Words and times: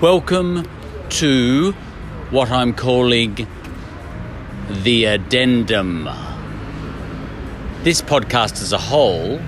Welcome 0.00 0.64
to 1.08 1.72
what 2.30 2.52
I'm 2.52 2.72
calling 2.72 3.48
the 4.70 5.06
addendum. 5.06 6.04
This 7.82 8.00
podcast 8.00 8.62
as 8.62 8.72
a 8.72 8.78
whole 8.78 9.40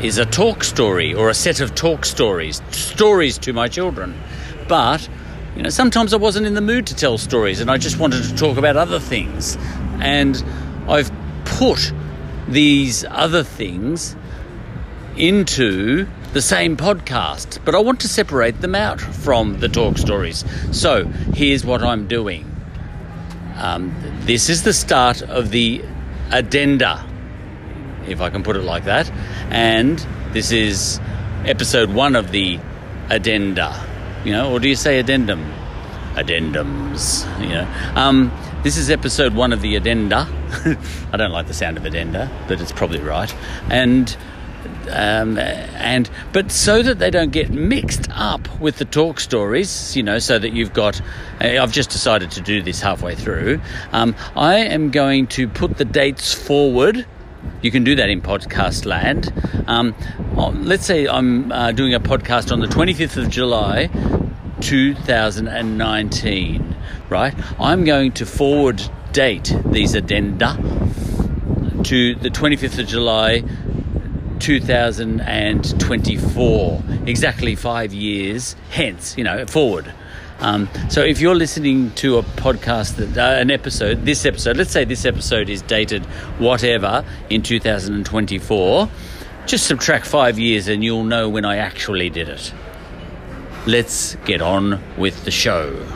is 0.00 0.18
a 0.18 0.24
talk 0.24 0.62
story 0.62 1.14
or 1.14 1.30
a 1.30 1.34
set 1.34 1.58
of 1.58 1.74
talk 1.74 2.04
stories, 2.04 2.62
stories 2.70 3.38
to 3.38 3.52
my 3.52 3.66
children. 3.66 4.16
But, 4.68 5.08
you 5.56 5.64
know, 5.64 5.70
sometimes 5.70 6.14
I 6.14 6.18
wasn't 6.18 6.46
in 6.46 6.54
the 6.54 6.60
mood 6.60 6.86
to 6.86 6.94
tell 6.94 7.18
stories 7.18 7.60
and 7.60 7.68
I 7.68 7.76
just 7.76 7.98
wanted 7.98 8.22
to 8.22 8.36
talk 8.36 8.58
about 8.58 8.76
other 8.76 9.00
things. 9.00 9.58
And 9.98 10.44
I've 10.86 11.10
put 11.44 11.92
these 12.46 13.04
other 13.06 13.42
things 13.42 14.14
into 15.16 16.06
the 16.36 16.42
same 16.42 16.76
podcast, 16.76 17.58
but 17.64 17.74
I 17.74 17.78
want 17.78 18.00
to 18.00 18.08
separate 18.08 18.60
them 18.60 18.74
out 18.74 19.00
from 19.00 19.58
the 19.60 19.70
talk 19.70 19.96
stories. 19.96 20.44
So 20.70 21.06
here's 21.32 21.64
what 21.64 21.82
I'm 21.82 22.06
doing. 22.08 22.44
Um, 23.54 23.96
this 24.26 24.50
is 24.50 24.62
the 24.62 24.74
start 24.74 25.22
of 25.22 25.50
the 25.50 25.82
addenda, 26.30 27.02
if 28.06 28.20
I 28.20 28.28
can 28.28 28.42
put 28.42 28.54
it 28.54 28.64
like 28.64 28.84
that, 28.84 29.10
and 29.48 29.98
this 30.34 30.52
is 30.52 31.00
episode 31.46 31.94
one 31.94 32.14
of 32.14 32.32
the 32.32 32.60
addenda. 33.08 33.72
You 34.22 34.32
know, 34.32 34.52
or 34.52 34.60
do 34.60 34.68
you 34.68 34.76
say 34.76 34.98
addendum? 34.98 35.42
Addendums. 36.16 37.24
You 37.40 37.48
know. 37.48 37.74
Um, 37.94 38.30
this 38.62 38.76
is 38.76 38.90
episode 38.90 39.34
one 39.34 39.54
of 39.54 39.62
the 39.62 39.74
addenda. 39.74 40.28
I 41.12 41.16
don't 41.16 41.32
like 41.32 41.46
the 41.46 41.54
sound 41.54 41.78
of 41.78 41.86
addenda, 41.86 42.30
but 42.46 42.60
it's 42.60 42.72
probably 42.72 43.00
right. 43.00 43.34
And 43.70 44.14
um, 44.90 45.38
and 45.38 46.10
but 46.32 46.50
so 46.50 46.82
that 46.82 46.98
they 46.98 47.10
don't 47.10 47.30
get 47.30 47.50
mixed 47.50 48.08
up 48.10 48.60
with 48.60 48.78
the 48.78 48.84
talk 48.84 49.20
stories, 49.20 49.96
you 49.96 50.02
know, 50.02 50.18
so 50.18 50.38
that 50.38 50.52
you've 50.52 50.72
got. 50.72 51.00
Uh, 51.40 51.58
I've 51.60 51.72
just 51.72 51.90
decided 51.90 52.30
to 52.32 52.40
do 52.40 52.62
this 52.62 52.80
halfway 52.80 53.14
through. 53.14 53.60
Um, 53.92 54.16
I 54.34 54.56
am 54.56 54.90
going 54.90 55.28
to 55.28 55.48
put 55.48 55.76
the 55.76 55.84
dates 55.84 56.34
forward. 56.34 57.06
You 57.62 57.70
can 57.70 57.84
do 57.84 57.94
that 57.96 58.08
in 58.08 58.22
podcast 58.22 58.86
land. 58.86 59.32
Um, 59.66 59.94
let's 60.64 60.84
say 60.84 61.06
I'm 61.06 61.52
uh, 61.52 61.72
doing 61.72 61.94
a 61.94 62.00
podcast 62.00 62.52
on 62.52 62.60
the 62.60 62.66
25th 62.66 63.16
of 63.16 63.30
July, 63.30 63.88
2019. 64.60 66.74
Right, 67.08 67.34
I'm 67.60 67.84
going 67.84 68.12
to 68.12 68.26
forward 68.26 68.82
date 69.12 69.54
these 69.66 69.94
addenda 69.94 70.56
to 71.84 72.16
the 72.16 72.30
25th 72.30 72.80
of 72.80 72.88
July 72.88 73.44
2024, 74.40 76.82
exactly 77.06 77.54
five 77.54 77.92
years 77.92 78.56
hence, 78.70 79.16
you 79.16 79.24
know, 79.24 79.46
forward. 79.46 79.92
Um, 80.40 80.68
so 80.90 81.02
if 81.02 81.20
you're 81.20 81.34
listening 81.34 81.90
to 81.92 82.18
a 82.18 82.22
podcast 82.22 82.96
that 82.96 83.16
uh, 83.16 83.40
an 83.40 83.50
episode, 83.50 84.04
this 84.04 84.26
episode, 84.26 84.58
let's 84.58 84.70
say 84.70 84.84
this 84.84 85.06
episode 85.06 85.48
is 85.48 85.62
dated 85.62 86.04
whatever 86.38 87.04
in 87.30 87.42
2024, 87.42 88.90
just 89.46 89.66
subtract 89.66 90.06
five 90.06 90.38
years 90.38 90.68
and 90.68 90.84
you'll 90.84 91.04
know 91.04 91.28
when 91.28 91.44
I 91.44 91.56
actually 91.56 92.10
did 92.10 92.28
it. 92.28 92.52
Let's 93.66 94.16
get 94.26 94.42
on 94.42 94.80
with 94.96 95.24
the 95.24 95.30
show. 95.30 95.86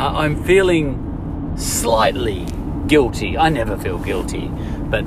Uh, 0.00 0.12
I'm 0.16 0.42
feeling 0.44 1.54
slightly 1.58 2.46
guilty. 2.86 3.36
I 3.36 3.50
never 3.50 3.76
feel 3.76 3.98
guilty, 3.98 4.48
but 4.48 5.04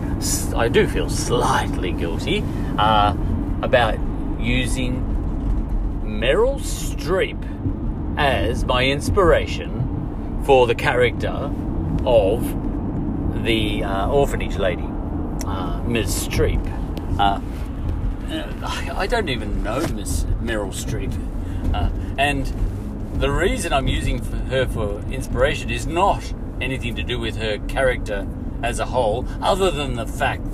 I 0.55 0.69
do 0.69 0.87
feel 0.87 1.09
slightly 1.09 1.91
guilty 1.91 2.43
uh, 2.77 3.15
about 3.63 3.97
using 4.39 5.01
Meryl 6.03 6.59
Streep 6.59 7.39
as 8.19 8.65
my 8.65 8.85
inspiration 8.85 10.43
for 10.45 10.67
the 10.67 10.75
character 10.75 11.51
of 12.05 13.43
the 13.43 13.83
uh, 13.83 14.09
orphanage 14.09 14.57
lady, 14.57 14.87
uh, 15.47 15.81
Ms. 15.87 16.27
Streep. 16.27 16.63
Uh, 17.19 17.41
I 18.95 19.07
don't 19.07 19.29
even 19.29 19.63
know 19.63 19.79
Miss 19.87 20.25
Meryl 20.41 20.71
Streep, 20.71 21.13
uh, 21.73 21.89
and 22.19 22.45
the 23.19 23.31
reason 23.31 23.73
I'm 23.73 23.87
using 23.87 24.23
her 24.47 24.65
for 24.65 24.99
inspiration 25.11 25.69
is 25.69 25.87
not 25.87 26.33
anything 26.61 26.95
to 26.95 27.03
do 27.03 27.19
with 27.19 27.37
her 27.37 27.57
character 27.67 28.27
as 28.61 28.79
a 28.79 28.85
whole, 28.85 29.27
other 29.41 29.71
than 29.71 29.95
the 29.95 30.07
fact 30.07 30.47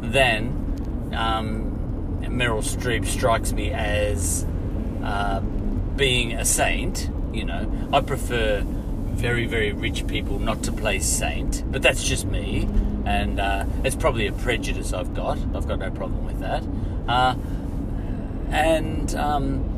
that 0.00 0.42
um, 1.12 2.20
Meryl 2.22 2.62
Streep 2.62 3.06
strikes 3.06 3.52
me 3.52 3.70
as 3.70 4.46
uh, 5.02 5.40
being 5.96 6.32
a 6.32 6.44
saint. 6.44 7.10
You 7.32 7.44
know, 7.44 7.88
I 7.92 8.00
prefer 8.00 8.62
very, 8.64 9.46
very 9.46 9.72
rich 9.72 10.06
people 10.06 10.38
not 10.38 10.62
to 10.64 10.72
play 10.72 10.98
saint, 10.98 11.62
but 11.70 11.82
that's 11.82 12.02
just 12.02 12.26
me, 12.26 12.68
and 13.04 13.38
uh, 13.38 13.66
it's 13.84 13.96
probably 13.96 14.26
a 14.26 14.32
prejudice 14.32 14.92
I've 14.92 15.14
got. 15.14 15.38
I've 15.54 15.68
got 15.68 15.78
no 15.78 15.90
problem 15.90 16.24
with 16.24 16.40
that. 16.40 16.64
Uh, 17.06 17.34
and 18.50 19.14
um, 19.14 19.69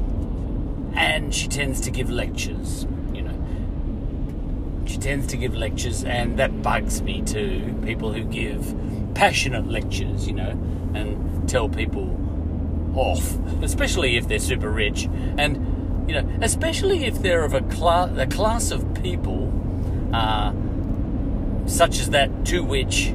and 0.94 1.34
she 1.34 1.48
tends 1.48 1.80
to 1.82 1.90
give 1.90 2.10
lectures. 2.10 2.86
You 3.12 3.22
know, 3.22 4.84
she 4.86 4.98
tends 4.98 5.26
to 5.28 5.36
give 5.36 5.54
lectures, 5.54 6.04
and 6.04 6.38
that 6.38 6.62
bugs 6.62 7.02
me 7.02 7.22
too. 7.22 7.78
People 7.84 8.12
who 8.12 8.24
give 8.24 8.74
passionate 9.14 9.66
lectures, 9.68 10.26
you 10.26 10.34
know, 10.34 10.50
and 10.94 11.48
tell 11.48 11.68
people 11.68 12.18
off, 12.94 13.38
especially 13.62 14.16
if 14.16 14.28
they're 14.28 14.38
super 14.38 14.70
rich, 14.70 15.08
and 15.38 16.08
you 16.08 16.20
know, 16.20 16.28
especially 16.42 17.04
if 17.04 17.22
they're 17.22 17.44
of 17.44 17.54
a 17.54 17.62
class, 17.62 18.10
a 18.18 18.26
class 18.26 18.70
of 18.70 19.02
people, 19.02 19.50
uh, 20.12 20.52
such 21.66 22.00
as 22.00 22.10
that 22.10 22.44
to 22.46 22.62
which 22.62 23.10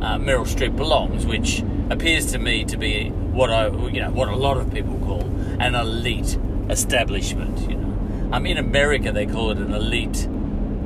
uh, 0.00 0.18
Meryl 0.18 0.46
Streep 0.46 0.76
belongs, 0.76 1.24
which 1.24 1.62
appears 1.90 2.32
to 2.32 2.38
me 2.38 2.64
to 2.64 2.76
be 2.76 3.10
what 3.10 3.50
I, 3.50 3.68
you 3.68 4.00
know, 4.00 4.10
what 4.10 4.28
a 4.28 4.36
lot 4.36 4.56
of 4.56 4.72
people 4.72 4.98
call 4.98 5.22
an 5.60 5.74
elite 5.74 6.36
establishment. 6.70 7.70
You 7.70 7.76
know, 7.76 8.32
um, 8.32 8.46
in 8.46 8.58
America 8.58 9.12
they 9.12 9.26
call 9.26 9.50
it 9.50 9.58
an 9.58 9.72
elite 9.72 10.28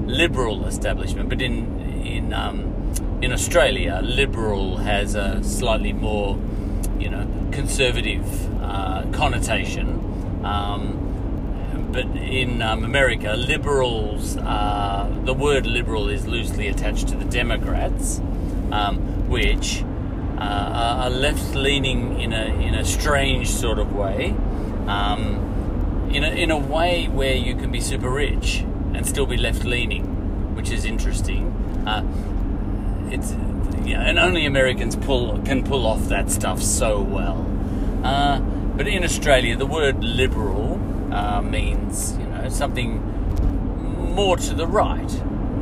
liberal 0.07 0.67
establishment, 0.67 1.29
but 1.29 1.41
in 1.43 1.81
in 2.05 2.33
um, 2.33 2.73
in 3.23 3.33
Australia, 3.33 4.01
liberal 4.03 4.77
has 4.79 5.15
a 5.15 5.43
slightly 5.43 5.93
more, 5.93 6.39
you 6.99 7.09
know, 7.09 7.27
conservative 7.51 8.25
uh, 8.63 9.05
connotation. 9.13 10.45
Um, 10.45 11.03
but 11.93 12.05
in 12.17 12.61
um, 12.61 12.85
America, 12.85 13.35
liberals, 13.37 14.37
uh, 14.37 15.11
the 15.25 15.33
word 15.33 15.67
liberal 15.67 16.09
is 16.09 16.27
loosely 16.27 16.69
attached 16.69 17.09
to 17.09 17.17
the 17.17 17.25
Democrats, 17.25 18.21
um, 18.71 19.29
which 19.31 19.83
uh, 20.39 21.01
are 21.05 21.11
left 21.11 21.55
leaning 21.55 22.21
in 22.21 22.35
a, 22.35 22.45
in 22.61 22.75
a 22.75 22.85
strange 22.85 23.49
sort 23.49 23.79
of 23.79 23.95
way. 23.95 24.35
Um, 24.87 25.56
in 26.11 26.25
a, 26.25 26.29
in 26.29 26.51
a 26.51 26.59
way 26.59 27.07
where 27.07 27.35
you 27.35 27.55
can 27.55 27.71
be 27.71 27.81
super 27.81 28.11
rich 28.11 28.65
and 28.95 29.07
still 29.07 29.27
be 29.27 29.37
left 29.37 29.65
leaning, 29.65 30.55
which 30.55 30.71
is 30.71 30.85
interesting. 30.85 31.49
Uh, 31.87 32.03
it's 33.11 33.33
and 33.95 34.19
only 34.19 34.47
Americans 34.47 34.97
pull 34.97 35.41
can 35.43 35.63
pull 35.65 35.87
off 35.87 36.09
that 36.09 36.31
stuff 36.31 36.61
so 36.63 37.01
well. 37.01 37.47
Uh, 38.03 38.41
but 38.77 38.87
in 38.89 39.05
Australia, 39.05 39.57
the 39.57 39.67
word 39.67 40.03
liberal 40.03 40.81
uh, 41.13 41.41
means 41.41 42.17
you 42.19 42.27
know 42.27 42.49
something 42.49 43.01
more 44.15 44.37
to 44.37 44.55
the 44.55 44.67
right. 44.67 45.13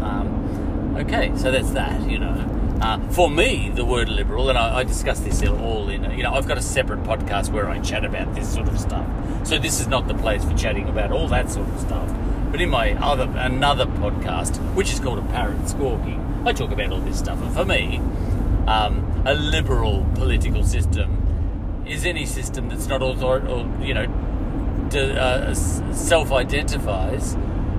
Um, 0.03 0.97
okay, 1.01 1.33
so 1.37 1.51
that's 1.51 1.71
that. 1.73 2.09
You 2.11 2.19
know, 2.19 2.54
uh, 2.85 2.99
for 3.13 3.31
me, 3.31 3.71
the 3.71 3.83
word 3.83 4.11
liberal, 4.11 4.51
and 4.51 4.59
I, 4.59 4.81
I 4.81 4.85
discuss 4.85 5.19
this 5.21 5.43
all 5.49 5.89
in, 5.89 6.05
you 6.11 6.23
know, 6.23 6.35
I've 6.35 6.47
got 6.47 6.59
a 6.59 6.63
separate 6.63 7.03
podcast 7.03 7.51
where 7.51 7.67
I 7.67 7.79
chat 7.79 8.05
about 8.05 8.35
this 8.35 8.53
sort 8.53 8.69
of 8.69 8.79
stuff. 8.79 9.07
So 9.47 9.59
this 9.59 9.81
is 9.81 9.87
not 9.87 10.07
the 10.07 10.13
place 10.13 10.45
for 10.45 10.55
chatting 10.55 10.87
about 10.91 11.11
all 11.11 11.27
that 11.29 11.51
sort 11.51 11.67
of 11.67 11.81
stuff. 11.81 12.15
But 12.51 12.61
in 12.61 12.69
my 12.69 12.93
other 13.03 13.27
another 13.37 13.87
podcast, 13.87 14.59
which 14.75 14.93
is 14.93 15.01
called 15.01 15.19
A 15.19 15.23
Parrot 15.23 15.67
Squawking, 15.67 16.43
I 16.45 16.53
talk 16.53 16.73
about 16.73 16.93
all 16.93 17.01
this 17.01 17.19
stuff. 17.19 17.41
And 17.41 17.55
for 17.55 17.65
me, 17.65 18.03
um, 18.67 19.23
a 19.25 19.33
liberal 19.33 20.07
political 20.15 20.63
system 20.63 21.85
is 21.89 22.05
any 22.05 22.27
system 22.27 22.69
that's 22.69 22.87
not 22.87 23.01
author 23.01 23.49
or 23.49 23.67
you 23.83 23.95
know 23.95 24.05
uh, 24.93 25.55
self-identifies 25.55 27.35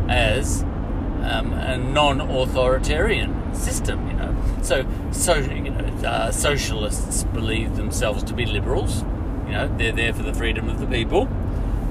as 0.09 0.63
um, 0.63 1.53
a 1.53 1.77
non-authoritarian 1.77 3.34
system. 3.55 4.07
You 4.07 4.13
know, 4.15 4.35
so 4.61 4.85
so 5.11 5.35
you 5.35 5.71
know, 5.71 6.07
uh, 6.07 6.31
socialists 6.31 7.23
believe 7.25 7.75
themselves 7.75 8.23
to 8.23 8.33
be 8.33 8.45
liberals. 8.45 9.01
You 9.45 9.51
know, 9.51 9.77
they're 9.77 9.91
there 9.91 10.13
for 10.13 10.23
the 10.23 10.33
freedom 10.33 10.69
of 10.69 10.79
the 10.79 10.87
people, 10.87 11.27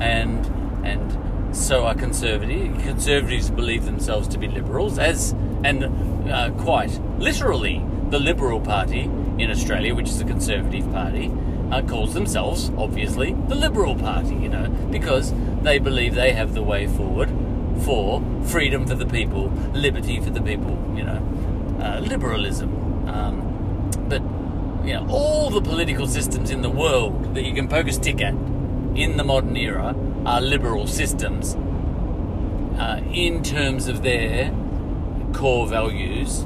and 0.01 0.45
and 0.85 1.57
so 1.57 1.85
are 1.85 1.95
conservative. 1.95 2.77
Conservatives 2.83 3.51
believe 3.51 3.85
themselves 3.85 4.29
to 4.29 4.39
be 4.39 4.49
liberals, 4.49 4.99
as 4.99 5.33
and 5.65 5.85
uh, 6.31 6.51
quite 6.59 7.01
literally 7.19 7.83
the 8.11 8.19
Liberal 8.19 8.61
Party 8.61 9.03
in 9.39 9.51
Australia, 9.51 9.95
which 9.95 10.09
is 10.09 10.21
a 10.21 10.25
Conservative 10.25 10.91
party, 10.93 11.31
uh, 11.71 11.83
calls 11.83 12.15
themselves, 12.15 12.71
obviously, 12.77 13.33
the 13.49 13.55
Liberal 13.55 13.97
Party, 13.97 14.35
you 14.35 14.49
know, 14.49 14.69
because 14.91 15.33
they 15.63 15.79
believe 15.79 16.15
they 16.15 16.33
have 16.33 16.55
the 16.55 16.63
way 16.63 16.87
forward 16.87 17.31
for 17.83 18.23
freedom 18.45 18.87
for 18.87 18.95
the 18.95 19.07
people, 19.07 19.49
liberty 19.73 20.21
for 20.21 20.31
the 20.31 20.41
people, 20.41 20.79
you 20.95 21.03
know, 21.03 21.21
uh, 21.85 22.01
liberalism. 22.01 23.09
Um, 23.09 23.91
but, 24.09 24.23
you 24.87 24.95
know, 24.95 25.07
all 25.09 25.51
the 25.51 25.61
political 25.61 26.07
systems 26.07 26.51
in 26.51 26.63
the 26.63 26.71
world 26.71 27.35
that 27.35 27.45
you 27.45 27.55
can 27.55 27.69
poke 27.69 27.89
a 27.89 27.93
stick 27.93 28.21
at 28.21 28.35
in 28.95 29.17
the 29.17 29.25
modern 29.25 29.57
era 29.57 29.95
are 30.25 30.41
liberal 30.41 30.87
systems 30.87 31.57
uh, 32.79 33.01
in 33.13 33.43
terms 33.43 33.89
of 33.89 34.03
their 34.03 34.51
core 35.35 35.67
values, 35.67 36.45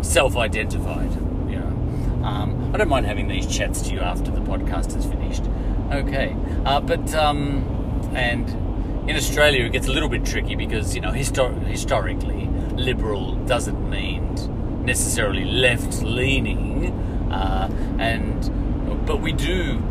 self-identified. 0.00 1.12
You 1.50 1.60
know, 1.60 2.24
um, 2.24 2.70
I 2.74 2.78
don't 2.78 2.88
mind 2.88 3.06
having 3.06 3.28
these 3.28 3.46
chats 3.46 3.82
to 3.82 3.94
you 3.94 4.00
after 4.00 4.30
the 4.30 4.40
podcast 4.40 4.96
is 4.96 5.06
finished. 5.06 5.44
Okay, 5.92 6.36
uh, 6.64 6.80
but 6.80 7.14
um, 7.14 7.64
and 8.14 8.48
in 9.08 9.16
Australia 9.16 9.64
it 9.64 9.72
gets 9.72 9.88
a 9.88 9.92
little 9.92 10.08
bit 10.08 10.24
tricky 10.24 10.54
because 10.54 10.94
you 10.94 11.00
know 11.00 11.12
histor- 11.12 11.62
historically 11.64 12.47
liberal 12.78 13.34
doesn't 13.46 13.90
mean 13.90 14.84
necessarily 14.84 15.44
left-leaning, 15.44 16.92
uh, 17.30 17.68
and 17.98 19.06
but 19.06 19.20
we 19.20 19.32
do 19.32 19.82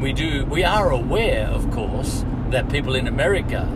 we 0.00 0.12
do 0.12 0.44
we 0.46 0.64
are 0.64 0.90
aware, 0.90 1.46
of 1.46 1.70
course, 1.70 2.24
that 2.50 2.68
people 2.70 2.94
in 2.94 3.06
America 3.06 3.66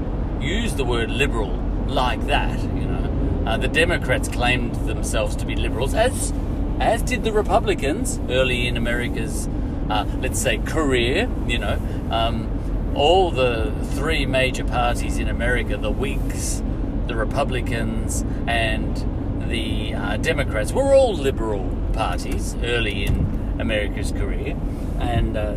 use 0.40 0.74
the 0.74 0.84
word 0.84 1.10
liberal 1.10 1.56
like 1.86 2.26
that. 2.26 2.58
You 2.62 2.86
know, 2.86 3.44
uh, 3.46 3.56
the 3.56 3.68
Democrats 3.68 4.28
claimed 4.28 4.74
themselves 4.86 5.36
to 5.36 5.46
be 5.46 5.56
liberals, 5.56 5.94
as 5.94 6.32
as 6.80 7.02
did 7.02 7.24
the 7.24 7.32
Republicans 7.32 8.20
early 8.28 8.66
in 8.66 8.76
America's, 8.76 9.48
uh, 9.88 10.04
let's 10.20 10.40
say, 10.40 10.58
career. 10.58 11.30
You 11.46 11.58
know, 11.58 11.78
um, 12.10 12.92
all 12.94 13.30
the 13.30 13.72
three 13.94 14.26
major 14.26 14.64
parties 14.64 15.18
in 15.18 15.28
America, 15.28 15.76
the 15.76 15.90
Whigs, 15.90 16.62
the 17.06 17.16
Republicans, 17.16 18.25
and 18.46 19.50
the 19.50 19.94
uh, 19.94 20.16
Democrats, 20.19 20.72
were 20.72 20.94
all 20.94 21.14
liberal 21.14 21.70
parties 21.93 22.54
early 22.62 23.04
in 23.04 23.56
America's 23.58 24.12
career, 24.12 24.56
and 24.99 25.37
uh, 25.37 25.54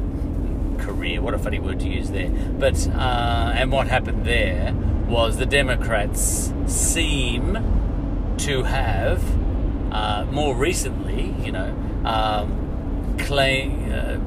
career. 0.80 1.22
What 1.22 1.34
a 1.34 1.40
funny 1.40 1.60
word 1.60 1.80
to 1.82 1.90
use 1.90 2.12
there. 2.12 2.30
But 2.30 2.88
uh, 2.90 3.54
and 3.56 3.72
what 3.72 3.88
happened 3.88 4.26
there 4.26 4.74
was 5.08 5.38
the 5.38 5.46
Democrats 5.46 6.54
seem 6.66 7.58
to 8.38 8.64
have 8.64 9.24
uh, 9.92 10.26
more 10.32 10.56
recently, 10.56 11.34
you 11.44 11.52
know, 11.52 11.74
um, 12.06 13.18
claim 13.18 13.92
uh, 13.92 14.18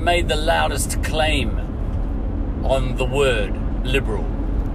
made 0.00 0.28
the 0.28 0.36
loudest 0.36 1.02
claim 1.02 1.58
on 2.64 2.96
the 2.96 3.04
word 3.04 3.56
liberal, 3.84 4.24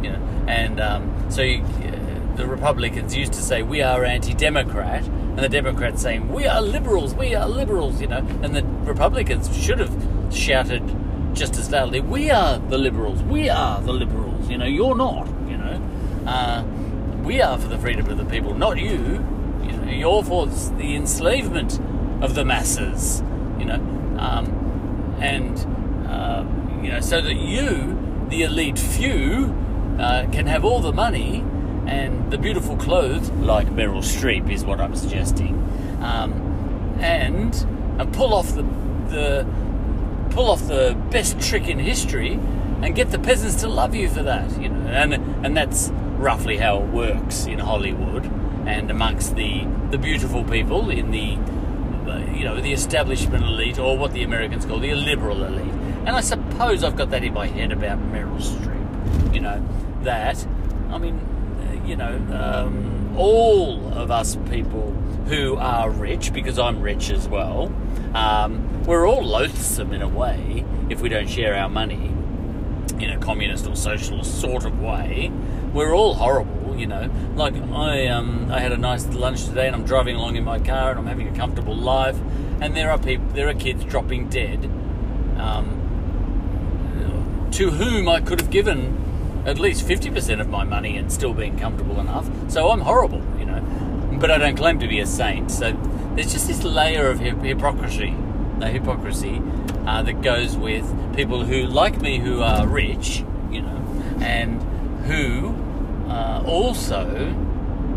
you 0.01 0.11
know, 0.11 0.40
and 0.51 0.81
um, 0.81 1.31
so 1.31 1.41
you, 1.41 1.63
uh, 1.63 2.35
the 2.35 2.45
Republicans 2.45 3.15
used 3.15 3.33
to 3.33 3.41
say 3.41 3.63
we 3.63 3.81
are 3.81 4.03
anti-democrat, 4.03 5.03
and 5.05 5.39
the 5.39 5.49
Democrats 5.49 6.01
saying 6.01 6.27
we 6.31 6.45
are 6.45 6.61
liberals, 6.61 7.15
we 7.15 7.33
are 7.33 7.47
liberals, 7.47 8.01
you 8.01 8.07
know, 8.07 8.17
and 8.43 8.53
the 8.53 8.63
Republicans 8.83 9.55
should 9.55 9.79
have 9.79 9.95
shouted 10.33 10.83
just 11.33 11.57
as 11.57 11.71
loudly, 11.71 12.01
we 12.01 12.29
are 12.29 12.59
the 12.59 12.77
liberals, 12.77 13.23
we 13.23 13.49
are 13.49 13.81
the 13.81 13.93
liberals, 13.93 14.49
you 14.49 14.57
know, 14.57 14.65
you're 14.65 14.95
not, 14.95 15.25
you 15.47 15.57
know. 15.57 15.81
Uh, 16.27 16.63
we 17.23 17.41
are 17.41 17.57
for 17.57 17.69
the 17.69 17.77
freedom 17.77 18.09
of 18.09 18.17
the 18.17 18.25
people, 18.25 18.53
not 18.53 18.77
you. 18.77 19.23
You 19.63 19.71
know, 19.77 19.91
you're 19.91 20.23
for 20.23 20.47
the 20.47 20.95
enslavement 20.95 21.79
of 22.21 22.35
the 22.35 22.43
masses, 22.43 23.21
you 23.57 23.65
know. 23.65 23.75
Um, 24.19 25.17
and, 25.21 25.57
uh, 26.09 26.43
you 26.83 26.91
know, 26.91 26.99
so 26.99 27.21
that 27.21 27.35
you, 27.35 27.97
the 28.29 28.43
elite 28.43 28.77
few, 28.77 29.55
uh, 30.01 30.27
can 30.31 30.47
have 30.47 30.65
all 30.65 30.79
the 30.79 30.91
money 30.91 31.45
and 31.85 32.31
the 32.31 32.37
beautiful 32.37 32.75
clothes, 32.77 33.29
like 33.31 33.67
Meryl 33.67 34.01
Streep 34.01 34.49
is 34.51 34.63
what 34.63 34.79
I'm 34.79 34.95
suggesting, 34.95 35.55
um, 36.01 36.33
and, 36.99 37.53
and 37.99 38.13
pull 38.13 38.33
off 38.33 38.55
the, 38.55 38.63
the 39.09 39.45
pull 40.31 40.49
off 40.49 40.65
the 40.67 40.97
best 41.11 41.39
trick 41.41 41.67
in 41.67 41.77
history 41.77 42.33
and 42.81 42.95
get 42.95 43.11
the 43.11 43.19
peasants 43.19 43.61
to 43.61 43.67
love 43.67 43.93
you 43.93 44.09
for 44.09 44.23
that, 44.23 44.59
you 44.59 44.69
know. 44.69 44.87
And 44.87 45.13
and 45.45 45.55
that's 45.55 45.89
roughly 46.17 46.57
how 46.57 46.81
it 46.81 46.89
works 46.89 47.45
in 47.45 47.59
Hollywood 47.59 48.25
and 48.65 48.89
amongst 48.89 49.35
the 49.35 49.67
the 49.89 49.97
beautiful 49.97 50.43
people 50.43 50.89
in 50.89 51.11
the 51.11 51.37
you 52.33 52.43
know 52.43 52.59
the 52.59 52.73
establishment 52.73 53.43
elite 53.43 53.77
or 53.77 53.97
what 53.97 54.13
the 54.13 54.23
Americans 54.23 54.65
call 54.65 54.79
the 54.79 54.93
liberal 54.95 55.43
elite. 55.43 55.73
And 56.05 56.09
I 56.09 56.21
suppose 56.21 56.83
I've 56.83 56.95
got 56.95 57.11
that 57.11 57.23
in 57.23 57.33
my 57.33 57.47
head 57.47 57.71
about 57.71 57.99
Meryl 58.11 58.41
Streep, 58.41 59.33
you 59.33 59.41
know, 59.41 59.63
that 60.03 60.45
I 60.91 60.97
mean, 60.97 61.19
you 61.85 61.95
know, 61.95 62.15
um, 62.33 63.15
all 63.17 63.93
of 63.93 64.11
us 64.11 64.35
people 64.49 64.91
who 65.27 65.55
are 65.55 65.89
rich, 65.89 66.33
because 66.33 66.59
I'm 66.59 66.81
rich 66.81 67.09
as 67.09 67.27
well, 67.27 67.71
um, 68.13 68.83
we're 68.83 69.07
all 69.07 69.23
loathsome 69.23 69.93
in 69.93 70.01
a 70.01 70.07
way 70.07 70.65
if 70.89 70.99
we 71.01 71.07
don't 71.07 71.29
share 71.29 71.55
our 71.55 71.69
money 71.69 72.13
in 72.99 73.09
a 73.09 73.17
communist 73.17 73.65
or 73.67 73.75
socialist 73.75 74.41
sort 74.41 74.65
of 74.65 74.81
way. 74.81 75.31
We're 75.73 75.95
all 75.95 76.15
horrible, 76.15 76.75
you 76.75 76.87
know. 76.87 77.09
Like 77.35 77.55
I, 77.55 78.07
um, 78.07 78.51
I 78.51 78.59
had 78.59 78.73
a 78.73 78.77
nice 78.77 79.07
lunch 79.07 79.45
today, 79.45 79.67
and 79.67 79.75
I'm 79.75 79.85
driving 79.85 80.17
along 80.17 80.35
in 80.35 80.43
my 80.43 80.59
car, 80.59 80.91
and 80.91 80.99
I'm 80.99 81.07
having 81.07 81.29
a 81.29 81.35
comfortable 81.35 81.75
life, 81.75 82.17
and 82.59 82.75
there 82.75 82.91
are 82.91 82.97
people, 82.97 83.27
there 83.29 83.47
are 83.47 83.53
kids 83.53 83.85
dropping 83.85 84.27
dead, 84.27 84.65
um, 85.37 85.77
to 87.51 87.71
whom 87.71 88.09
I 88.09 88.19
could 88.19 88.41
have 88.41 88.49
given 88.49 88.97
at 89.45 89.59
least 89.59 89.87
50% 89.87 90.39
of 90.39 90.49
my 90.49 90.63
money 90.63 90.97
and 90.97 91.11
still 91.11 91.33
being 91.33 91.57
comfortable 91.57 91.99
enough. 91.99 92.29
So 92.49 92.69
I'm 92.69 92.81
horrible, 92.81 93.21
you 93.39 93.45
know. 93.45 93.61
But 94.19 94.31
I 94.31 94.37
don't 94.37 94.55
claim 94.55 94.79
to 94.79 94.87
be 94.87 94.99
a 94.99 95.05
saint. 95.05 95.49
So 95.51 95.73
there's 96.15 96.31
just 96.31 96.47
this 96.47 96.63
layer 96.63 97.07
of 97.07 97.19
hypocrisy, 97.19 98.15
the 98.59 98.67
hypocrisy 98.67 99.41
uh, 99.87 100.03
that 100.03 100.21
goes 100.21 100.55
with 100.55 100.85
people 101.15 101.43
who, 101.43 101.63
like 101.63 102.01
me, 102.01 102.19
who 102.19 102.41
are 102.41 102.67
rich, 102.67 103.23
you 103.49 103.61
know, 103.61 103.77
and 104.19 104.61
who 105.05 105.55
uh, 106.07 106.43
also 106.45 107.35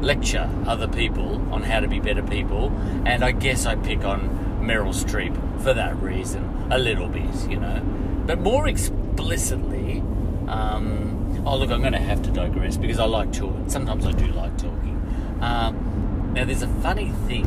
lecture 0.01 0.49
other 0.67 0.89
people 0.89 1.37
on 1.53 1.63
how 1.63 1.81
to 1.81 1.89
be 1.89 2.01
better 2.01 2.23
people. 2.23 2.73
And 3.05 3.25
I 3.25 3.33
guess 3.33 3.67
I 3.67 3.77
pick 3.77 4.05
on 4.05 4.61
Meryl 4.63 4.95
Streep 4.95 5.35
for 5.63 5.75
that 5.75 5.97
reason 5.97 6.69
a 6.71 6.79
little 6.79 7.09
bit, 7.09 7.49
you 7.49 7.59
know. 7.59 7.83
But 8.27 8.41
more 8.41 8.67
explicitly, 8.67 10.03
um, 10.49 11.14
Oh, 11.47 11.59
look, 11.59 11.71
I'm 11.71 11.81
going 11.81 11.93
to 11.93 11.99
have 11.99 12.23
to 12.23 12.31
digress 12.31 12.77
because 12.79 12.99
I 12.99 13.05
like 13.05 13.33
talking. 13.33 13.69
Sometimes 13.69 14.07
I 14.07 14.13
do 14.13 14.27
like 14.29 14.57
talking. 14.57 15.39
Um, 15.41 16.33
now, 16.35 16.45
there's 16.47 16.63
a 16.63 16.69
funny 16.69 17.13
thing. 17.27 17.47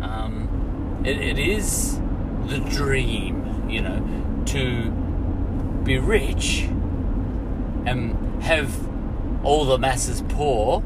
Um, 0.00 1.02
it, 1.04 1.18
it 1.18 1.38
is 1.38 1.98
the 2.46 2.60
dream, 2.70 3.68
you 3.68 3.80
know, 3.80 4.44
to 4.46 4.90
be 5.82 5.98
rich 5.98 6.68
and 7.84 8.42
have 8.42 8.72
all 9.44 9.64
the 9.64 9.78
masses 9.78 10.22
poor. 10.28 10.82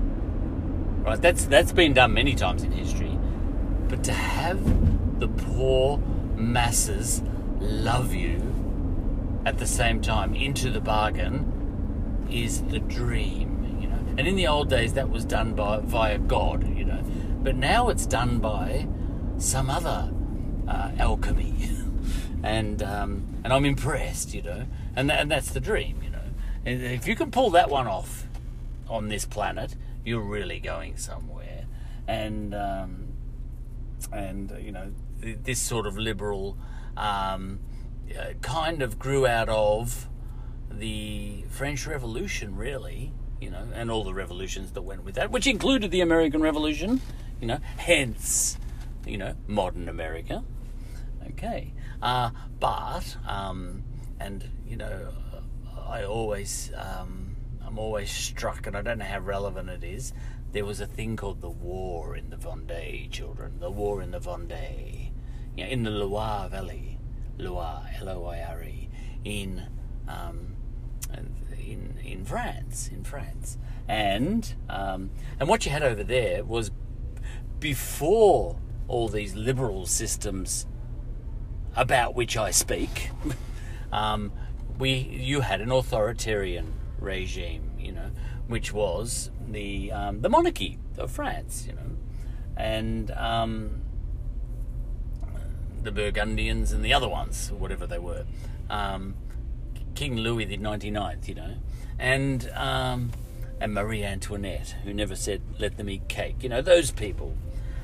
Right? 1.02 1.20
That's 1.20 1.44
that's 1.44 1.72
been 1.72 1.92
done 1.92 2.14
many 2.14 2.34
times 2.34 2.62
in 2.62 2.72
history. 2.72 3.18
But 3.88 4.02
to 4.04 4.12
have 4.12 5.20
the 5.20 5.28
poor 5.28 5.98
masses 6.34 7.22
love 7.60 8.14
you 8.14 8.42
at 9.44 9.58
the 9.58 9.66
same 9.66 10.00
time 10.00 10.34
into 10.34 10.70
the 10.70 10.80
bargain 10.80 11.52
is 12.30 12.62
the 12.62 12.78
dream, 12.78 13.78
you 13.80 13.88
know. 13.88 13.98
And 14.18 14.26
in 14.26 14.36
the 14.36 14.46
old 14.46 14.68
days, 14.68 14.94
that 14.94 15.10
was 15.10 15.24
done 15.24 15.54
by 15.54 15.80
via 15.80 16.18
God, 16.18 16.76
you 16.76 16.84
know. 16.84 17.02
But 17.42 17.56
now 17.56 17.88
it's 17.88 18.06
done 18.06 18.38
by 18.38 18.88
some 19.38 19.70
other 19.70 20.12
uh, 20.68 20.92
alchemy, 20.98 21.70
and 22.42 22.82
um, 22.82 23.26
and 23.44 23.52
I'm 23.52 23.64
impressed, 23.64 24.34
you 24.34 24.42
know. 24.42 24.66
And 24.94 25.10
and 25.10 25.30
that's 25.30 25.50
the 25.50 25.60
dream, 25.60 26.00
you 26.02 26.10
know. 26.10 26.18
And 26.64 26.82
if 26.82 27.06
you 27.06 27.14
can 27.14 27.30
pull 27.30 27.50
that 27.50 27.70
one 27.70 27.86
off 27.86 28.26
on 28.88 29.08
this 29.08 29.24
planet, 29.24 29.76
you're 30.04 30.20
really 30.20 30.60
going 30.60 30.96
somewhere. 30.96 31.66
And 32.08 32.54
um, 32.54 33.08
and 34.12 34.52
you 34.60 34.72
know 34.72 34.92
this 35.20 35.60
sort 35.60 35.86
of 35.86 35.96
liberal 35.98 36.56
um, 36.96 37.60
uh, 38.16 38.32
kind 38.42 38.82
of 38.82 38.98
grew 38.98 39.26
out 39.26 39.48
of 39.48 40.08
the 40.70 41.44
French 41.50 41.86
Revolution, 41.86 42.56
really, 42.56 43.12
you 43.40 43.50
know, 43.50 43.66
and 43.74 43.90
all 43.90 44.04
the 44.04 44.14
revolutions 44.14 44.72
that 44.72 44.82
went 44.82 45.04
with 45.04 45.14
that, 45.16 45.30
which 45.30 45.46
included 45.46 45.90
the 45.90 46.00
American 46.00 46.40
Revolution, 46.40 47.00
you 47.40 47.46
know, 47.46 47.58
hence, 47.76 48.58
you 49.06 49.18
know, 49.18 49.34
modern 49.46 49.88
America. 49.88 50.44
Okay. 51.30 51.72
Uh, 52.02 52.30
but, 52.58 53.16
um, 53.26 53.82
and, 54.20 54.48
you 54.66 54.76
know, 54.76 55.12
I 55.86 56.04
always, 56.04 56.72
um, 56.76 57.36
I'm 57.64 57.78
always 57.78 58.10
struck, 58.10 58.66
and 58.66 58.76
I 58.76 58.82
don't 58.82 58.98
know 58.98 59.04
how 59.04 59.20
relevant 59.20 59.68
it 59.68 59.84
is, 59.84 60.12
there 60.52 60.64
was 60.64 60.80
a 60.80 60.86
thing 60.86 61.16
called 61.16 61.40
the 61.40 61.50
war 61.50 62.16
in 62.16 62.30
the 62.30 62.36
Vendée, 62.36 63.10
children. 63.10 63.60
The 63.60 63.70
war 63.70 64.00
in 64.00 64.10
the 64.12 64.20
Vendée. 64.20 65.10
You 65.56 65.64
know, 65.64 65.70
in 65.70 65.82
the 65.82 65.90
Loire 65.90 66.48
Valley. 66.48 66.98
Loire, 67.38 67.84
L 68.00 68.08
O 68.08 68.24
I 68.24 68.40
R 68.40 68.62
E. 68.62 68.88
In, 69.24 69.62
um, 70.08 70.55
in, 71.12 71.98
in 72.04 72.24
France. 72.24 72.88
In 72.92 73.04
France. 73.04 73.58
And, 73.88 74.54
um, 74.68 75.10
and 75.38 75.48
what 75.48 75.64
you 75.64 75.72
had 75.72 75.82
over 75.82 76.02
there 76.02 76.44
was 76.44 76.70
before 77.60 78.58
all 78.88 79.08
these 79.08 79.34
liberal 79.34 79.86
systems 79.86 80.66
about 81.76 82.14
which 82.14 82.36
I 82.36 82.50
speak, 82.50 83.10
um, 83.92 84.32
we 84.78 84.92
you 84.92 85.40
had 85.40 85.60
an 85.60 85.70
authoritarian 85.70 86.72
regime, 86.98 87.70
you 87.78 87.92
know, 87.92 88.10
which 88.46 88.72
was 88.72 89.30
the 89.48 89.92
um, 89.92 90.20
the 90.20 90.28
monarchy 90.28 90.78
of 90.98 91.10
France, 91.10 91.66
you 91.66 91.74
know, 91.74 91.96
and 92.56 93.10
um, 93.12 93.82
the 95.82 95.92
Burgundians 95.92 96.72
and 96.72 96.84
the 96.84 96.92
other 96.92 97.08
ones, 97.08 97.52
whatever 97.52 97.86
they 97.86 97.98
were, 97.98 98.24
um, 98.68 99.14
King 99.96 100.16
Louis 100.18 100.44
the 100.44 100.58
99th, 100.58 101.26
you 101.26 101.34
know, 101.34 101.54
and 101.98 102.48
um, 102.54 103.10
and 103.60 103.74
Marie 103.74 104.04
Antoinette, 104.04 104.76
who 104.84 104.94
never 104.94 105.16
said 105.16 105.42
let 105.58 105.76
them 105.76 105.90
eat 105.90 106.08
cake, 106.08 106.36
you 106.42 106.48
know, 106.48 106.62
those 106.62 106.90
people, 106.90 107.34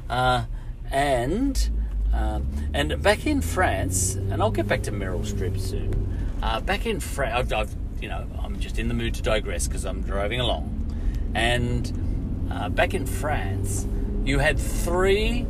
uh, 0.09 0.45
and. 0.91 1.71
Um, 2.15 2.47
and 2.75 3.03
back 3.03 3.27
in 3.27 3.41
France, 3.41 4.17
and 4.17 4.43
I'll 4.43 4.51
get 4.51 4.69
back 4.69 4.83
to 4.83 4.93
Meryl 4.93 5.25
Streep 5.25 5.59
soon. 5.59 6.37
Uh, 6.43 6.61
back 6.61 6.85
in 6.85 7.01
France, 7.01 7.35
I've, 7.35 7.53
I've, 7.55 7.75
you 8.03 8.09
know, 8.11 8.27
I'm 8.39 8.61
just 8.61 8.79
in 8.79 8.89
the 8.89 8.95
mood 8.95 9.15
to 9.15 9.23
digress 9.23 9.67
because 9.67 9.87
I'm 9.87 10.03
driving 10.03 10.39
along. 10.39 10.83
And 11.35 12.49
uh, 12.53 12.69
back 12.69 12.93
in 12.93 13.07
France, 13.07 13.87
you 14.25 14.41
had 14.41 14.59
three 14.59 15.47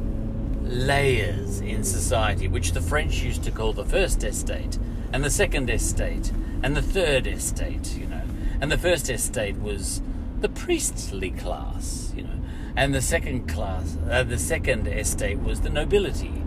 layers 0.63 1.61
in 1.61 1.83
society, 1.83 2.49
which 2.49 2.73
the 2.73 2.81
French 2.81 3.23
used 3.23 3.43
to 3.45 3.51
call 3.51 3.73
the 3.73 3.85
first 3.85 4.23
estate, 4.23 4.79
and 5.13 5.25
the 5.25 5.31
second 5.31 5.69
estate, 5.69 6.33
and 6.63 6.77
the 6.77 6.83
third 6.83 7.27
estate, 7.27 7.97
you 7.97 8.07
know. 8.07 8.23
And 8.61 8.71
the 8.71 8.79
first 8.79 9.11
estate 9.11 9.57
was 9.59 10.01
the 10.41 10.49
priestly 10.49 11.31
class, 11.31 12.13
you 12.17 12.23
know, 12.23 12.41
and 12.77 12.95
the 12.95 13.03
second 13.03 13.49
class, 13.49 13.97
uh, 14.11 14.23
the 14.23 14.39
second 14.39 14.87
estate 14.87 15.39
was 15.41 15.61
the 15.61 15.71
nobility, 15.71 16.43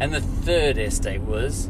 and 0.00 0.14
the 0.14 0.20
third 0.20 0.78
estate 0.78 1.22
was 1.22 1.68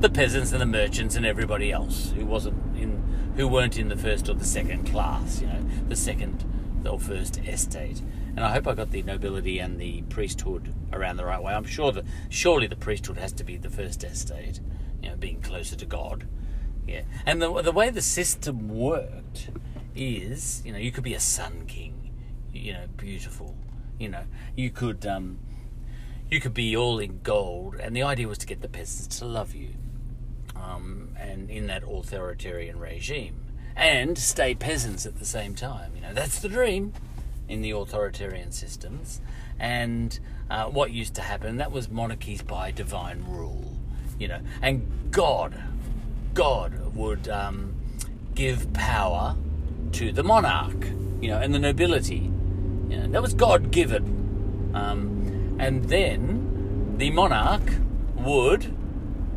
the 0.00 0.10
peasants 0.10 0.52
and 0.52 0.60
the 0.60 0.66
merchants 0.66 1.16
and 1.16 1.24
everybody 1.24 1.72
else 1.72 2.12
who 2.12 2.26
wasn't 2.26 2.56
in 2.76 3.02
who 3.36 3.46
weren't 3.48 3.76
in 3.76 3.88
the 3.88 3.96
first 3.96 4.28
or 4.28 4.34
the 4.34 4.44
second 4.44 4.86
class, 4.86 5.40
you 5.40 5.46
know, 5.46 5.62
the 5.88 5.96
second 5.96 6.44
or 6.86 6.98
first 6.98 7.38
estate. 7.38 8.00
And 8.34 8.40
I 8.40 8.52
hope 8.52 8.66
I 8.66 8.74
got 8.74 8.90
the 8.90 9.02
nobility 9.02 9.58
and 9.58 9.78
the 9.78 10.02
priesthood 10.02 10.74
around 10.92 11.16
the 11.16 11.24
right 11.24 11.42
way. 11.42 11.52
I'm 11.52 11.64
sure 11.64 11.92
that 11.92 12.04
surely 12.28 12.66
the 12.66 12.76
priesthood 12.76 13.18
has 13.18 13.32
to 13.34 13.44
be 13.44 13.56
the 13.56 13.70
first 13.70 14.04
estate, 14.04 14.60
you 15.02 15.10
know, 15.10 15.16
being 15.16 15.40
closer 15.40 15.76
to 15.76 15.86
God. 15.86 16.26
Yeah. 16.86 17.02
And 17.24 17.42
the 17.42 17.62
the 17.62 17.72
way 17.72 17.90
the 17.90 18.02
system 18.02 18.68
worked 18.68 19.50
is, 19.94 20.62
you 20.64 20.72
know, 20.72 20.78
you 20.78 20.92
could 20.92 21.04
be 21.04 21.14
a 21.14 21.20
sun 21.20 21.64
king, 21.66 22.12
you 22.52 22.72
know, 22.72 22.86
beautiful. 22.96 23.54
You 23.98 24.10
know, 24.10 24.24
you 24.54 24.70
could 24.70 25.06
um, 25.06 25.38
you 26.30 26.40
could 26.40 26.54
be 26.54 26.76
all 26.76 26.98
in 26.98 27.20
gold, 27.22 27.76
and 27.76 27.96
the 27.96 28.02
idea 28.02 28.28
was 28.28 28.38
to 28.38 28.46
get 28.46 28.60
the 28.60 28.68
peasants 28.68 29.18
to 29.18 29.24
love 29.24 29.54
you 29.54 29.70
um, 30.54 31.10
and 31.18 31.50
in 31.50 31.66
that 31.68 31.82
authoritarian 31.82 32.78
regime, 32.78 33.36
and 33.74 34.18
stay 34.18 34.54
peasants 34.54 35.06
at 35.06 35.18
the 35.18 35.24
same 35.24 35.54
time. 35.54 35.92
You 35.94 36.02
know, 36.02 36.14
that's 36.14 36.40
the 36.40 36.48
dream 36.48 36.92
in 37.48 37.62
the 37.62 37.70
authoritarian 37.70 38.52
systems. 38.52 39.20
And 39.58 40.18
uh, 40.50 40.66
what 40.66 40.90
used 40.90 41.14
to 41.14 41.22
happen, 41.22 41.56
that 41.56 41.72
was 41.72 41.88
monarchies 41.88 42.42
by 42.42 42.70
divine 42.70 43.24
rule, 43.26 43.76
you 44.18 44.28
know. 44.28 44.40
And 44.60 45.10
God, 45.10 45.62
God 46.36 46.94
would 46.94 47.28
um, 47.28 47.74
give 48.34 48.70
power 48.74 49.34
to 49.92 50.12
the 50.12 50.22
monarch, 50.22 50.84
you 51.22 51.28
know, 51.28 51.38
and 51.38 51.54
the 51.54 51.58
nobility. 51.58 52.30
You 52.90 52.98
know, 52.98 53.08
that 53.08 53.22
was 53.22 53.32
God 53.32 53.70
given. 53.70 54.70
Um, 54.74 55.56
and 55.58 55.86
then 55.86 56.96
the 56.98 57.10
monarch 57.10 57.72
would 58.16 58.76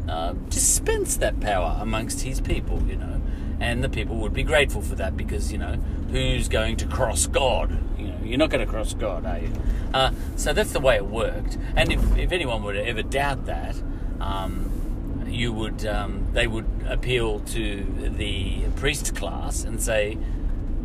uh, 0.09 0.33
dispense 0.49 1.15
that 1.17 1.39
power 1.39 1.77
amongst 1.81 2.21
his 2.21 2.41
people, 2.41 2.83
you 2.83 2.97
know, 2.97 3.21
and 3.61 3.81
the 3.81 3.89
people 3.89 4.17
would 4.17 4.33
be 4.33 4.43
grateful 4.43 4.81
for 4.81 4.95
that 4.95 5.15
because, 5.15 5.53
you 5.53 5.57
know, 5.57 5.75
who's 6.11 6.49
going 6.49 6.75
to 6.77 6.85
cross 6.87 7.27
God? 7.27 7.71
You 7.97 8.07
know, 8.09 8.17
you're 8.23 8.37
not 8.37 8.49
going 8.49 8.65
to 8.65 8.69
cross 8.69 8.93
God, 8.93 9.25
are 9.25 9.39
you? 9.39 9.51
Uh, 9.93 10.11
so 10.35 10.51
that's 10.51 10.73
the 10.73 10.81
way 10.81 10.97
it 10.97 11.05
worked. 11.05 11.57
And 11.77 11.93
if, 11.93 12.17
if 12.17 12.33
anyone 12.33 12.61
would 12.63 12.75
ever 12.75 13.03
doubt 13.03 13.45
that, 13.45 13.75
um, 14.19 14.78
you 15.29 15.53
would 15.53 15.85
um, 15.85 16.27
they 16.33 16.47
would 16.47 16.67
appeal 16.87 17.39
to 17.41 17.83
the 18.17 18.63
priest 18.75 19.15
class 19.15 19.63
and 19.63 19.81
say, 19.81 20.17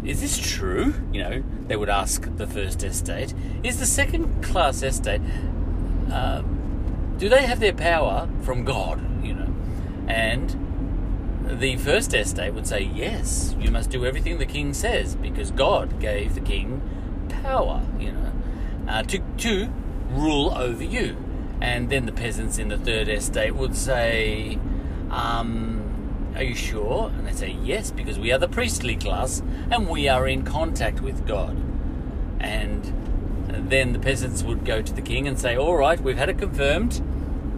"Is 0.05 0.21
this 0.21 0.39
true?" 0.39 0.95
You 1.13 1.23
know, 1.23 1.45
they 1.67 1.77
would 1.77 1.89
ask 1.89 2.29
the 2.37 2.47
first 2.47 2.83
estate, 2.83 3.35
"Is 3.63 3.79
the 3.79 3.87
second 3.87 4.43
class 4.43 4.83
estate?" 4.83 5.21
Uh, 6.11 6.43
do 7.19 7.29
they 7.29 7.43
have 7.43 7.61
their 7.61 7.73
power 7.73 8.29
from 8.43 8.65
God? 8.65 9.01
You 9.25 9.35
know, 9.35 9.55
and 10.09 10.65
the 11.61 11.77
first 11.77 12.15
estate 12.15 12.55
would 12.55 12.67
say, 12.67 12.81
yes, 12.81 13.55
you 13.59 13.71
must 13.71 13.91
do 13.91 14.05
everything 14.07 14.39
the 14.39 14.47
king 14.47 14.73
says 14.73 15.15
because 15.15 15.51
God 15.51 16.01
gave 16.01 16.35
the 16.35 16.41
king 16.41 16.81
power, 17.29 17.83
you 17.99 18.13
know, 18.13 18.33
uh, 18.89 19.03
to, 19.05 19.19
to 19.19 19.69
rule 20.11 20.53
over 20.57 20.83
you. 20.83 21.17
And 21.61 21.89
then 21.89 22.07
the 22.07 22.13
peasants 22.13 22.59
in 22.59 22.69
the 22.69 22.79
third 22.79 23.09
estate 23.09 23.55
would 23.55 23.77
say, 23.77 24.59
um, 25.11 26.33
Are 26.37 26.43
you 26.43 26.55
sure? 26.55 27.11
And 27.17 27.27
they'd 27.27 27.37
say, 27.37 27.57
Yes, 27.63 27.91
because 27.91 28.19
we 28.19 28.33
are 28.33 28.39
the 28.39 28.49
priestly 28.49 28.97
class 28.97 29.43
and 29.71 29.89
we 29.89 30.09
are 30.09 30.27
in 30.27 30.45
contact 30.45 31.01
with 31.01 31.27
God. 31.27 31.57
And 32.41 32.93
then 33.49 33.93
the 33.93 33.99
peasants 33.99 34.43
would 34.43 34.65
go 34.65 34.83
to 34.83 34.93
the 34.93 35.03
king 35.03 35.27
and 35.27 35.39
say, 35.39 35.57
All 35.57 35.77
right, 35.77 36.01
we've 36.01 36.19
had 36.19 36.29
it 36.29 36.39
confirmed. 36.39 37.01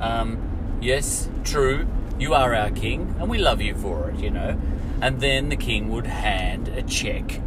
Um, 0.01 0.79
yes, 0.81 1.29
true, 1.45 1.87
you 2.19 2.35
are 2.35 2.55
our 2.55 2.71
king, 2.71 3.15
and 3.19 3.29
we 3.29 3.39
love 3.39 3.61
you 3.61 3.75
for 3.75 4.11
it, 4.11 4.19
you 4.19 4.31
know. 4.31 4.59
And 5.01 5.21
then 5.21 5.49
the 5.49 5.57
king 5.57 5.91
would 5.91 6.07
hand 6.07 6.69
a 6.69 6.83
check 6.83 7.41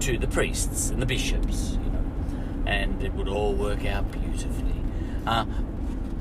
to 0.00 0.18
the 0.18 0.26
priests 0.26 0.90
and 0.90 1.00
the 1.00 1.06
bishops, 1.06 1.72
you 1.72 1.90
know, 1.90 2.04
and 2.66 3.02
it 3.02 3.12
would 3.14 3.28
all 3.28 3.54
work 3.54 3.84
out 3.84 4.10
beautifully. 4.10 4.73
Uh, 5.26 5.46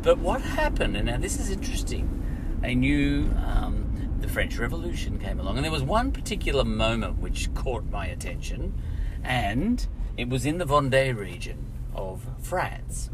but 0.01 0.17
what 0.17 0.41
happened, 0.41 0.97
and 0.97 1.07
now 1.07 1.17
this 1.17 1.39
is 1.39 1.49
interesting, 1.49 2.59
a 2.63 2.73
new, 2.75 3.29
um, 3.45 4.17
the 4.19 4.27
French 4.27 4.57
Revolution 4.57 5.19
came 5.19 5.39
along, 5.39 5.57
and 5.57 5.65
there 5.65 5.71
was 5.71 5.83
one 5.83 6.11
particular 6.11 6.63
moment 6.63 7.19
which 7.19 7.53
caught 7.53 7.85
my 7.89 8.05
attention, 8.07 8.73
and 9.23 9.87
it 10.17 10.29
was 10.29 10.45
in 10.45 10.57
the 10.57 10.65
Vendée 10.65 11.15
region 11.15 11.65
of 11.95 12.25
France. 12.41 13.09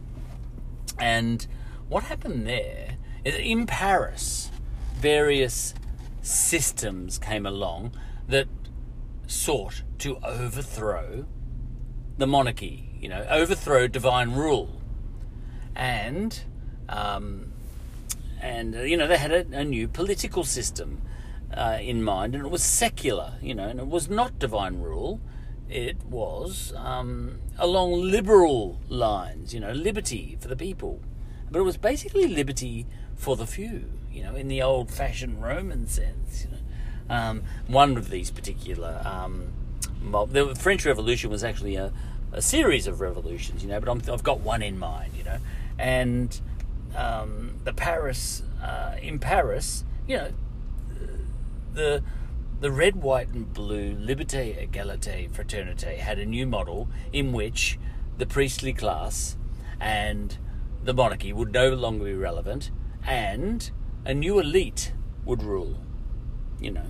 And 0.98 1.46
what 1.88 2.03
happened 2.03 2.46
there 2.46 2.98
is 3.24 3.36
in 3.36 3.65
Paris, 3.65 4.51
various 4.96 5.74
systems 6.22 7.17
came 7.17 7.46
along 7.46 7.93
that 8.27 8.48
sought 9.27 9.84
to 10.00 10.17
overthrow 10.17 11.25
the 12.17 12.27
monarchy, 12.27 12.89
you 13.00 13.08
know, 13.08 13.25
overthrow 13.29 13.88
divine 13.88 14.31
rule. 14.34 14.79
And, 15.80 16.38
um, 16.90 17.54
and 18.42 18.76
uh, 18.76 18.82
you 18.82 18.98
know, 18.98 19.08
they 19.08 19.18
had 19.18 19.32
a, 19.32 19.46
a 19.54 19.64
new 19.64 19.88
political 19.88 20.44
system 20.44 21.02
uh, 21.54 21.78
in 21.82 22.04
mind, 22.04 22.36
and 22.36 22.46
it 22.46 22.50
was 22.50 22.62
secular, 22.62 23.36
you 23.42 23.56
know, 23.56 23.70
and 23.70 23.80
it 23.80 23.88
was 23.88 24.10
not 24.10 24.38
divine 24.40 24.82
rule. 24.82 25.22
It 25.70 26.04
was 26.04 26.74
um, 26.76 27.40
along 27.58 27.94
liberal 27.94 28.82
lines, 28.90 29.54
you 29.54 29.62
know, 29.62 29.72
liberty 29.72 30.38
for 30.42 30.50
the 30.50 30.58
people. 30.58 31.00
But 31.50 31.60
it 31.60 31.64
was 31.64 31.78
basically 31.78 32.28
liberty 32.28 32.86
for 33.16 33.38
the 33.38 33.48
few, 33.48 33.86
you 34.12 34.22
know, 34.22 34.36
in 34.36 34.50
the 34.50 34.62
old 34.62 34.92
fashioned 34.92 35.42
Roman 35.42 35.88
sense. 35.88 36.44
You 36.44 36.52
know. 36.52 37.16
Um, 37.16 37.44
one 37.68 37.96
of 37.96 38.10
these 38.10 38.32
particular. 38.32 39.02
Um, 39.06 39.54
the 40.28 40.56
French 40.56 40.86
Revolution 40.86 41.30
was 41.30 41.44
actually 41.44 41.76
a, 41.76 41.94
a, 42.34 42.42
series 42.42 42.86
of 42.86 43.00
revolutions, 43.00 43.64
you 43.64 43.70
know, 43.70 43.80
but 43.80 43.90
i 43.90 44.12
have 44.12 44.24
got 44.24 44.42
one 44.42 44.62
in 44.62 44.78
mind, 44.78 45.14
you 45.18 45.24
know. 45.24 45.38
And 45.80 46.40
um, 46.96 47.56
the 47.64 47.74
Paris, 47.74 48.44
uh, 48.62 48.98
in 49.02 49.18
Paris, 49.18 49.86
you 50.08 50.18
know, 50.18 50.32
the 51.74 52.04
the 52.60 52.72
red, 52.72 52.98
white, 52.98 53.30
and 53.30 53.54
blue 53.54 53.96
Liberté, 53.96 54.70
Égalité, 54.70 55.32
Fraternité 55.32 55.98
had 55.98 56.20
a 56.20 56.26
new 56.26 56.46
model 56.46 56.90
in 57.14 57.32
which 57.32 57.80
the 58.18 58.26
priestly 58.26 58.74
class 58.74 59.38
and 59.80 60.38
the 60.84 60.94
monarchy 60.94 61.32
would 61.32 61.54
no 61.54 61.70
longer 61.70 62.04
be 62.04 62.14
relevant, 62.14 62.70
and 63.06 63.72
a 64.04 64.14
new 64.14 64.40
elite 64.40 64.92
would 65.24 65.42
rule. 65.42 65.78
You 66.60 66.72
know, 66.72 66.88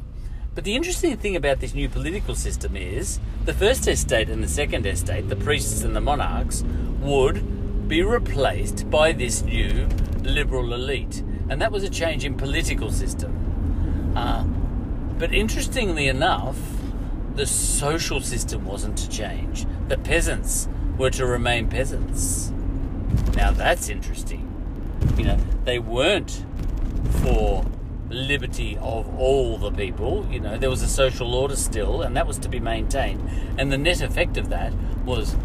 But 0.55 0.63
the 0.63 0.75
interesting 0.75 1.15
thing 1.17 1.36
about 1.36 1.60
this 1.60 1.75
new 1.75 1.88
political 1.88 2.34
system 2.34 2.75
is 2.75 3.19
the 3.46 3.53
first 3.53 3.88
estate 3.88 4.29
and 4.29 4.43
the 4.43 4.48
second 4.48 4.88
estate, 4.88 5.29
the 5.29 5.36
priests 5.36 5.84
and 5.84 5.96
the 5.96 6.01
monarchs, 6.01 6.63
would 7.01 7.43
be 7.89 8.03
replaced 8.03 8.89
by 8.91 9.12
this 9.12 9.41
new 9.41 9.88
liberal 10.22 10.74
elite. 10.74 11.24
And 11.50 11.60
that 11.60 11.72
was 11.72 11.84
a 11.84 11.89
change 11.89 12.24
in 12.24 12.36
political 12.36 12.91
system. 12.91 14.13
Uh, 14.15 14.43
but 15.17 15.34
interestingly 15.34 16.08
enough, 16.08 16.58
the 17.36 17.48
social 17.48 18.22
system 18.22 18.63
wasn't 18.63 18.98
to 19.00 19.10
change. 19.10 19.65
The 19.88 19.98
peasants 19.98 20.69
were 20.98 21.10
to 21.10 21.25
remain 21.25 21.67
peasants. 21.67 22.51
Now 23.36 23.51
that's 23.51 23.89
interesting. 23.89 24.46
You 25.17 25.25
know, 25.25 25.38
they 25.65 25.79
weren't 25.79 26.46
for 27.24 27.65
liberty 28.10 28.77
of 28.81 29.17
all 29.17 29.58
the 29.58 29.72
people. 29.72 30.27
You 30.29 30.41
know, 30.41 30.58
there 30.58 30.69
was 30.69 30.84
a 30.84 30.88
social 30.88 31.34
order 31.34 31.55
still, 31.55 32.03
and 32.03 32.15
that 32.15 32.27
was 32.27 32.38
to 32.39 32.50
be 32.50 32.60
maintained. 32.60 33.27
And 33.58 33.72
the 33.72 33.77
net 33.79 34.01
effect 34.01 34.38
of 34.38 34.50
that 34.50 34.74
was, 35.05 35.36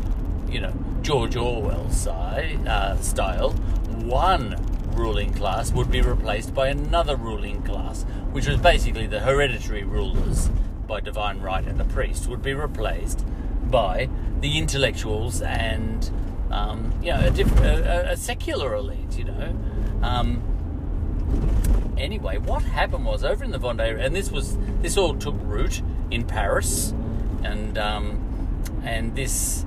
you 0.48 0.60
know, 0.60 0.74
George 1.04 1.36
Orwell's 1.36 2.06
uh, 2.06 2.96
style. 2.96 3.50
One 3.50 4.56
ruling 4.96 5.34
class 5.34 5.70
would 5.70 5.90
be 5.90 6.00
replaced 6.00 6.54
by 6.54 6.68
another 6.68 7.14
ruling 7.14 7.62
class, 7.62 8.04
which 8.32 8.48
was 8.48 8.58
basically 8.58 9.06
the 9.06 9.20
hereditary 9.20 9.84
rulers 9.84 10.48
by 10.86 11.00
divine 11.00 11.42
right 11.42 11.66
and 11.66 11.78
the 11.78 11.84
priest 11.84 12.26
would 12.28 12.40
be 12.40 12.54
replaced 12.54 13.22
by 13.70 14.08
the 14.40 14.56
intellectuals 14.56 15.42
and 15.42 16.10
um, 16.50 16.94
you 17.02 17.12
know 17.12 17.20
a, 17.20 17.30
diff- 17.30 17.60
a, 17.60 18.12
a, 18.12 18.16
secular 18.16 18.74
elite. 18.74 19.18
You 19.18 19.24
know. 19.24 19.56
Um, 20.02 20.42
anyway, 21.98 22.38
what 22.38 22.62
happened 22.62 23.04
was 23.04 23.24
over 23.24 23.44
in 23.44 23.50
the 23.50 23.58
Vendée, 23.58 24.02
and 24.02 24.16
this 24.16 24.30
was 24.30 24.56
this 24.80 24.96
all 24.96 25.14
took 25.14 25.36
root 25.40 25.82
in 26.10 26.24
Paris, 26.24 26.94
and 27.42 27.76
um, 27.76 28.62
and 28.84 29.14
this 29.14 29.66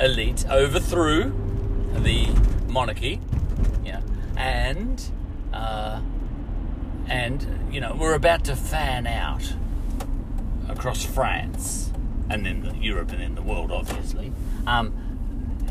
elite 0.00 0.44
overthrew 0.48 1.32
the 1.98 2.28
monarchy, 2.68 3.20
yeah, 3.84 4.00
and 4.36 5.02
uh, 5.52 6.00
and 7.08 7.68
you 7.70 7.80
know 7.80 7.94
we're 7.98 8.14
about 8.14 8.44
to 8.44 8.56
fan 8.56 9.06
out 9.06 9.54
across 10.68 11.04
France 11.04 11.92
and 12.30 12.46
then 12.46 12.78
Europe 12.80 13.10
and 13.12 13.20
then 13.20 13.34
the 13.34 13.42
world, 13.42 13.70
obviously. 13.70 14.32
Um, 14.66 14.94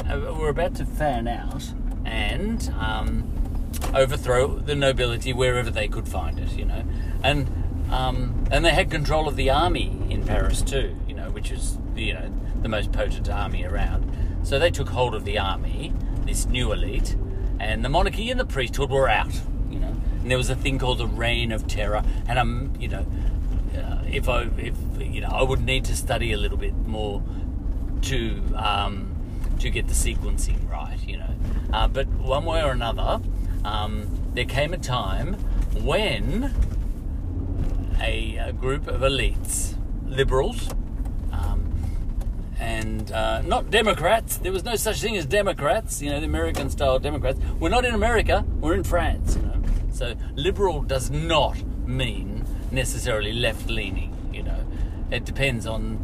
uh, 0.09 0.33
we're 0.37 0.49
about 0.49 0.75
to 0.75 0.85
fan 0.85 1.27
out 1.27 1.73
and 2.05 2.73
um, 2.79 3.23
overthrow 3.93 4.59
the 4.59 4.75
nobility 4.75 5.33
wherever 5.33 5.69
they 5.69 5.87
could 5.87 6.07
find 6.07 6.39
it, 6.39 6.51
you 6.51 6.65
know, 6.65 6.83
and 7.23 7.49
um, 7.91 8.45
and 8.51 8.63
they 8.63 8.71
had 8.71 8.89
control 8.89 9.27
of 9.27 9.35
the 9.35 9.49
army 9.49 10.05
in 10.09 10.25
Paris 10.25 10.61
too, 10.61 10.95
you 11.07 11.13
know, 11.13 11.29
which 11.31 11.51
is 11.51 11.77
you 11.95 12.13
know 12.13 12.31
the 12.62 12.70
most 12.70 12.91
potent 12.91 13.30
army 13.30 13.63
around. 13.65 14.10
So 14.44 14.60
they 14.60 14.72
took 14.72 14.89
hold 14.89 15.15
of 15.15 15.25
the 15.25 15.38
army, 15.38 15.94
this 16.25 16.46
new 16.46 16.72
elite, 16.72 17.15
and 17.60 17.86
the 17.86 17.89
monarchy 17.89 18.32
and 18.32 18.39
the 18.39 18.46
priesthood 18.46 18.89
were 18.89 19.08
out, 19.08 19.34
you 19.70 19.80
know. 19.80 19.96
And 20.22 20.32
there 20.32 20.38
was 20.38 20.50
a 20.50 20.56
thing 20.56 20.80
called 20.80 20.98
the 20.98 21.08
Reign 21.08 21.51
of 21.51 21.68
Terror, 21.68 22.03
and 22.27 22.39
I'm, 22.39 22.74
you 22.80 22.88
know, 22.88 23.06
uh, 23.75 24.03
if 24.10 24.27
I 24.27 24.50
if 24.58 24.75
you 25.00 25.22
know 25.22 25.30
I 25.30 25.44
would 25.44 25.63
need 25.63 25.86
to 25.86 25.96
study 25.96 26.34
a 26.34 26.38
little 26.38 26.58
bit 26.58 26.74
more 26.74 27.24
to 28.03 28.41
um, 28.56 29.15
to 29.60 29.70
get 29.70 29.88
the 29.88 29.94
sequencing 29.94 30.70
right, 30.70 31.00
you 31.08 31.18
know. 31.18 31.36
Uh, 31.72 31.88
but 31.88 32.08
one 32.08 32.46
way 32.46 32.63
or 32.63 32.72
another, 32.72 33.22
um, 33.63 34.08
there 34.34 34.46
came 34.46 34.74
a 34.74 34.77
time 34.77 35.36
when 35.84 36.53
a, 38.01 38.38
a 38.38 38.53
group 38.53 38.88
of 38.88 39.01
elites, 39.01 39.75
liberals, 40.06 40.70
and 42.62 43.12
uh, 43.12 43.41
not 43.41 43.72
Democrats. 43.72 44.38
There 44.38 44.51
was 44.51 44.63
no 44.63 44.75
such 44.75 45.01
thing 45.01 45.18
as 45.18 45.25
Democrats, 45.25 46.01
you 46.01 46.12
know, 46.12 46.20
the 46.20 46.27
American 46.27 46.70
style 46.70 47.00
Democrats. 47.00 47.39
We're 47.60 47.70
not 47.70 47.86
in 47.86 47.95
America, 47.95 48.45
we're 48.60 48.76
in 48.76 48.84
France, 48.84 49.36
you 49.36 49.41
know. 49.41 49.62
So 49.91 50.15
liberal 50.36 50.84
does 50.84 51.10
not 51.10 51.62
mean 51.88 52.45
necessarily 52.71 53.34
left 53.34 53.67
leaning, 53.67 54.15
you 54.32 54.43
know. 54.43 54.63
It 55.10 55.26
depends 55.26 55.65
on 55.65 56.00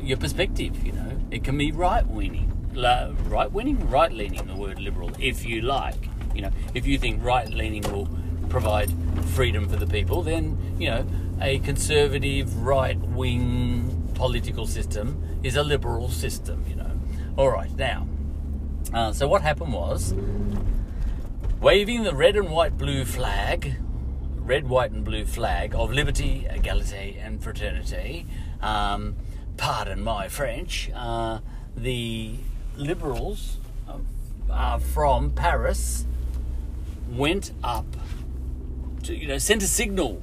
your 0.00 0.16
perspective, 0.16 0.86
you 0.86 0.92
know. 0.92 1.10
It 1.30 1.42
can 1.42 1.58
be 1.58 1.72
right 1.72 2.08
leaning. 2.14 2.52
Right 2.74 3.52
leaning, 3.52 3.90
right 3.90 4.12
leaning, 4.12 4.46
the 4.46 4.54
word 4.54 4.78
liberal, 4.78 5.10
if 5.18 5.44
you 5.44 5.62
like. 5.62 6.08
You 6.34 6.42
know, 6.42 6.50
if 6.74 6.86
you 6.86 6.98
think 6.98 7.24
right 7.24 7.48
leaning 7.48 7.82
will 7.90 8.08
provide 8.48 8.92
freedom 9.34 9.68
for 9.68 9.76
the 9.76 9.86
people, 9.86 10.22
then, 10.22 10.76
you 10.78 10.90
know, 10.90 11.06
a 11.40 11.58
conservative 11.60 12.62
right 12.62 12.98
wing 12.98 13.95
political 14.16 14.66
system 14.66 15.40
is 15.42 15.56
a 15.56 15.62
liberal 15.62 16.08
system, 16.08 16.64
you 16.68 16.74
know. 16.74 16.90
All 17.36 17.50
right, 17.50 17.74
now, 17.76 18.08
uh, 18.92 19.12
so 19.12 19.28
what 19.28 19.42
happened 19.42 19.72
was 19.72 20.14
waving 21.60 22.02
the 22.02 22.14
red 22.14 22.36
and 22.36 22.50
white 22.50 22.76
blue 22.76 23.04
flag 23.04 23.76
red, 24.46 24.68
white, 24.68 24.92
and 24.92 25.04
blue 25.04 25.24
flag 25.24 25.74
of 25.74 25.90
liberty, 25.90 26.46
equality, 26.48 27.18
and 27.20 27.42
fraternity. 27.42 28.24
Um, 28.62 29.16
pardon 29.56 30.02
my 30.02 30.28
French. 30.28 30.88
Uh, 30.94 31.40
the 31.76 32.36
liberals 32.76 33.58
uh, 34.48 34.78
from 34.78 35.32
Paris 35.32 36.06
went 37.10 37.50
up 37.64 37.86
to, 39.02 39.16
you 39.16 39.26
know, 39.26 39.38
sent 39.38 39.62
a 39.64 39.66
signal 39.66 40.22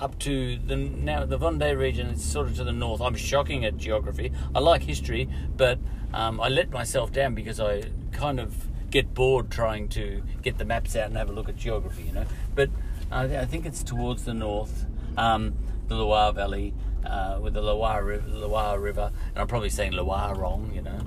up 0.00 0.18
to 0.20 0.58
the 0.58 0.76
now 0.76 1.24
the 1.24 1.38
Vendée 1.38 1.76
region. 1.76 2.08
It's 2.08 2.24
sort 2.24 2.46
of 2.48 2.56
to 2.56 2.64
the 2.64 2.72
north. 2.72 3.00
I'm 3.00 3.16
shocking 3.16 3.64
at 3.64 3.76
geography. 3.76 4.32
I 4.54 4.60
like 4.60 4.82
history, 4.82 5.28
but 5.56 5.78
um, 6.12 6.40
I 6.40 6.48
let 6.48 6.70
myself 6.70 7.12
down 7.12 7.34
because 7.34 7.60
I 7.60 7.84
kind 8.12 8.40
of 8.40 8.66
get 8.90 9.12
bored 9.14 9.50
trying 9.50 9.88
to 9.88 10.22
get 10.42 10.58
the 10.58 10.64
maps 10.64 10.96
out 10.96 11.06
and 11.06 11.16
have 11.16 11.28
a 11.28 11.32
look 11.32 11.48
at 11.48 11.56
geography. 11.56 12.04
You 12.04 12.12
know, 12.12 12.26
but 12.54 12.70
I 13.10 13.44
think 13.46 13.64
it's 13.64 13.82
towards 13.82 14.24
the 14.24 14.34
north, 14.34 14.84
um, 15.16 15.54
the 15.88 15.96
Loire 15.96 16.32
Valley, 16.32 16.74
uh, 17.06 17.38
with 17.40 17.54
the 17.54 17.62
Loire, 17.62 18.20
Loire 18.26 18.78
River, 18.78 19.10
and 19.28 19.38
I'm 19.38 19.46
probably 19.46 19.70
saying 19.70 19.92
Loire 19.92 20.34
wrong, 20.34 20.72
you 20.74 20.82
know. 20.82 20.98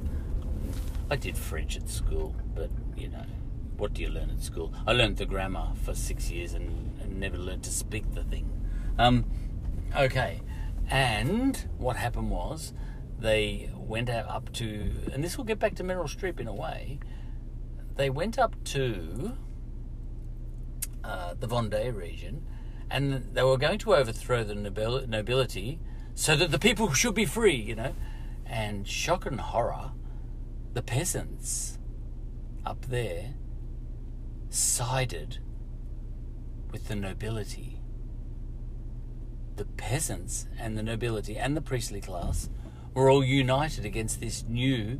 I 1.09 1.15
did 1.15 1.37
French 1.37 1.77
at 1.77 1.89
school, 1.89 2.33
but 2.55 2.69
you 2.95 3.09
know, 3.09 3.25
what 3.77 3.93
do 3.93 4.01
you 4.01 4.09
learn 4.09 4.29
at 4.29 4.41
school? 4.41 4.73
I 4.87 4.93
learned 4.93 5.17
the 5.17 5.25
grammar 5.25 5.69
for 5.83 5.93
six 5.93 6.31
years 6.31 6.53
and, 6.53 6.97
and 7.01 7.19
never 7.19 7.37
learned 7.37 7.63
to 7.63 7.69
speak 7.69 8.13
the 8.15 8.23
thing. 8.23 8.49
Um, 9.01 9.25
okay, 9.97 10.41
and 10.87 11.57
what 11.79 11.95
happened 11.95 12.29
was 12.29 12.71
they 13.17 13.71
went 13.73 14.11
up 14.11 14.53
to, 14.53 14.91
and 15.11 15.23
this 15.23 15.39
will 15.39 15.43
get 15.43 15.57
back 15.57 15.73
to 15.77 15.83
Meryl 15.83 16.03
Streep 16.03 16.39
in 16.39 16.47
a 16.47 16.53
way. 16.53 16.99
They 17.95 18.11
went 18.11 18.37
up 18.37 18.63
to 18.65 19.31
uh, 21.03 21.33
the 21.33 21.47
Vendée 21.47 21.91
region, 21.95 22.45
and 22.91 23.33
they 23.33 23.41
were 23.41 23.57
going 23.57 23.79
to 23.79 23.95
overthrow 23.95 24.43
the 24.43 24.53
nobil- 24.53 25.07
nobility 25.07 25.79
so 26.13 26.35
that 26.35 26.51
the 26.51 26.59
people 26.59 26.93
should 26.93 27.15
be 27.15 27.25
free, 27.25 27.55
you 27.55 27.73
know. 27.73 27.95
And 28.45 28.87
shock 28.87 29.25
and 29.25 29.41
horror, 29.41 29.93
the 30.73 30.83
peasants 30.83 31.79
up 32.67 32.85
there 32.85 33.33
sided 34.51 35.39
with 36.71 36.87
the 36.87 36.95
nobility. 36.95 37.80
The 39.55 39.65
peasants 39.65 40.47
and 40.59 40.77
the 40.77 40.83
nobility 40.83 41.37
and 41.37 41.55
the 41.55 41.61
priestly 41.61 42.01
class 42.01 42.49
were 42.93 43.09
all 43.09 43.23
united 43.23 43.85
against 43.85 44.19
this 44.19 44.43
new 44.47 44.99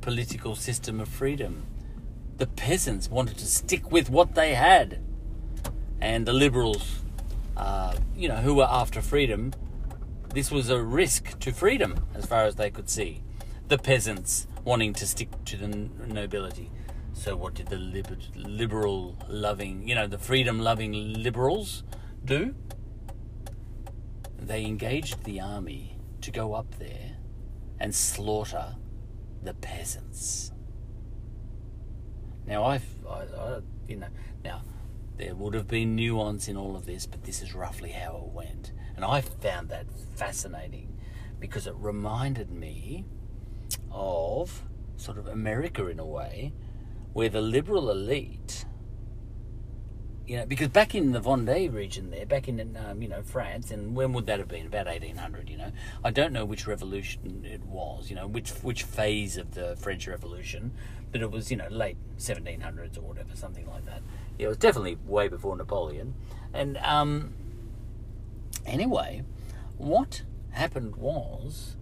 political 0.00 0.54
system 0.54 1.00
of 1.00 1.08
freedom. 1.08 1.66
The 2.36 2.46
peasants 2.46 3.10
wanted 3.10 3.38
to 3.38 3.46
stick 3.46 3.90
with 3.90 4.10
what 4.10 4.34
they 4.34 4.54
had 4.54 5.00
and 6.00 6.26
the 6.26 6.32
liberals, 6.32 7.00
uh, 7.56 7.96
you 8.14 8.28
know, 8.28 8.36
who 8.36 8.54
were 8.54 8.68
after 8.68 9.00
freedom, 9.00 9.52
this 10.32 10.50
was 10.50 10.68
a 10.68 10.80
risk 10.80 11.38
to 11.40 11.52
freedom 11.52 12.06
as 12.14 12.26
far 12.26 12.44
as 12.44 12.56
they 12.56 12.70
could 12.70 12.90
see. 12.90 13.22
The 13.68 13.78
peasants 13.78 14.46
wanting 14.64 14.92
to 14.94 15.06
stick 15.06 15.28
to 15.46 15.56
the 15.56 15.68
nobility. 16.06 16.70
So, 17.14 17.34
what 17.34 17.54
did 17.54 17.68
the 17.68 17.78
liber- 17.78 18.18
liberal 18.34 19.16
loving, 19.28 19.88
you 19.88 19.94
know, 19.94 20.06
the 20.06 20.18
freedom 20.18 20.60
loving 20.60 21.14
liberals 21.14 21.82
do? 22.24 22.54
They 24.38 24.64
engaged 24.64 25.24
the 25.24 25.40
army 25.40 25.98
to 26.20 26.30
go 26.30 26.54
up 26.54 26.78
there 26.78 27.16
and 27.80 27.94
slaughter 27.94 28.76
the 29.42 29.54
peasants. 29.54 30.52
Now, 32.46 32.64
I've, 32.64 32.86
I, 33.08 33.22
I, 33.38 33.60
you 33.88 33.96
know, 33.96 34.08
now 34.44 34.62
there 35.16 35.34
would 35.34 35.54
have 35.54 35.66
been 35.66 35.96
nuance 35.96 36.48
in 36.48 36.56
all 36.56 36.76
of 36.76 36.86
this, 36.86 37.06
but 37.06 37.24
this 37.24 37.42
is 37.42 37.54
roughly 37.54 37.90
how 37.90 38.16
it 38.16 38.32
went. 38.32 38.72
And 38.94 39.04
I 39.04 39.20
found 39.20 39.68
that 39.70 39.86
fascinating 40.14 40.98
because 41.40 41.66
it 41.66 41.74
reminded 41.76 42.50
me 42.50 43.04
of 43.90 44.62
sort 44.96 45.18
of 45.18 45.26
America 45.26 45.86
in 45.88 45.98
a 45.98 46.06
way, 46.06 46.52
where 47.12 47.28
the 47.28 47.40
liberal 47.40 47.90
elite 47.90 48.64
you 50.26 50.36
know, 50.36 50.46
because 50.46 50.68
back 50.68 50.94
in 50.94 51.12
the 51.12 51.20
Vendée 51.20 51.72
region 51.72 52.10
there, 52.10 52.26
back 52.26 52.48
in 52.48 52.76
um, 52.84 53.00
you 53.00 53.08
know 53.08 53.22
France, 53.22 53.70
and 53.70 53.94
when 53.94 54.12
would 54.12 54.26
that 54.26 54.38
have 54.38 54.48
been? 54.48 54.66
About 54.66 54.88
eighteen 54.88 55.16
hundred. 55.16 55.48
You 55.48 55.56
know, 55.56 55.72
I 56.04 56.10
don't 56.10 56.32
know 56.32 56.44
which 56.44 56.66
revolution 56.66 57.44
it 57.44 57.64
was. 57.64 58.10
You 58.10 58.16
know, 58.16 58.26
which 58.26 58.50
which 58.62 58.82
phase 58.82 59.36
of 59.36 59.54
the 59.54 59.76
French 59.76 60.08
Revolution, 60.08 60.72
but 61.12 61.20
it 61.22 61.30
was 61.30 61.50
you 61.50 61.56
know 61.56 61.68
late 61.70 61.96
seventeen 62.16 62.60
hundreds 62.60 62.98
or 62.98 63.02
whatever, 63.02 63.36
something 63.36 63.66
like 63.68 63.86
that. 63.86 64.02
Yeah, 64.38 64.46
it 64.46 64.48
was 64.48 64.58
definitely 64.58 64.98
way 65.06 65.28
before 65.28 65.56
Napoleon. 65.56 66.14
And 66.52 66.76
um, 66.78 67.34
anyway, 68.64 69.22
what 69.78 70.22
happened 70.50 70.96
was 70.96 71.76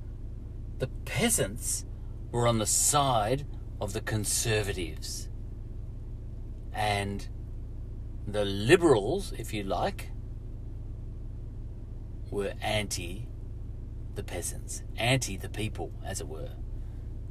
the 0.79 0.89
peasants 1.07 1.87
were 2.31 2.47
on 2.47 2.59
the 2.59 2.67
side 2.67 3.47
of 3.81 3.95
the 3.95 4.03
conservatives, 4.03 5.31
and 6.75 7.29
the 8.27 8.45
liberals, 8.45 9.33
if 9.39 9.53
you 9.53 9.63
like, 9.63 10.11
were 12.31 12.55
anti 12.61 13.27
the 14.15 14.23
peasants, 14.23 14.83
anti 14.97 15.37
the 15.37 15.49
people, 15.49 15.93
as 16.05 16.21
it 16.21 16.29
were. 16.29 16.51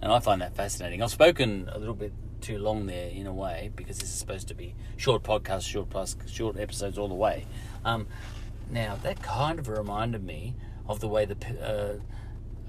And 0.02 0.12
I 0.12 0.20
find 0.20 0.42
that 0.42 0.56
fascinating. 0.56 1.02
I've 1.02 1.12
spoken 1.12 1.70
a 1.72 1.80
little 1.80 1.96
bit 1.96 2.14
too 2.42 2.58
long 2.58 2.88
there 2.88 3.10
in 3.10 3.26
a 3.26 3.34
way 3.34 3.72
because 3.76 4.00
this 4.00 4.10
is 4.10 4.16
supposed 4.16 4.50
to 4.50 4.54
be 4.54 4.76
short 4.98 5.24
podcasts, 5.24 5.68
short 5.68 5.90
plus, 5.90 6.16
short 6.28 6.60
episodes 6.60 6.98
all 6.98 7.08
the 7.08 7.16
way. 7.16 7.46
Um, 7.86 8.08
now 8.70 8.98
that 9.04 9.22
kind 9.22 9.60
of 9.60 9.68
reminded 9.70 10.24
me 10.24 10.56
of 10.88 11.00
the 11.00 11.08
way 11.08 11.26
the 11.26 11.38
uh, 11.62 12.02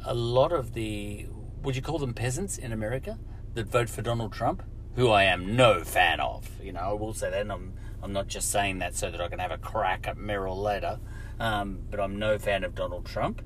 a 0.05 0.15
lot 0.15 0.53
of 0.53 0.75
the 0.75 1.27
would 1.63 1.75
you 1.75 1.83
call 1.83 1.99
them 1.99 2.15
peasants 2.15 2.59
in 2.59 2.73
America 2.73 3.19
that 3.55 3.67
vote 3.67 3.89
for 3.89 4.03
Donald 4.03 4.33
Trump, 4.33 4.63
who 4.95 5.11
I 5.11 5.25
am 5.25 5.57
no 5.57 5.83
fan 5.83 6.21
of. 6.21 6.49
You 6.63 6.73
know, 6.73 6.81
I 6.81 6.93
will 6.93 7.15
say 7.15 7.31
that, 7.31 7.41
and 7.41 7.51
I'm 7.51 7.73
I'm 8.05 8.13
not 8.13 8.29
just 8.29 8.53
saying 8.53 8.81
that 8.81 8.95
so 8.95 9.11
that 9.11 9.21
I 9.21 9.29
can 9.29 9.39
have 9.39 9.51
a 9.51 9.57
crack 9.57 10.07
at 10.07 10.19
Meryl 10.19 10.63
later. 10.63 11.01
Um, 11.41 11.81
but 11.91 11.99
I'm 11.99 12.19
no 12.19 12.39
fan 12.39 12.63
of 12.63 12.75
Donald 12.75 13.07
Trump, 13.07 13.41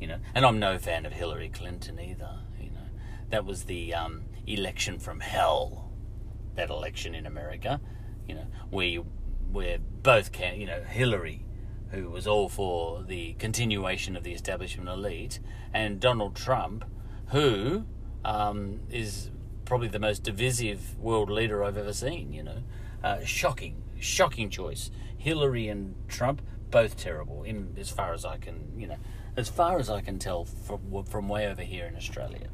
you 0.00 0.08
know, 0.08 0.18
and 0.34 0.44
I'm 0.44 0.58
no 0.58 0.78
fan 0.78 1.06
of 1.06 1.12
Hillary 1.12 1.48
Clinton 1.48 2.00
either. 2.00 2.40
You 2.60 2.70
know, 2.70 2.88
that 3.30 3.44
was 3.44 3.64
the 3.64 3.94
um, 3.94 4.22
election 4.46 4.98
from 4.98 5.20
hell. 5.20 5.92
That 6.56 6.70
election 6.70 7.14
in 7.14 7.24
America, 7.24 7.80
you 8.28 8.34
know, 8.34 8.46
where 8.68 9.02
where 9.52 9.78
both 9.78 10.32
can, 10.32 10.60
you 10.60 10.66
know, 10.66 10.82
Hillary, 10.82 11.46
who 11.92 12.10
was 12.10 12.26
all 12.26 12.48
for 12.48 13.04
the 13.04 13.34
continuation 13.34 14.16
of 14.16 14.24
the 14.24 14.32
establishment 14.32 14.88
elite, 14.88 15.38
and 15.72 16.00
Donald 16.00 16.34
Trump, 16.34 16.84
who 17.28 17.84
um, 18.24 18.80
is 18.90 19.30
probably 19.64 19.88
the 19.88 20.00
most 20.00 20.24
divisive 20.24 20.98
world 20.98 21.30
leader 21.30 21.62
I've 21.62 21.78
ever 21.78 21.92
seen. 21.92 22.32
You 22.32 22.42
know, 22.42 22.62
uh, 23.04 23.24
shocking 23.24 23.84
shocking 24.00 24.50
choice. 24.50 24.90
Hillary 25.16 25.68
and 25.68 25.94
Trump, 26.08 26.42
both 26.70 26.96
terrible. 26.96 27.42
In 27.42 27.76
as 27.78 27.90
far 27.90 28.14
as 28.14 28.24
I 28.24 28.38
can, 28.38 28.72
you 28.76 28.86
know, 28.86 28.96
as 29.36 29.48
far 29.48 29.78
as 29.78 29.90
I 29.90 30.00
can 30.00 30.18
tell 30.18 30.44
from 30.44 31.04
from 31.04 31.28
way 31.28 31.46
over 31.46 31.62
here 31.62 31.86
in 31.86 31.96
Australia. 31.96 32.48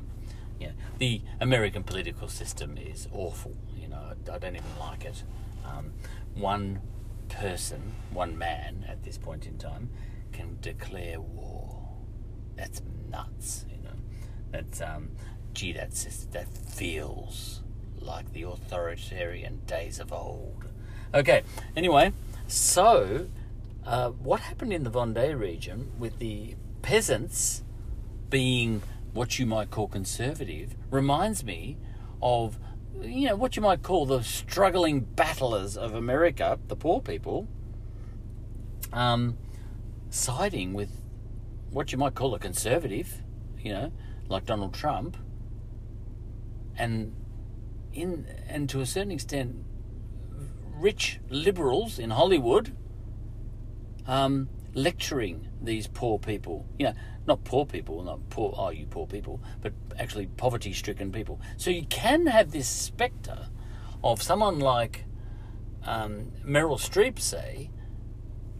Yeah, 0.58 0.72
the 0.98 1.22
American 1.40 1.82
political 1.82 2.28
system 2.28 2.78
is 2.78 3.08
awful. 3.12 3.56
You 3.76 3.88
know, 3.88 3.98
I, 3.98 4.34
I 4.34 4.38
don't 4.38 4.56
even 4.56 4.78
like 4.80 5.04
it. 5.04 5.22
Um, 5.64 5.92
one 6.34 6.80
person, 7.28 7.92
one 8.10 8.38
man 8.38 8.84
at 8.88 9.02
this 9.02 9.18
point 9.18 9.46
in 9.46 9.58
time, 9.58 9.90
can 10.32 10.58
declare 10.60 11.20
war. 11.20 11.88
That's 12.56 12.82
nuts. 13.10 13.66
You 13.70 13.82
know, 13.82 13.96
that's 14.50 14.80
um, 14.80 15.10
gee, 15.52 15.72
that's 15.72 16.04
that 16.32 16.48
feels 16.48 17.62
like 18.00 18.32
the 18.32 18.42
authoritarian 18.42 19.60
days 19.66 19.98
of 19.98 20.12
old. 20.12 20.65
Okay, 21.14 21.42
anyway, 21.76 22.12
so 22.48 23.28
uh, 23.86 24.10
what 24.10 24.40
happened 24.40 24.72
in 24.72 24.82
the 24.82 24.90
Vendée 24.90 25.38
region 25.38 25.92
with 25.98 26.18
the 26.18 26.56
peasants 26.82 27.62
being 28.28 28.82
what 29.12 29.38
you 29.38 29.46
might 29.46 29.70
call 29.70 29.88
conservative 29.88 30.74
reminds 30.90 31.44
me 31.44 31.78
of 32.20 32.58
you 33.00 33.28
know 33.28 33.36
what 33.36 33.56
you 33.56 33.62
might 33.62 33.82
call 33.82 34.04
the 34.06 34.22
struggling 34.22 35.00
battlers 35.00 35.76
of 35.76 35.94
America, 35.94 36.58
the 36.66 36.76
poor 36.76 37.00
people, 37.00 37.46
um, 38.92 39.36
siding 40.10 40.74
with 40.74 40.90
what 41.70 41.92
you 41.92 41.98
might 41.98 42.14
call 42.14 42.34
a 42.34 42.38
conservative, 42.38 43.22
you 43.58 43.72
know, 43.72 43.92
like 44.28 44.44
Donald 44.44 44.74
Trump, 44.74 45.16
and 46.76 47.14
in 47.92 48.26
and 48.48 48.68
to 48.70 48.80
a 48.80 48.86
certain 48.86 49.12
extent 49.12 49.56
rich 50.78 51.20
liberals 51.28 51.98
in 51.98 52.10
Hollywood 52.10 52.76
um, 54.06 54.48
lecturing 54.74 55.48
these 55.60 55.86
poor 55.86 56.18
people. 56.18 56.66
You 56.78 56.86
know, 56.86 56.94
not 57.26 57.44
poor 57.44 57.66
people, 57.66 58.02
not 58.02 58.28
poor, 58.30 58.54
oh, 58.56 58.70
you 58.70 58.86
poor 58.86 59.06
people, 59.06 59.40
but 59.60 59.72
actually 59.98 60.26
poverty 60.26 60.72
stricken 60.72 61.10
people. 61.10 61.40
So 61.56 61.70
you 61.70 61.84
can 61.86 62.26
have 62.26 62.52
this 62.52 62.68
spectre 62.68 63.48
of 64.04 64.22
someone 64.22 64.60
like 64.60 65.04
um, 65.84 66.32
Meryl 66.44 66.78
Streep, 66.78 67.18
say, 67.18 67.70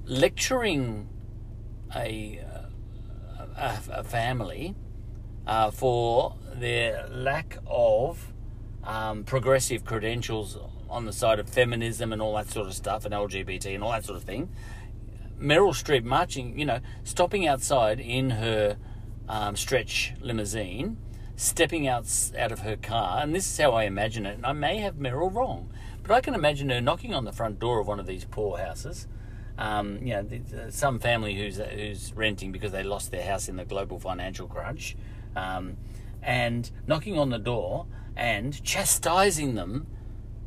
lecturing 0.05 1.09
a, 1.95 2.41
uh, 2.41 3.45
a, 3.57 3.81
a 4.01 4.05
family 4.05 4.75
uh, 5.47 5.71
for 5.71 6.37
their 6.55 7.07
lack 7.09 7.59
of 7.67 8.33
um, 8.85 9.25
progressive 9.25 9.85
credentials 9.85 10.57
on 10.89 11.05
the 11.05 11.13
side 11.13 11.39
of 11.39 11.49
feminism 11.49 12.13
and 12.13 12.23
all 12.23 12.35
that 12.37 12.49
sort 12.49 12.67
of 12.67 12.75
stuff 12.75 13.05
and 13.05 13.15
LGBT 13.15 13.75
and 13.75 13.83
all 13.83 13.93
that 13.93 14.05
sort 14.05 14.17
of 14.17 14.25
thing. 14.25 14.49
Meryl 15.41 15.75
Streep 15.75 16.05
marching, 16.05 16.59
you 16.59 16.65
know, 16.65 16.81
stopping 17.05 17.47
outside 17.47 18.01
in 18.01 18.31
her 18.31 18.77
um, 19.29 19.57
stretch 19.57 20.15
limousine, 20.21 20.97
stepping 21.37 21.87
out 21.87 22.07
out 22.39 22.53
of 22.53 22.61
her 22.61 22.77
car, 22.77 23.21
and 23.21 23.35
this 23.35 23.47
is 23.47 23.59
how 23.59 23.73
I 23.73 23.85
imagine 23.85 24.25
it. 24.25 24.37
And 24.37 24.47
I 24.47 24.53
may 24.53 24.79
have 24.79 24.95
Meryl 24.95 25.33
wrong, 25.33 25.71
but 26.03 26.13
I 26.13 26.21
can 26.21 26.35
imagine 26.35 26.71
her 26.71 26.81
knocking 26.81 27.15
on 27.15 27.25
the 27.25 27.33
front 27.33 27.59
door 27.59 27.81
of 27.81 27.87
one 27.87 28.01
of 28.01 28.07
these 28.07 28.25
poor 28.25 28.59
houses. 28.59 29.07
Um, 29.59 29.99
you 30.03 30.13
know, 30.13 30.27
some 30.71 30.99
family 30.99 31.35
who's 31.35 31.59
who's 31.59 32.13
renting 32.15 32.53
because 32.53 32.73
they 32.73 32.83
lost 32.83 33.11
their 33.11 33.25
house 33.25 33.49
in 33.49 33.57
the 33.57 33.65
global 33.65 33.99
financial 33.99 34.47
crunch, 34.47 34.97
um, 35.35 35.77
and 36.23 36.71
knocking 36.87 37.19
on 37.19 37.31
the 37.31 37.39
door 37.39 37.87
and 38.17 38.63
chastising 38.65 39.55
them 39.55 39.87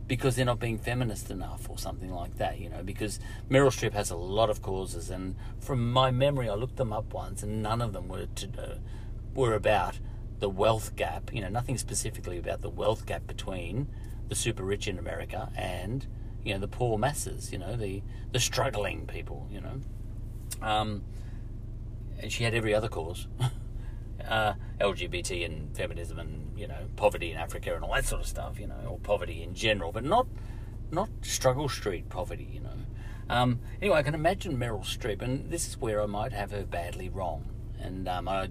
because 0.09 0.35
they're 0.35 0.43
not 0.43 0.59
being 0.59 0.79
feminist 0.79 1.29
enough 1.29 1.69
or 1.69 1.77
something 1.77 2.11
like 2.11 2.35
that, 2.37 2.59
you 2.59 2.67
know, 2.67 2.81
because 2.83 3.19
Meryl 3.49 3.67
Streep 3.67 3.93
has 3.93 4.09
a 4.09 4.15
lot 4.15 4.49
of 4.49 4.61
causes 4.61 5.11
and 5.11 5.35
from 5.59 5.93
my 5.93 6.09
memory 6.09 6.49
I 6.49 6.55
looked 6.55 6.77
them 6.77 6.91
up 6.91 7.13
once 7.13 7.43
and 7.43 7.61
none 7.61 7.79
of 7.79 7.93
them 7.93 8.07
were 8.07 8.25
to, 8.25 8.47
uh, 8.57 8.75
were 9.35 9.53
about 9.53 9.99
the 10.39 10.49
wealth 10.49 10.95
gap, 10.95 11.31
you 11.31 11.41
know, 11.41 11.49
nothing 11.49 11.77
specifically 11.77 12.39
about 12.39 12.61
the 12.61 12.69
wealth 12.69 13.05
gap 13.05 13.27
between 13.27 13.87
the 14.29 14.35
super 14.35 14.63
rich 14.63 14.87
in 14.87 14.97
America 14.97 15.51
and 15.55 16.07
you 16.43 16.53
know 16.53 16.59
the 16.59 16.67
poor 16.67 16.97
masses, 16.97 17.51
you 17.51 17.59
know, 17.59 17.75
the 17.75 18.01
the 18.31 18.39
struggling 18.39 19.05
people, 19.05 19.47
you 19.51 19.61
know. 19.61 19.79
Um, 20.61 21.03
and 22.19 22.31
she 22.31 22.43
had 22.43 22.53
every 22.55 22.73
other 22.73 22.89
cause. 22.89 23.27
uh, 24.29 24.53
LGBT 24.79 25.45
and 25.45 25.75
feminism 25.75 26.19
and 26.19 26.57
you 26.57 26.67
know 26.67 26.87
poverty 26.95 27.31
in 27.31 27.37
Africa 27.37 27.75
and 27.75 27.83
all 27.83 27.93
that 27.93 28.05
sort 28.05 28.21
of 28.21 28.27
stuff, 28.27 28.59
you 28.59 28.67
know, 28.67 28.75
or 28.87 28.99
poverty 28.99 29.43
in 29.43 29.53
general, 29.53 29.91
but 29.91 30.05
not 30.05 30.27
not 30.91 31.09
struggle 31.21 31.67
street 31.67 32.09
poverty, 32.09 32.47
you 32.51 32.61
know. 32.61 32.69
Um, 33.29 33.59
anyway, 33.81 33.99
I 33.99 34.03
can 34.03 34.15
imagine 34.15 34.57
Meryl 34.57 34.83
Streep, 34.83 35.21
and 35.21 35.51
this 35.51 35.67
is 35.67 35.77
where 35.77 36.01
I 36.01 36.05
might 36.05 36.33
have 36.33 36.51
her 36.51 36.63
badly 36.63 37.09
wrong, 37.09 37.45
and 37.79 38.07
um, 38.07 38.27
I. 38.27 38.49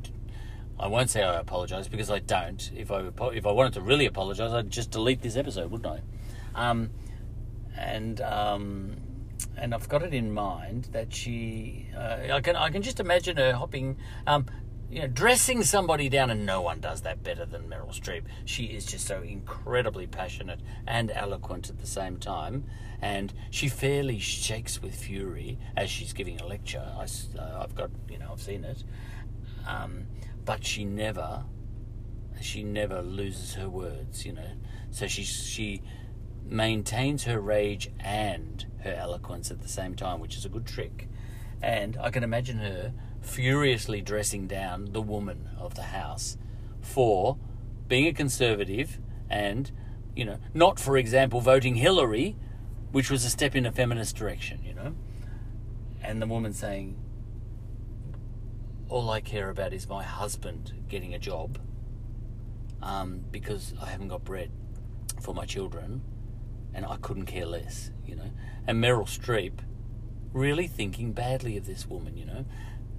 I 0.81 0.87
won't 0.87 1.11
say 1.11 1.25
I 1.25 1.41
apologise 1.41 1.89
because 1.89 2.09
I 2.09 2.21
don't. 2.21 2.71
If 2.73 2.93
I 2.93 3.01
if 3.35 3.47
I 3.47 3.51
wanted 3.51 3.73
to 3.73 3.81
really 3.81 4.07
apologise, 4.07 4.53
I'd 4.53 4.71
just 4.71 4.93
delete 4.93 5.23
this 5.23 5.35
episode, 5.35 5.73
wouldn't 5.73 5.93
I? 5.93 6.01
Um, 6.55 6.91
and 7.77 8.21
um, 8.21 8.97
and 9.57 9.75
I've 9.75 9.89
got 9.89 10.03
it 10.03 10.15
in 10.15 10.31
mind 10.31 10.89
that 10.93 11.13
she. 11.13 11.89
Uh, 11.97 12.19
I 12.33 12.41
can 12.41 12.55
I 12.55 12.71
can 12.71 12.83
just 12.83 13.01
imagine 13.01 13.37
her 13.39 13.55
hopping. 13.55 13.97
Um, 14.27 14.47
you 14.91 15.01
know, 15.03 15.07
dressing 15.07 15.63
somebody 15.63 16.09
down, 16.09 16.31
and 16.31 16.47
no 16.47 16.63
one 16.63 16.81
does 16.81 17.03
that 17.03 17.23
better 17.23 17.45
than 17.45 17.69
Meryl 17.69 17.93
Streep. 17.93 18.23
She 18.45 18.65
is 18.65 18.87
just 18.87 19.07
so 19.07 19.21
incredibly 19.23 20.07
passionate 20.07 20.61
and 20.87 21.11
eloquent 21.11 21.69
at 21.69 21.79
the 21.79 21.87
same 21.87 22.17
time, 22.17 22.65
and 23.03 23.33
she 23.51 23.69
fairly 23.69 24.19
shakes 24.19 24.81
with 24.81 24.95
fury 24.95 25.59
as 25.77 25.91
she's 25.91 26.13
giving 26.13 26.41
a 26.41 26.47
lecture. 26.47 26.85
I, 26.97 27.01
have 27.03 27.39
uh, 27.39 27.67
got, 27.75 27.91
you 28.09 28.19
know, 28.19 28.31
I've 28.33 28.41
seen 28.41 28.65
it, 28.65 28.83
um, 29.67 30.07
but 30.45 30.65
she 30.65 30.85
never, 30.85 31.45
she 32.41 32.63
never 32.63 33.03
loses 33.03 33.55
her 33.55 33.69
words. 33.69 34.25
You 34.25 34.33
know, 34.33 34.53
so 34.91 35.07
she 35.07 35.23
she 35.25 35.83
maintains 36.47 37.25
her 37.25 37.39
rage 37.39 37.91
and 38.01 38.65
her 38.85 38.95
eloquence 38.95 39.51
at 39.51 39.61
the 39.61 39.69
same 39.69 39.95
time, 39.95 40.19
which 40.19 40.35
is 40.35 40.47
a 40.47 40.49
good 40.49 40.67
trick. 40.67 41.09
And 41.61 41.99
I 42.01 42.11
can 42.11 42.23
imagine 42.23 42.59
her 42.59 42.95
furiously 43.29 44.01
dressing 44.01 44.47
down 44.47 44.93
the 44.93 45.03
woman 45.03 45.49
of 45.59 45.75
the 45.75 45.83
house 45.83 46.37
for 46.81 47.39
being 47.87 48.07
a 48.07 48.13
conservative 48.13 48.99
and, 49.31 49.71
you 50.17 50.25
know, 50.25 50.39
not, 50.55 50.81
for 50.81 50.97
example, 50.97 51.41
voting 51.41 51.77
Hillary, 51.77 52.37
which 52.91 53.11
was 53.11 53.25
a 53.25 53.31
step 53.31 53.55
in 53.55 53.67
a 53.67 53.73
feminist 53.73 54.17
direction, 54.17 54.65
you 54.65 54.75
know. 54.75 54.95
And 56.03 56.23
the 56.23 56.27
woman 56.27 56.53
saying, 56.53 56.97
All 58.89 59.11
I 59.11 59.21
care 59.21 59.51
about 59.51 59.73
is 59.73 59.89
my 59.89 60.03
husband 60.03 60.73
getting 60.89 61.15
a 61.15 61.19
job 61.19 61.59
um, 62.83 63.25
because 63.31 63.75
I 63.81 63.87
haven't 63.87 64.09
got 64.09 64.25
bread 64.25 64.51
for 65.21 65.35
my 65.35 65.45
children 65.45 66.03
and 66.75 66.87
I 66.87 66.97
couldn't 66.97 67.27
care 67.27 67.47
less, 67.47 67.91
you 68.07 68.17
know. 68.17 68.31
And 68.67 68.83
Meryl 68.83 69.07
Streep 69.07 69.61
really 70.33 70.67
thinking 70.67 71.13
badly 71.13 71.57
of 71.57 71.67
this 71.67 71.87
woman, 71.87 72.17
you 72.17 72.27
know. 72.27 72.45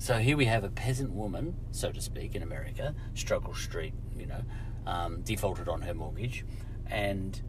So 0.02 0.18
here 0.18 0.38
we 0.38 0.46
have 0.46 0.64
a 0.64 0.70
peasant 0.70 1.12
woman, 1.12 1.58
so 1.72 1.92
to 1.92 2.02
speak, 2.02 2.34
in 2.34 2.42
America, 2.42 2.96
struggle 3.16 3.54
street, 3.54 3.94
you 4.18 4.28
know, 4.28 4.42
um, 4.88 5.22
defaulted 5.24 5.68
on 5.68 5.82
her 5.82 5.94
mortgage, 5.94 6.46
and 6.88 7.40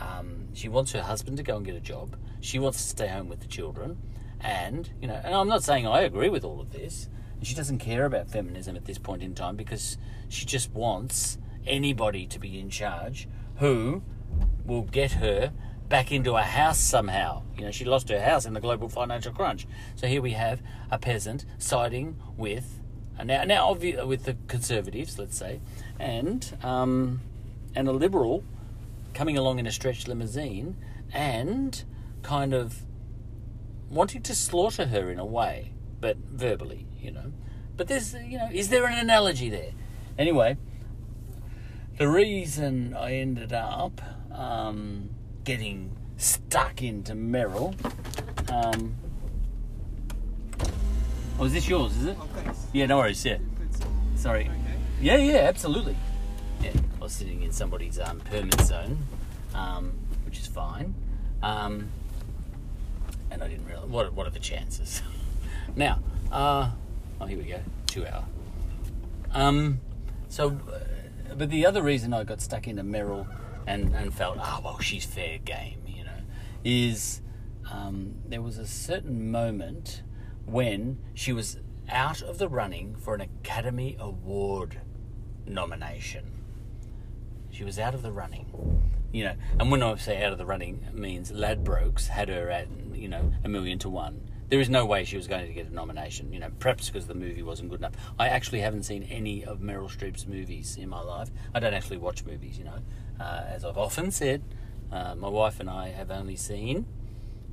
um, 0.00 0.46
she 0.54 0.68
wants 0.68 0.92
her 0.92 1.02
husband 1.02 1.36
to 1.38 1.42
go 1.42 1.56
and 1.56 1.66
get 1.66 1.74
a 1.74 1.80
job. 1.80 2.16
She 2.40 2.60
wants 2.60 2.80
to 2.80 2.88
stay 2.88 3.08
home 3.08 3.28
with 3.28 3.40
the 3.40 3.48
children, 3.48 3.98
and 4.40 4.88
you 5.02 5.08
know, 5.08 5.20
and 5.22 5.34
I'm 5.34 5.48
not 5.48 5.64
saying 5.64 5.88
I 5.88 6.02
agree 6.02 6.28
with 6.28 6.44
all 6.44 6.60
of 6.60 6.70
this. 6.70 7.08
She 7.42 7.56
doesn't 7.56 7.78
care 7.80 8.04
about 8.04 8.30
feminism 8.30 8.76
at 8.76 8.84
this 8.84 8.98
point 8.98 9.24
in 9.24 9.34
time 9.34 9.56
because 9.56 9.98
she 10.28 10.46
just 10.46 10.70
wants 10.70 11.38
anybody 11.66 12.28
to 12.28 12.38
be 12.38 12.60
in 12.60 12.70
charge 12.70 13.28
who 13.56 14.04
will 14.64 14.82
get 14.82 15.12
her 15.12 15.52
back 15.88 16.12
into 16.12 16.36
a 16.36 16.42
house 16.42 16.78
somehow. 16.78 17.42
You 17.56 17.64
know, 17.64 17.70
she 17.70 17.84
lost 17.84 18.08
her 18.08 18.20
house 18.20 18.44
in 18.44 18.54
the 18.54 18.60
global 18.60 18.88
financial 18.88 19.32
crunch. 19.32 19.66
So 19.94 20.06
here 20.06 20.22
we 20.22 20.32
have 20.32 20.60
a 20.90 20.98
peasant 20.98 21.44
siding 21.58 22.20
with 22.36 22.80
now 23.24 23.44
now 23.44 23.68
obviously 23.68 24.04
with 24.04 24.24
the 24.24 24.36
conservatives, 24.46 25.18
let's 25.18 25.38
say, 25.38 25.60
and 25.98 26.56
um, 26.62 27.20
and 27.74 27.88
a 27.88 27.92
liberal 27.92 28.44
coming 29.14 29.38
along 29.38 29.58
in 29.58 29.66
a 29.66 29.72
stretched 29.72 30.08
limousine 30.08 30.76
and 31.12 31.84
kind 32.22 32.52
of 32.52 32.82
wanting 33.88 34.20
to 34.22 34.34
slaughter 34.34 34.86
her 34.86 35.10
in 35.10 35.18
a 35.18 35.24
way, 35.24 35.72
but 36.00 36.16
verbally, 36.18 36.86
you 37.00 37.10
know. 37.10 37.32
But 37.76 37.88
there's, 37.88 38.14
you 38.14 38.38
know, 38.38 38.48
is 38.52 38.68
there 38.68 38.86
an 38.86 38.98
analogy 38.98 39.48
there? 39.48 39.72
Anyway, 40.18 40.56
the 41.98 42.08
reason 42.08 42.94
I 42.94 43.14
ended 43.14 43.52
up 43.52 44.00
um, 44.32 45.10
getting 45.46 45.96
stuck 46.16 46.82
into 46.82 47.12
Meryl. 47.12 47.72
Um, 48.52 48.96
oh, 51.38 51.44
is 51.44 51.52
this 51.52 51.68
yours? 51.68 51.96
Is 51.96 52.06
it? 52.06 52.16
Oh, 52.20 52.28
thanks. 52.34 52.66
Yeah, 52.72 52.86
no 52.86 52.98
worries. 52.98 53.24
Yeah, 53.24 53.38
sorry. 54.16 54.48
Okay. 54.48 54.52
Yeah, 55.00 55.16
yeah, 55.18 55.36
absolutely. 55.36 55.96
Yeah, 56.60 56.72
I 57.00 57.04
was 57.04 57.12
sitting 57.12 57.42
in 57.42 57.52
somebody's 57.52 58.00
um, 58.00 58.18
permit 58.20 58.60
zone, 58.62 58.98
um, 59.54 59.92
which 60.24 60.40
is 60.40 60.48
fine. 60.48 60.94
Um, 61.44 61.90
and 63.30 63.40
I 63.40 63.46
didn't 63.46 63.66
realize 63.66 63.88
what 63.88 64.12
what 64.14 64.26
are 64.26 64.30
the 64.30 64.40
chances. 64.40 65.00
now, 65.76 66.00
uh, 66.32 66.70
oh, 67.20 67.26
here 67.26 67.38
we 67.38 67.44
go, 67.44 67.60
two 67.86 68.04
hour. 68.04 68.24
Um, 69.32 69.80
so, 70.28 70.58
uh, 70.72 71.34
but 71.36 71.50
the 71.50 71.66
other 71.66 71.82
reason 71.82 72.12
I 72.12 72.24
got 72.24 72.40
stuck 72.40 72.66
into 72.66 72.82
Meryl 72.82 73.28
and 73.66 73.94
and 73.94 74.12
felt, 74.12 74.38
oh 74.40 74.60
well, 74.62 74.78
she's 74.78 75.04
fair 75.04 75.38
game, 75.38 75.82
you 75.86 76.04
know, 76.04 76.20
is 76.64 77.20
um, 77.70 78.14
there 78.26 78.42
was 78.42 78.58
a 78.58 78.66
certain 78.66 79.30
moment 79.30 80.02
when 80.44 80.98
she 81.14 81.32
was 81.32 81.58
out 81.88 82.22
of 82.22 82.38
the 82.38 82.48
running 82.48 82.96
for 82.96 83.14
an 83.14 83.20
Academy 83.20 83.96
Award 83.98 84.80
nomination. 85.46 86.24
She 87.50 87.64
was 87.64 87.78
out 87.78 87.94
of 87.94 88.02
the 88.02 88.12
running, 88.12 88.82
you 89.12 89.24
know. 89.24 89.34
And 89.58 89.70
when 89.70 89.82
I 89.82 89.94
say 89.96 90.22
out 90.22 90.32
of 90.32 90.38
the 90.38 90.46
running, 90.46 90.84
it 90.86 90.94
means 90.94 91.32
Ladbrokes 91.32 92.08
had 92.08 92.28
her 92.28 92.50
at 92.50 92.68
you 92.92 93.08
know 93.08 93.32
a 93.44 93.48
million 93.48 93.78
to 93.80 93.88
one. 93.88 94.20
There 94.48 94.60
is 94.60 94.68
no 94.68 94.86
way 94.86 95.04
she 95.04 95.16
was 95.16 95.26
going 95.26 95.44
to 95.46 95.52
get 95.52 95.66
a 95.66 95.74
nomination, 95.74 96.32
you 96.32 96.38
know. 96.38 96.50
Perhaps 96.60 96.88
because 96.88 97.08
the 97.08 97.14
movie 97.14 97.42
wasn't 97.42 97.70
good 97.70 97.80
enough. 97.80 97.94
I 98.16 98.28
actually 98.28 98.60
haven't 98.60 98.84
seen 98.84 99.02
any 99.04 99.44
of 99.44 99.58
Meryl 99.58 99.90
Streep's 99.90 100.26
movies 100.26 100.76
in 100.76 100.88
my 100.88 101.00
life. 101.00 101.30
I 101.52 101.58
don't 101.58 101.74
actually 101.74 101.96
watch 101.96 102.24
movies, 102.24 102.56
you 102.56 102.64
know. 102.64 102.78
Uh, 103.20 103.42
as 103.48 103.64
I've 103.64 103.78
often 103.78 104.10
said, 104.10 104.42
uh, 104.92 105.14
my 105.14 105.28
wife 105.28 105.60
and 105.60 105.68
I 105.70 105.88
have 105.88 106.10
only 106.10 106.36
seen 106.36 106.86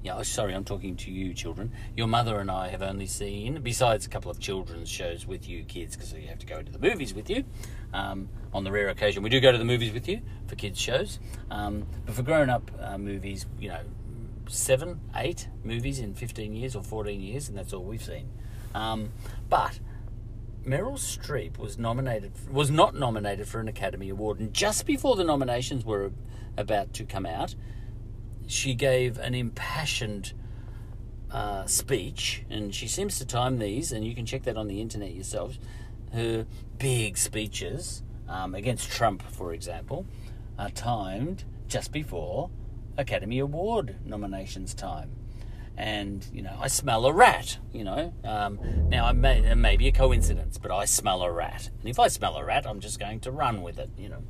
yeah, 0.04 0.18
oh, 0.18 0.24
sorry, 0.24 0.54
I'm 0.54 0.66
talking 0.66 0.98
to 0.98 1.12
you, 1.12 1.34
children. 1.34 1.72
Your 1.96 2.08
mother 2.08 2.40
and 2.40 2.52
I 2.52 2.68
have 2.68 2.82
only 2.82 3.08
seen, 3.08 3.62
besides 3.62 4.06
a 4.06 4.10
couple 4.10 4.30
of 4.30 4.38
children's 4.38 4.90
shows 4.90 5.26
with 5.26 5.48
you 5.48 5.64
kids, 5.64 5.96
because 5.96 6.12
you 6.12 6.28
have 6.28 6.40
to 6.40 6.46
go 6.46 6.62
to 6.62 6.70
the 6.70 6.78
movies 6.78 7.14
with 7.14 7.30
you. 7.30 7.46
Um, 7.94 8.28
on 8.54 8.66
the 8.66 8.72
rare 8.72 8.90
occasion, 8.90 9.24
we 9.24 9.30
do 9.30 9.40
go 9.40 9.54
to 9.54 9.58
the 9.58 9.64
movies 9.64 9.94
with 9.94 10.10
you 10.10 10.20
for 10.48 10.56
kids' 10.56 10.80
shows. 10.80 11.20
Um, 11.50 11.88
but 12.06 12.16
for 12.16 12.22
grown 12.22 12.50
up 12.50 12.70
uh, 12.82 12.98
movies, 12.98 13.46
you 13.58 13.70
know, 13.70 13.80
seven, 14.50 15.00
eight 15.16 15.48
movies 15.64 16.00
in 16.00 16.14
15 16.14 16.54
years 16.54 16.76
or 16.76 16.84
14 16.84 17.22
years, 17.22 17.48
and 17.48 17.58
that's 17.58 17.72
all 17.72 17.84
we've 17.84 18.04
seen. 18.04 18.30
Um, 18.76 19.14
but 19.50 19.80
Meryl 20.66 20.94
Streep 20.94 21.58
was 21.58 21.78
nominated, 21.78 22.32
was 22.50 22.72
not 22.72 22.96
nominated 22.96 23.48
for 23.48 23.60
an 23.60 23.68
Academy 23.68 24.10
Award, 24.10 24.40
and 24.40 24.54
just 24.54 24.86
before 24.86 25.16
the 25.16 25.24
nominations 25.24 25.84
were 25.84 26.12
about 26.58 26.94
to 26.94 27.04
come 27.04 27.26
out, 27.26 27.56
she 28.48 28.74
gave 28.74 29.18
an 29.18 29.36
impassioned 29.36 30.34
uh, 31.32 31.66
speech, 31.66 32.44
and 32.50 32.74
she 32.74 32.88
seems 32.88 33.18
to 33.20 33.26
time 33.26 33.60
these, 33.60 33.92
and 33.92 34.06
you 34.06 34.16
can 34.16 34.26
check 34.26 34.44
that 34.44 34.56
on 34.56 34.68
the 34.68 34.80
internet 34.80 35.14
yourself. 35.14 35.58
Her 36.14 36.46
big 36.78 37.18
speeches 37.18 38.04
um, 38.30 38.56
against 38.56 38.90
Trump, 38.90 39.22
for 39.22 39.54
example, 39.54 40.06
are 40.58 40.70
timed 40.70 41.44
just 41.68 41.92
before 41.92 42.50
Academy 42.98 43.40
Award 43.40 43.96
nominations 44.06 44.74
time. 44.74 45.12
And 45.76 46.26
you 46.32 46.42
know, 46.44 46.56
I 46.60 46.68
smell 46.68 47.06
a 47.06 47.14
rat. 47.14 47.58
You 47.72 47.84
know, 47.84 48.14
um, 48.24 48.60
now 48.90 49.10
it 49.10 49.16
may, 49.16 49.40
it 49.40 49.56
may 49.56 49.76
be 49.76 49.88
a 49.88 49.92
coincidence, 49.92 50.58
but 50.58 50.72
I 50.72 50.86
smell 50.86 51.24
a 51.24 51.32
rat, 51.32 51.70
and 51.80 51.90
if 51.90 52.00
I 52.00 52.08
smell 52.08 52.36
a 52.38 52.46
rat, 52.46 52.68
I'm 52.68 52.80
just 52.80 53.00
going 53.00 53.20
to 53.22 53.32
run 53.32 53.62
with 53.64 53.80
it. 53.80 53.90
You 53.98 54.10
know 54.10 54.24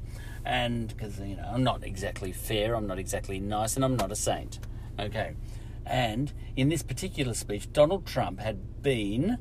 and 0.45 0.89
because 0.89 1.19
you 1.19 1.36
know 1.36 1.49
I'm 1.51 1.63
not 1.63 1.84
exactly 1.84 2.32
fair, 2.32 2.75
I'm 2.75 2.88
not 2.88 2.99
exactly 2.99 3.39
nice, 3.39 3.75
and 3.75 3.86
I'm 3.86 3.95
not 3.95 4.12
a 4.12 4.15
saint. 4.15 4.60
Okay, 4.99 5.36
and 5.86 6.32
in 6.56 6.69
this 6.69 6.84
particular 6.84 7.34
speech, 7.34 7.71
Donald 7.71 8.06
Trump 8.06 8.39
had 8.39 8.82
been 8.82 9.38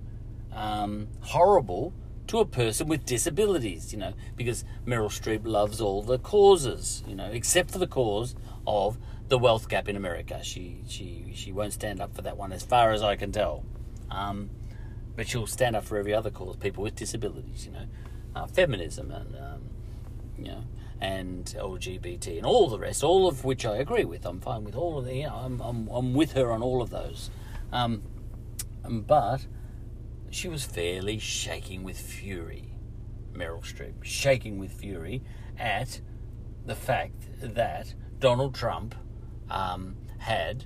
um, 0.52 1.08
horrible 1.20 1.92
to 2.28 2.38
a 2.38 2.44
person 2.44 2.88
with 2.88 3.04
disabilities. 3.04 3.92
You 3.92 3.98
know, 3.98 4.14
because 4.36 4.64
Meryl 4.86 5.08
Streep 5.08 5.40
loves 5.44 5.80
all 5.80 6.02
the 6.02 6.18
causes. 6.18 7.02
You 7.06 7.16
know, 7.16 7.30
except 7.32 7.70
for 7.70 7.78
the 7.78 7.86
cause 7.86 8.34
of 8.66 8.98
the 9.32 9.38
wealth 9.38 9.66
gap 9.66 9.88
in 9.88 9.96
America. 9.96 10.40
She 10.42 10.82
she 10.86 11.32
she 11.34 11.52
won't 11.52 11.72
stand 11.72 12.02
up 12.02 12.14
for 12.14 12.20
that 12.20 12.36
one, 12.36 12.52
as 12.52 12.62
far 12.62 12.92
as 12.92 13.02
I 13.02 13.16
can 13.16 13.32
tell. 13.32 13.64
Um, 14.10 14.50
but 15.16 15.26
she'll 15.26 15.46
stand 15.46 15.74
up 15.74 15.84
for 15.84 15.96
every 15.96 16.12
other 16.12 16.30
cause, 16.30 16.56
people 16.56 16.84
with 16.84 16.96
disabilities. 16.96 17.64
You 17.64 17.72
know, 17.72 17.86
uh, 18.36 18.46
feminism 18.46 19.10
and 19.10 19.34
um, 19.36 19.62
you 20.36 20.44
know 20.44 20.64
and 21.00 21.46
LGBT 21.46 22.36
and 22.36 22.44
all 22.44 22.68
the 22.68 22.78
rest, 22.78 23.02
all 23.02 23.26
of 23.26 23.42
which 23.42 23.64
I 23.64 23.78
agree 23.78 24.04
with. 24.04 24.26
I'm 24.26 24.38
fine 24.38 24.64
with 24.64 24.76
all 24.76 24.98
of 24.98 25.06
the, 25.06 25.16
you 25.16 25.24
know, 25.24 25.34
I'm, 25.34 25.60
I'm, 25.60 25.88
I'm 25.88 26.14
with 26.14 26.34
her 26.34 26.52
on 26.52 26.62
all 26.62 26.80
of 26.80 26.90
those. 26.90 27.28
Um, 27.72 28.02
but 28.84 29.44
she 30.30 30.46
was 30.46 30.62
fairly 30.62 31.18
shaking 31.18 31.82
with 31.82 31.98
fury, 31.98 32.76
Meryl 33.32 33.62
Streep, 33.64 34.04
shaking 34.04 34.60
with 34.60 34.70
fury 34.70 35.22
at 35.58 36.00
the 36.64 36.76
fact 36.76 37.24
that 37.40 37.94
Donald 38.20 38.54
Trump 38.54 38.94
um, 39.52 39.96
had 40.18 40.64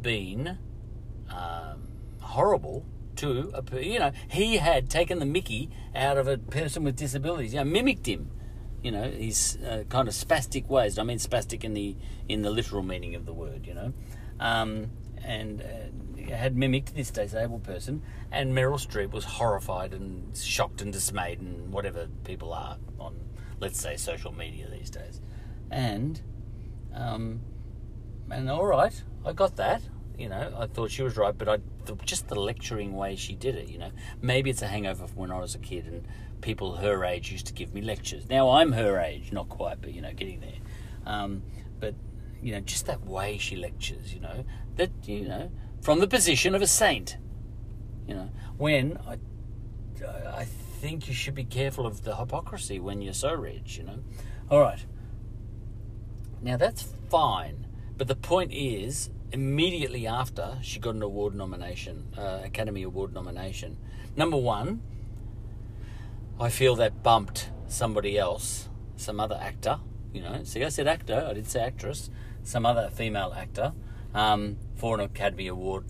been 0.00 0.58
um, 1.30 1.88
horrible 2.20 2.84
to 3.16 3.52
a, 3.54 3.84
you 3.84 3.98
know 3.98 4.12
he 4.28 4.56
had 4.56 4.88
taken 4.88 5.18
the 5.18 5.26
Mickey 5.26 5.70
out 5.94 6.16
of 6.18 6.28
a 6.28 6.38
person 6.38 6.84
with 6.84 6.96
disabilities, 6.96 7.54
you 7.54 7.60
know, 7.60 7.64
mimicked 7.64 8.06
him 8.06 8.30
you 8.82 8.90
know, 8.90 9.08
his 9.08 9.58
uh, 9.64 9.84
kind 9.88 10.08
of 10.08 10.14
spastic 10.14 10.66
ways. 10.66 10.98
I 10.98 11.04
mean, 11.04 11.18
spastic 11.18 11.64
in 11.64 11.74
the 11.74 11.96
in 12.28 12.42
the 12.42 12.50
literal 12.50 12.82
meaning 12.82 13.14
of 13.14 13.26
the 13.26 13.32
word, 13.32 13.66
you 13.66 13.74
know, 13.74 13.92
um, 14.40 14.90
and 15.24 15.62
uh, 15.62 16.32
had 16.32 16.56
mimicked 16.56 16.94
this 16.94 17.10
disabled 17.10 17.62
person. 17.62 18.02
And 18.30 18.52
Meryl 18.52 18.84
Streep 18.84 19.12
was 19.12 19.24
horrified 19.24 19.92
and 19.92 20.36
shocked 20.36 20.82
and 20.82 20.92
dismayed, 20.92 21.40
and 21.40 21.72
whatever 21.72 22.08
people 22.24 22.52
are 22.52 22.76
on, 22.98 23.20
let's 23.60 23.80
say, 23.80 23.96
social 23.96 24.32
media 24.32 24.68
these 24.68 24.90
days. 24.90 25.20
And, 25.70 26.20
um, 26.94 27.40
and 28.32 28.50
all 28.50 28.66
right, 28.66 29.02
I 29.24 29.32
got 29.32 29.56
that. 29.56 29.82
You 30.18 30.28
know, 30.28 30.54
I 30.58 30.66
thought 30.66 30.90
she 30.90 31.02
was 31.02 31.16
right, 31.16 31.36
but 31.36 31.48
I 31.48 31.58
just 32.04 32.28
the 32.28 32.38
lecturing 32.38 32.94
way 32.94 33.16
she 33.16 33.34
did 33.34 33.56
it. 33.56 33.68
You 33.68 33.78
know, 33.78 33.90
maybe 34.20 34.50
it's 34.50 34.62
a 34.62 34.66
hangover 34.66 35.06
from 35.06 35.16
when 35.16 35.30
I 35.30 35.38
was 35.38 35.54
a 35.54 35.58
kid 35.58 35.86
and 35.86 36.06
people 36.42 36.76
her 36.76 37.04
age 37.04 37.32
used 37.32 37.46
to 37.46 37.52
give 37.52 37.72
me 37.72 37.80
lectures. 37.80 38.28
Now 38.28 38.50
I'm 38.50 38.72
her 38.72 39.00
age, 39.00 39.32
not 39.32 39.48
quite, 39.48 39.80
but 39.80 39.92
you 39.92 40.02
know, 40.02 40.12
getting 40.12 40.40
there. 40.40 40.60
Um, 41.06 41.42
but 41.80 41.94
you 42.42 42.52
know, 42.52 42.60
just 42.60 42.86
that 42.86 43.04
way 43.04 43.38
she 43.38 43.56
lectures, 43.56 44.12
you 44.12 44.20
know, 44.20 44.44
that 44.76 44.90
you 45.04 45.26
know, 45.28 45.50
from 45.80 46.00
the 46.00 46.08
position 46.08 46.54
of 46.54 46.62
a 46.62 46.66
saint, 46.66 47.16
you 48.06 48.14
know, 48.14 48.30
when 48.56 48.98
I, 49.06 49.16
I 50.36 50.44
think 50.44 51.08
you 51.08 51.14
should 51.14 51.34
be 51.34 51.44
careful 51.44 51.86
of 51.86 52.02
the 52.02 52.16
hypocrisy 52.16 52.80
when 52.80 53.00
you're 53.00 53.14
so 53.14 53.32
rich, 53.32 53.78
you 53.78 53.84
know. 53.84 53.98
All 54.50 54.60
right. 54.60 54.84
Now 56.42 56.56
that's 56.56 56.82
fine, 57.08 57.66
but 58.02 58.08
the 58.08 58.16
point 58.16 58.52
is, 58.52 59.10
immediately 59.30 60.08
after 60.08 60.58
she 60.60 60.80
got 60.80 60.96
an 60.96 61.02
award 61.02 61.36
nomination, 61.36 62.08
uh, 62.18 62.40
Academy 62.42 62.82
Award 62.82 63.14
nomination, 63.14 63.76
number 64.16 64.36
one, 64.36 64.82
I 66.40 66.48
feel 66.48 66.74
that 66.74 67.04
bumped 67.04 67.50
somebody 67.68 68.18
else, 68.18 68.68
some 68.96 69.20
other 69.20 69.38
actor. 69.40 69.78
You 70.12 70.22
know, 70.22 70.40
see, 70.42 70.64
I 70.64 70.68
said 70.68 70.88
actor, 70.88 71.24
I 71.30 71.34
didn't 71.34 71.48
say 71.48 71.60
actress. 71.60 72.10
Some 72.42 72.66
other 72.66 72.90
female 72.90 73.32
actor 73.36 73.72
um, 74.14 74.56
for 74.74 74.96
an 74.96 75.00
Academy 75.02 75.46
Award 75.46 75.84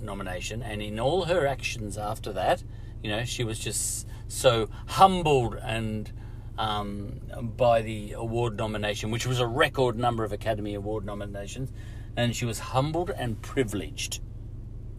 nomination, 0.00 0.62
and 0.62 0.82
in 0.82 0.98
all 0.98 1.26
her 1.26 1.46
actions 1.46 1.96
after 1.96 2.32
that, 2.32 2.64
you 3.04 3.08
know, 3.08 3.24
she 3.24 3.44
was 3.44 3.60
just 3.60 4.08
so 4.26 4.68
humbled 4.88 5.54
and 5.62 6.10
um, 6.58 7.20
by 7.56 7.82
the 7.82 8.12
award 8.12 8.56
nomination, 8.56 9.10
which 9.10 9.26
was 9.26 9.40
a 9.40 9.46
record 9.46 9.96
number 9.96 10.24
of 10.24 10.32
Academy 10.32 10.74
Award 10.74 11.04
nominations, 11.04 11.72
and 12.16 12.36
she 12.36 12.44
was 12.44 12.58
humbled 12.58 13.10
and 13.10 13.40
privileged, 13.40 14.20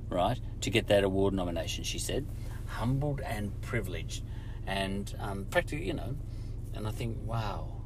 right, 0.10 0.40
to 0.62 0.70
get 0.70 0.88
that 0.88 1.04
award 1.04 1.34
nomination. 1.34 1.84
She 1.84 2.00
said, 2.00 2.28
humbled 2.66 3.22
and 3.22 3.62
privileged, 3.62 4.24
and 4.66 5.14
um, 5.20 5.46
practically, 5.46 5.88
you 5.88 5.94
know, 5.94 6.16
and 6.74 6.88
I 6.88 6.92
think, 6.92 7.18
wow, 7.24 7.84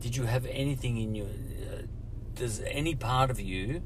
did 0.00 0.16
you 0.16 0.24
have 0.24 0.46
anything 0.46 0.96
in 0.96 1.14
your? 1.14 1.26
Uh, 1.26 1.82
does 2.34 2.60
any 2.60 2.94
part 2.94 3.30
of 3.30 3.38
you 3.38 3.82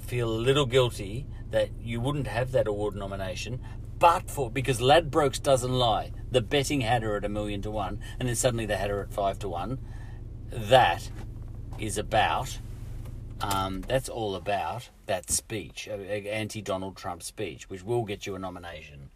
feel 0.00 0.28
a 0.28 0.40
little 0.40 0.66
guilty 0.66 1.26
that 1.50 1.70
you 1.80 2.00
wouldn't 2.00 2.26
have 2.26 2.52
that 2.52 2.66
award 2.66 2.94
nomination, 2.94 3.60
but 4.00 4.28
for 4.28 4.50
because 4.50 4.80
Ladbrokes 4.80 5.40
doesn't 5.40 5.70
lie. 5.72 6.10
The 6.30 6.40
betting 6.40 6.80
had 6.80 7.02
her 7.02 7.16
at 7.16 7.24
a 7.24 7.28
million 7.28 7.62
to 7.62 7.70
one, 7.70 8.00
and 8.18 8.28
then 8.28 8.34
suddenly 8.34 8.66
they 8.66 8.76
had 8.76 8.90
her 8.90 9.02
at 9.02 9.12
five 9.12 9.38
to 9.40 9.48
one. 9.48 9.78
That 10.50 11.08
is 11.78 11.96
about. 11.96 12.58
Um, 13.42 13.82
that's 13.82 14.08
all 14.08 14.34
about 14.34 14.90
that 15.06 15.30
speech, 15.30 15.88
uh, 15.88 15.94
anti 15.94 16.60
Donald 16.60 16.96
Trump 16.96 17.22
speech, 17.22 17.70
which 17.70 17.82
will 17.82 18.04
get 18.04 18.26
you 18.26 18.34
a 18.34 18.38
nomination. 18.38 19.10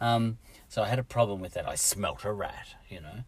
Um, 0.00 0.38
so 0.68 0.82
I 0.82 0.88
had 0.88 0.98
a 0.98 1.04
problem 1.04 1.40
with 1.40 1.54
that. 1.54 1.68
I 1.68 1.74
smelt 1.74 2.24
a 2.24 2.32
rat, 2.32 2.68
you 2.88 3.00
know. 3.00 3.24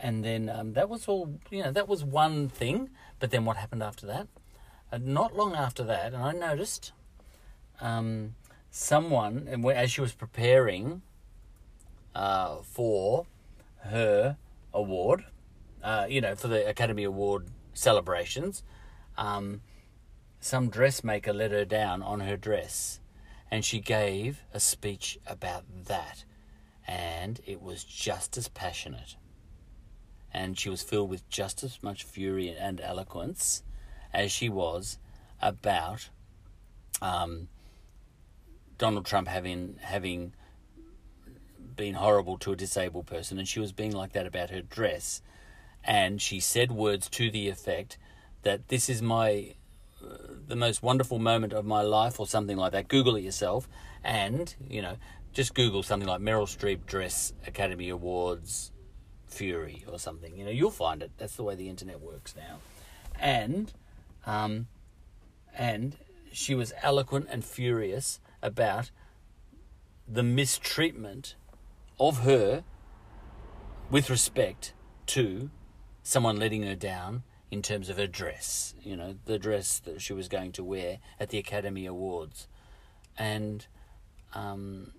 And 0.00 0.24
then 0.24 0.48
um, 0.48 0.74
that 0.74 0.88
was 0.88 1.08
all, 1.08 1.38
you 1.50 1.62
know, 1.62 1.72
that 1.72 1.88
was 1.88 2.04
one 2.04 2.48
thing. 2.48 2.90
But 3.18 3.30
then 3.30 3.44
what 3.44 3.56
happened 3.56 3.82
after 3.82 4.06
that? 4.06 4.28
Uh, 4.92 4.98
not 4.98 5.36
long 5.36 5.54
after 5.54 5.82
that, 5.84 6.14
and 6.14 6.22
I 6.22 6.32
noticed 6.32 6.92
um, 7.80 8.34
someone, 8.70 9.64
as 9.74 9.90
she 9.90 10.00
was 10.00 10.12
preparing 10.12 11.02
uh, 12.14 12.56
for 12.62 13.26
her 13.80 14.36
award, 14.72 15.24
uh, 15.82 16.06
you 16.08 16.20
know, 16.20 16.34
for 16.34 16.48
the 16.48 16.68
Academy 16.68 17.04
Award 17.04 17.46
celebrations, 17.72 18.62
um, 19.16 19.60
some 20.40 20.68
dressmaker 20.68 21.32
let 21.32 21.50
her 21.50 21.64
down 21.64 22.02
on 22.02 22.20
her 22.20 22.36
dress, 22.36 23.00
and 23.50 23.64
she 23.64 23.80
gave 23.80 24.42
a 24.52 24.60
speech 24.60 25.18
about 25.26 25.64
that, 25.86 26.24
and 26.86 27.40
it 27.46 27.62
was 27.62 27.84
just 27.84 28.36
as 28.36 28.48
passionate, 28.48 29.16
and 30.32 30.58
she 30.58 30.68
was 30.68 30.82
filled 30.82 31.10
with 31.10 31.28
just 31.28 31.64
as 31.64 31.82
much 31.82 32.04
fury 32.04 32.50
and 32.50 32.80
eloquence 32.80 33.62
as 34.12 34.30
she 34.30 34.48
was 34.48 34.98
about 35.40 36.08
um, 37.02 37.48
Donald 38.78 39.04
Trump 39.04 39.28
having 39.28 39.76
having 39.80 40.32
been 41.76 41.94
horrible 41.94 42.38
to 42.38 42.52
a 42.52 42.56
disabled 42.56 43.06
person, 43.06 43.38
and 43.38 43.46
she 43.46 43.60
was 43.60 43.72
being 43.72 43.92
like 43.92 44.12
that 44.12 44.26
about 44.26 44.50
her 44.50 44.62
dress, 44.62 45.20
and 45.84 46.22
she 46.22 46.40
said 46.40 46.72
words 46.72 47.08
to 47.10 47.30
the 47.30 47.48
effect 47.48 47.98
that 48.42 48.68
this 48.68 48.88
is 48.88 49.02
my 49.02 49.54
uh, 50.02 50.16
the 50.46 50.56
most 50.56 50.82
wonderful 50.82 51.18
moment 51.18 51.52
of 51.52 51.64
my 51.64 51.82
life, 51.82 52.20
or 52.20 52.26
something 52.26 52.56
like 52.56 52.72
that. 52.72 52.88
Google 52.88 53.16
it 53.16 53.22
yourself, 53.22 53.68
and 54.04 54.54
you 54.68 54.80
know, 54.80 54.96
just 55.32 55.54
Google 55.54 55.82
something 55.82 56.08
like 56.08 56.20
Meryl 56.20 56.46
Streep 56.46 56.86
dress 56.86 57.32
Academy 57.46 57.88
Awards 57.88 58.72
fury 59.26 59.84
or 59.90 59.98
something. 59.98 60.36
You 60.36 60.44
know, 60.44 60.50
you'll 60.50 60.70
find 60.70 61.02
it. 61.02 61.10
That's 61.18 61.36
the 61.36 61.42
way 61.42 61.54
the 61.54 61.68
internet 61.68 62.00
works 62.00 62.34
now, 62.36 62.58
and 63.18 63.72
um, 64.26 64.68
and 65.54 65.96
she 66.32 66.54
was 66.54 66.72
eloquent 66.82 67.26
and 67.30 67.44
furious 67.44 68.20
about 68.42 68.90
the 70.06 70.22
mistreatment 70.22 71.34
of 72.00 72.20
her 72.20 72.64
with 73.90 74.08
respect 74.10 74.72
to 75.06 75.50
someone 76.02 76.38
letting 76.38 76.62
her 76.62 76.74
down 76.74 77.22
in 77.50 77.62
terms 77.62 77.88
of 77.88 77.96
her 77.96 78.06
dress, 78.06 78.74
you 78.82 78.96
know, 78.96 79.16
the 79.24 79.38
dress 79.38 79.78
that 79.80 80.00
she 80.02 80.12
was 80.12 80.28
going 80.28 80.52
to 80.52 80.62
wear 80.62 80.98
at 81.18 81.30
the 81.30 81.38
Academy 81.38 81.86
Awards. 81.86 82.46
And 83.16 83.66
um, 84.34 84.92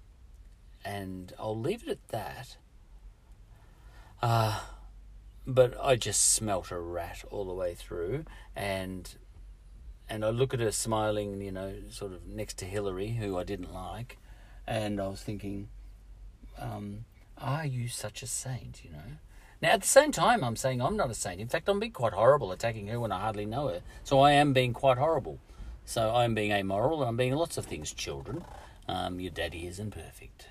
and 0.83 1.33
I'll 1.37 1.59
leave 1.59 1.83
it 1.83 1.89
at 1.89 2.07
that. 2.09 2.57
Uh, 4.21 4.61
but 5.45 5.75
I 5.81 5.95
just 5.95 6.33
smelt 6.33 6.71
a 6.71 6.79
rat 6.79 7.23
all 7.29 7.45
the 7.45 7.53
way 7.53 7.73
through 7.73 8.25
and 8.55 9.15
and 10.09 10.25
I 10.25 10.29
look 10.29 10.53
at 10.53 10.59
her 10.59 10.71
smiling, 10.71 11.41
you 11.41 11.51
know, 11.51 11.73
sort 11.89 12.13
of 12.13 12.27
next 12.27 12.57
to 12.59 12.65
Hillary, 12.65 13.11
who 13.11 13.37
I 13.37 13.43
didn't 13.43 13.73
like, 13.73 14.17
and 14.65 14.99
I 14.99 15.07
was 15.07 15.21
thinking, 15.21 15.69
um, 16.57 17.05
are 17.37 17.65
you 17.65 17.87
such 17.87 18.21
a 18.21 18.27
saint, 18.27 18.83
you 18.83 18.91
know? 18.91 19.17
Now, 19.61 19.71
at 19.71 19.81
the 19.81 19.87
same 19.87 20.11
time, 20.11 20.43
I'm 20.43 20.55
saying 20.55 20.81
I'm 20.81 20.95
not 20.95 21.11
a 21.11 21.13
saint. 21.13 21.41
In 21.41 21.49
fact, 21.49 21.67
I'm 21.67 21.79
being 21.79 21.91
quite 21.91 22.13
horrible 22.13 22.51
attacking 22.51 22.87
her 22.87 22.99
when 22.99 23.11
I 23.11 23.19
hardly 23.19 23.45
know 23.45 23.67
her. 23.67 23.81
So 24.03 24.21
I 24.21 24.31
am 24.31 24.53
being 24.53 24.73
quite 24.73 24.97
horrible. 24.97 25.39
So 25.83 26.15
I'm 26.15 26.33
being 26.33 26.51
amoral 26.51 27.01
and 27.01 27.09
I'm 27.09 27.17
being 27.17 27.35
lots 27.35 27.57
of 27.57 27.65
things, 27.65 27.93
children. 27.93 28.45
Um, 28.87 29.19
your 29.19 29.31
daddy 29.31 29.67
isn't 29.67 29.91
perfect. 29.91 30.47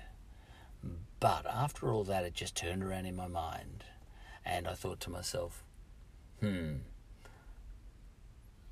But 1.19 1.45
after 1.47 1.91
all 1.91 2.03
that, 2.05 2.23
it 2.23 2.33
just 2.33 2.55
turned 2.55 2.83
around 2.83 3.05
in 3.05 3.15
my 3.15 3.27
mind. 3.27 3.83
And 4.45 4.67
I 4.67 4.73
thought 4.73 4.99
to 5.01 5.09
myself, 5.09 5.63
hmm, 6.39 6.75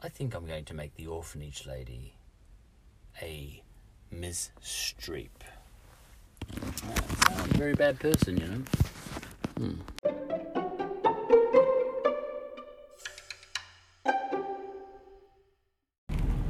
I 0.01 0.09
think 0.09 0.35
I'm 0.35 0.45
going 0.45 0.65
to 0.65 0.75
make 0.75 0.95
the 0.95 1.07
orphanage 1.07 1.65
lady 1.65 2.13
a 3.19 3.63
Miss 4.11 4.51
Streep. 4.61 5.29
I'm 6.53 7.49
a 7.49 7.57
very 7.57 7.73
bad 7.73 7.99
person, 7.99 8.37
you 8.37 8.45
know. 8.45 8.63
Hmm. 9.57 9.73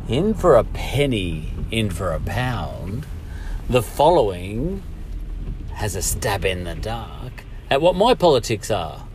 In 0.10 0.34
for 0.34 0.56
a 0.56 0.66
penny, 0.66 1.54
in 1.72 1.90
for 1.90 2.12
a 2.12 2.20
pound, 2.20 3.06
the 3.70 3.82
following 3.82 4.84
has 5.76 5.96
a 5.96 6.02
stab 6.02 6.44
in 6.44 6.66
the 6.66 6.76
dark 6.76 7.46
at 7.70 7.82
what 7.82 7.96
my 7.96 8.14
politics 8.14 8.70
are. 8.70 9.08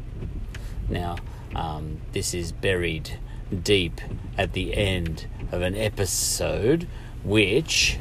Now, 0.88 1.16
um, 1.55 2.01
this 2.12 2.33
is 2.33 2.51
buried 2.51 3.18
deep 3.53 4.01
at 4.37 4.53
the 4.53 4.75
end 4.75 5.27
of 5.51 5.62
an 5.62 5.77
episode, 5.77 6.88
which 7.23 7.99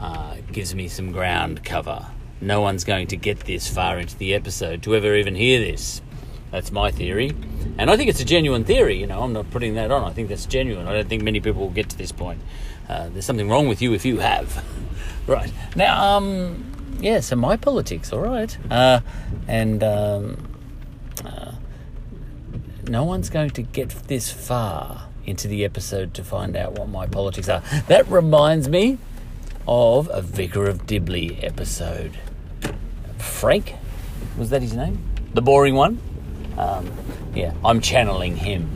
uh, 0.00 0.36
gives 0.50 0.74
me 0.74 0.88
some 0.88 1.12
ground 1.12 1.64
cover. 1.64 2.06
No 2.40 2.60
one's 2.60 2.84
going 2.84 3.06
to 3.08 3.16
get 3.16 3.40
this 3.40 3.68
far 3.68 3.98
into 3.98 4.16
the 4.16 4.34
episode 4.34 4.82
to 4.82 4.96
ever 4.96 5.14
even 5.14 5.34
hear 5.34 5.60
this. 5.60 6.02
That's 6.50 6.72
my 6.72 6.90
theory. 6.90 7.32
And 7.78 7.90
I 7.90 7.96
think 7.96 8.10
it's 8.10 8.20
a 8.20 8.24
genuine 8.24 8.64
theory, 8.64 8.98
you 8.98 9.06
know, 9.06 9.22
I'm 9.22 9.32
not 9.32 9.50
putting 9.50 9.74
that 9.74 9.90
on. 9.90 10.04
I 10.04 10.12
think 10.12 10.28
that's 10.28 10.44
genuine. 10.44 10.86
I 10.86 10.92
don't 10.92 11.08
think 11.08 11.22
many 11.22 11.40
people 11.40 11.62
will 11.62 11.70
get 11.70 11.88
to 11.90 11.98
this 11.98 12.12
point. 12.12 12.40
Uh, 12.88 13.08
there's 13.08 13.24
something 13.24 13.48
wrong 13.48 13.68
with 13.68 13.80
you 13.80 13.94
if 13.94 14.04
you 14.04 14.18
have. 14.18 14.64
right. 15.26 15.52
Now, 15.76 16.16
um, 16.16 16.98
yeah, 17.00 17.20
so 17.20 17.36
my 17.36 17.56
politics, 17.56 18.12
all 18.12 18.20
right. 18.20 18.56
Uh, 18.70 19.00
and 19.48 19.82
um, 19.82 20.51
no 22.88 23.04
one's 23.04 23.30
going 23.30 23.50
to 23.50 23.62
get 23.62 23.90
this 24.08 24.30
far 24.30 25.08
into 25.24 25.46
the 25.46 25.64
episode 25.64 26.14
to 26.14 26.24
find 26.24 26.56
out 26.56 26.72
what 26.72 26.88
my 26.88 27.06
politics 27.06 27.48
are. 27.48 27.62
That 27.86 28.08
reminds 28.08 28.68
me 28.68 28.98
of 29.68 30.10
a 30.12 30.20
Vicar 30.20 30.68
of 30.68 30.86
Dibley 30.86 31.38
episode. 31.42 32.18
Frank, 33.18 33.74
was 34.36 34.50
that 34.50 34.62
his 34.62 34.74
name? 34.74 35.02
The 35.34 35.42
boring 35.42 35.74
one? 35.74 36.00
Um, 36.58 36.90
yeah, 37.34 37.54
I'm 37.64 37.80
channeling 37.80 38.36
him. 38.36 38.68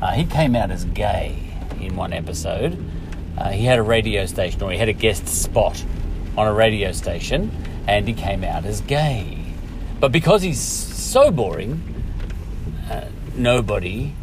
Uh, 0.00 0.12
he 0.12 0.24
came 0.24 0.56
out 0.56 0.70
as 0.70 0.84
gay 0.86 1.54
in 1.80 1.94
one 1.96 2.12
episode. 2.12 2.84
Uh, 3.38 3.50
he 3.50 3.64
had 3.64 3.78
a 3.78 3.82
radio 3.82 4.26
station, 4.26 4.62
or 4.62 4.72
he 4.72 4.78
had 4.78 4.88
a 4.88 4.92
guest 4.92 5.26
spot 5.28 5.82
on 6.36 6.46
a 6.46 6.52
radio 6.52 6.92
station, 6.92 7.50
and 7.86 8.06
he 8.06 8.14
came 8.14 8.44
out 8.44 8.64
as 8.64 8.80
gay. 8.82 9.38
But 10.00 10.10
because 10.10 10.42
he's 10.42 10.60
so 10.60 11.30
boring, 11.30 12.01
nobody 13.34 14.14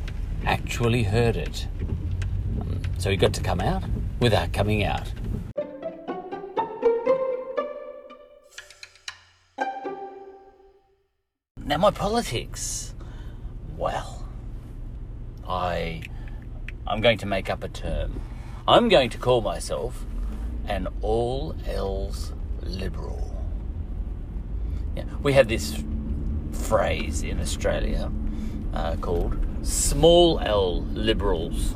actually 0.45 1.03
heard 1.03 1.36
it. 1.36 1.68
So 2.97 3.10
he 3.10 3.18
got 3.18 3.34
to 3.34 3.41
come 3.41 3.60
out 3.62 3.84
without 4.20 4.53
coming 4.53 4.84
out. 4.84 5.12
Now, 11.66 11.78
my 11.78 11.91
politics. 11.91 12.93
Well, 13.78 14.28
I 15.47 16.01
I'm 16.86 17.01
going 17.01 17.20
to 17.20 17.26
make 17.26 17.49
up 17.49 17.64
a 17.64 17.70
term. 17.70 18.20
I'm 18.68 18.89
going 18.89 19.10
to 19.12 19.18
call 19.18 19.41
myself 19.41 20.05
an 20.68 20.88
all 21.01 21.55
L 21.66 22.12
liberal. 22.64 23.36
Yeah, 24.95 25.05
we 25.22 25.34
have 25.34 25.47
this 25.47 25.82
phrase 26.51 27.24
in 27.24 27.39
Australia 27.39 28.12
uh, 28.74 28.96
called 28.98 29.38
small 29.62 30.40
L 30.40 30.82
liberals. 30.94 31.76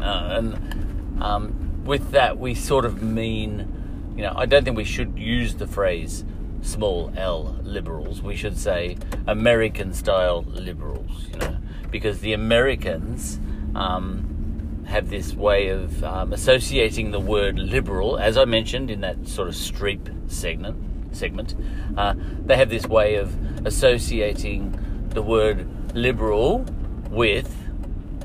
Uh, 0.00 0.38
and 0.38 1.22
um, 1.22 1.84
with 1.84 2.10
that, 2.10 2.38
we 2.38 2.54
sort 2.54 2.84
of 2.84 3.02
mean, 3.02 4.12
you 4.16 4.22
know, 4.22 4.32
I 4.36 4.46
don't 4.46 4.64
think 4.64 4.76
we 4.76 4.84
should 4.84 5.18
use 5.18 5.54
the 5.54 5.66
phrase 5.66 6.24
small 6.62 7.12
L 7.16 7.56
liberals. 7.62 8.22
We 8.22 8.36
should 8.36 8.58
say 8.58 8.96
American 9.26 9.92
style 9.92 10.42
liberals, 10.42 11.28
you 11.32 11.38
know, 11.38 11.56
because 11.90 12.20
the 12.20 12.32
Americans 12.32 13.38
um, 13.74 14.84
have 14.86 15.10
this 15.10 15.34
way 15.34 15.68
of 15.68 16.02
um, 16.04 16.32
associating 16.32 17.10
the 17.10 17.20
word 17.20 17.58
liberal, 17.58 18.18
as 18.18 18.36
I 18.36 18.44
mentioned 18.44 18.90
in 18.90 19.00
that 19.00 19.26
sort 19.28 19.48
of 19.48 19.54
streep 19.54 20.30
segment. 20.30 20.82
Segment, 21.14 21.54
uh, 21.96 22.14
they 22.44 22.56
have 22.56 22.68
this 22.68 22.86
way 22.86 23.14
of 23.14 23.34
associating 23.66 24.78
the 25.16 25.22
word 25.22 25.66
liberal 25.94 26.58
with 27.08 27.50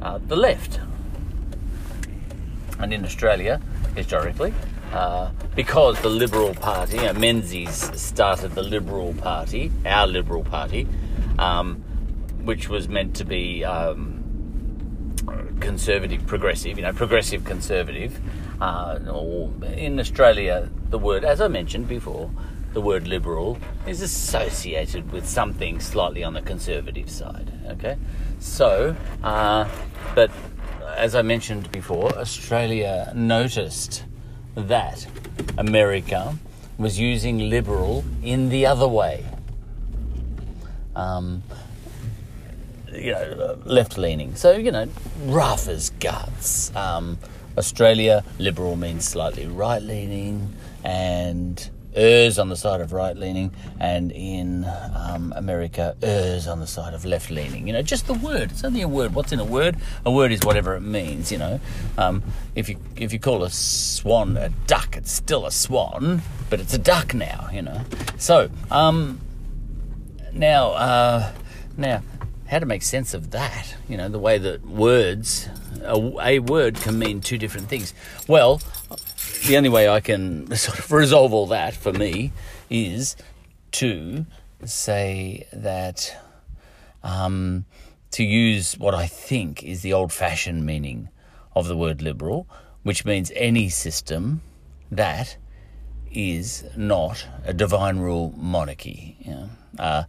uh, 0.02 0.20
the 0.28 0.36
left. 0.36 0.82
And 2.80 2.94
in 2.94 3.06
Australia, 3.06 3.62
historically, 3.96 4.54
uh, 4.92 5.32
because 5.56 6.02
the 6.02 6.10
Liberal 6.10 6.54
Party, 6.54 7.00
uh, 7.00 7.14
Menzies 7.14 7.98
started 7.98 8.56
the 8.56 8.62
Liberal 8.62 9.14
Party, 9.14 9.72
our 9.86 10.06
Liberal 10.06 10.44
Party, 10.44 10.86
um, 11.39 11.76
which 12.44 12.68
was 12.68 12.89
meant 12.89 13.16
to 13.16 13.24
be 13.24 13.64
um, 13.64 15.16
conservative, 15.62 16.28
progressive, 16.28 16.78
you 16.78 16.84
know, 16.84 16.92
progressive 16.92 17.46
conservative. 17.46 18.20
Uh, 18.60 19.00
in 19.78 19.98
Australia, 19.98 20.70
the 20.89 21.00
word, 21.00 21.24
as 21.24 21.39
I 21.39 21.48
mentioned 21.48 21.88
before, 21.88 22.30
the 22.74 22.82
word 22.82 23.07
liberal 23.07 23.57
is 23.86 24.01
associated 24.01 25.11
with 25.11 25.28
something 25.28 25.80
slightly 25.80 26.24
on 26.24 26.34
the 26.34 26.41
conservative 26.41 27.09
side. 27.09 27.51
Okay, 27.67 27.97
so, 28.39 28.95
uh, 29.24 29.67
but 30.15 30.32
as 30.95 31.15
I 31.15 31.22
mentioned 31.22 31.72
before, 31.72 32.17
Australia 32.17 33.11
noticed 33.15 34.03
that 34.55 35.07
America 35.57 36.38
was 36.78 36.99
using 36.99 37.49
liberal 37.49 38.03
in 38.24 38.49
the 38.49 38.65
other 38.65 38.88
way. 38.88 39.26
Um, 40.95 41.43
you 42.93 43.11
know, 43.11 43.57
left 43.65 43.97
leaning. 43.97 44.36
So, 44.36 44.51
you 44.51 44.72
know, 44.72 44.88
rough 45.26 45.67
as 45.67 45.91
guts. 45.91 46.76
Um, 46.76 47.17
Australia, 47.57 48.24
liberal 48.39 48.76
means 48.76 49.05
slightly 49.05 49.47
right 49.47 49.82
leaning, 49.82 50.53
and 50.84 51.69
errs 51.96 52.39
on 52.39 52.50
the 52.50 52.56
side 52.56 52.82
of 52.82 52.94
right 52.94 53.16
leaning, 53.16 53.52
and 53.80 54.12
in 54.12 54.66
um, 54.96 55.34
America, 55.36 55.96
errs 56.02 56.48
on 56.48 56.60
the 56.60 56.68
side 56.68 56.94
of 56.94 57.06
left 57.06 57.30
leaning. 57.30 57.68
You 57.68 57.74
know, 57.74 57.82
just 57.82 58.08
the 58.08 58.14
word. 58.14 58.52
It's 58.52 58.64
only 58.64 58.82
a 58.82 58.88
word. 58.88 59.14
What's 59.14 59.32
in 59.32 59.39
a 59.39 59.46
word? 59.46 59.78
A 60.06 60.12
word 60.12 60.32
is 60.32 60.42
whatever 60.42 60.76
it 60.76 60.82
means. 60.82 61.32
You 61.32 61.38
know, 61.38 61.60
um, 61.98 62.24
if 62.56 62.70
you 62.70 62.78
if 62.96 63.14
you 63.14 63.20
call 63.20 63.44
a 63.44 63.50
swan 63.50 64.38
a 64.38 64.50
duck, 64.68 64.98
it's 64.98 65.12
still 65.12 65.46
a 65.46 65.52
swan, 65.52 66.22
but 66.50 66.60
it's 66.60 66.74
a 66.74 66.80
duck 66.80 67.14
now. 67.14 67.50
You 67.52 67.64
know, 67.64 67.82
so 68.18 68.50
um, 68.70 69.20
now 70.34 70.72
uh, 70.72 71.32
now 71.78 72.02
how 72.48 72.60
to 72.60 72.66
make 72.66 72.84
sense 72.84 73.14
of 73.14 73.32
that? 73.32 73.76
You 73.88 73.96
know, 73.96 74.10
the 74.10 74.20
way 74.20 74.38
that 74.38 74.66
words 74.68 75.48
a, 75.84 75.96
a 76.22 76.39
word 76.39 76.76
can 76.76 77.00
mean 77.00 77.22
two 77.22 77.38
different 77.38 77.70
things. 77.70 77.94
Well, 78.28 78.62
the 79.48 79.58
only 79.58 79.70
way 79.70 79.89
I 79.89 80.00
can 80.00 80.54
sort 80.56 80.80
of 80.80 80.92
resolve 80.92 81.34
all 81.34 81.48
that 81.48 81.74
for 81.74 81.94
me 81.94 82.32
is 82.70 83.16
to 83.72 84.26
say 84.66 85.48
that 85.54 86.16
um, 87.04 87.66
to 88.12 88.24
use 88.24 88.78
what 88.78 88.94
I 88.94 89.08
think 89.08 89.64
is 89.64 89.82
the 89.82 89.94
old 89.94 90.12
fashioned 90.12 90.66
meaning 90.66 91.10
of 91.56 91.68
the 91.68 91.76
word 91.76 92.02
liberal, 92.02 92.48
which 92.84 93.06
means 93.06 93.32
any 93.36 93.70
system 93.70 94.42
that 94.92 95.38
is 96.12 96.66
not 96.76 97.26
a 97.46 97.54
divine 97.54 98.00
rule 98.00 98.34
monarchy. 98.38 99.18
Uh, 99.80 100.04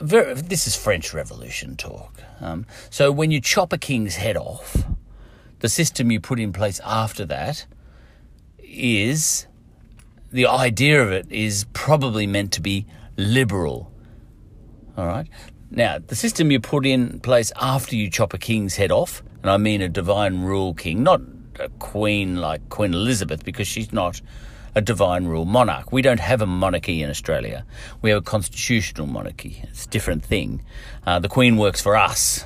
very, 0.00 0.34
this 0.34 0.66
is 0.66 0.76
French 0.76 1.14
Revolution 1.14 1.76
talk. 1.76 2.22
Um, 2.40 2.66
so 2.90 3.10
when 3.10 3.30
you 3.30 3.40
chop 3.40 3.72
a 3.72 3.78
king's 3.78 4.16
head 4.16 4.36
off, 4.36 4.84
the 5.60 5.68
system 5.68 6.10
you 6.10 6.20
put 6.20 6.38
in 6.38 6.52
place 6.52 6.80
after 6.84 7.24
that 7.26 7.64
is 8.74 9.46
the 10.32 10.46
idea 10.46 11.02
of 11.02 11.12
it 11.12 11.30
is 11.30 11.66
probably 11.72 12.26
meant 12.26 12.52
to 12.52 12.60
be 12.60 12.86
liberal. 13.16 13.92
All 14.96 15.06
right. 15.06 15.28
Now, 15.70 15.98
the 15.98 16.14
system 16.14 16.50
you 16.50 16.60
put 16.60 16.86
in 16.86 17.20
place 17.20 17.52
after 17.60 17.96
you 17.96 18.10
chop 18.10 18.34
a 18.34 18.38
king's 18.38 18.76
head 18.76 18.92
off, 18.92 19.22
and 19.42 19.50
I 19.50 19.56
mean 19.56 19.82
a 19.82 19.88
divine 19.88 20.42
rule 20.42 20.74
king, 20.74 21.02
not 21.02 21.20
a 21.58 21.68
queen 21.78 22.36
like 22.36 22.68
Queen 22.68 22.94
Elizabeth, 22.94 23.44
because 23.44 23.66
she's 23.66 23.92
not 23.92 24.20
a 24.74 24.80
divine 24.80 25.26
rule 25.26 25.44
monarch. 25.44 25.92
We 25.92 26.02
don't 26.02 26.20
have 26.20 26.42
a 26.42 26.46
monarchy 26.46 27.02
in 27.02 27.10
Australia. 27.10 27.64
We 28.02 28.10
have 28.10 28.18
a 28.18 28.22
constitutional 28.22 29.06
monarchy. 29.06 29.60
It's 29.64 29.86
a 29.86 29.88
different 29.88 30.24
thing. 30.24 30.64
Uh, 31.06 31.18
the 31.18 31.28
Queen 31.28 31.56
works 31.56 31.80
for 31.80 31.96
us, 31.96 32.44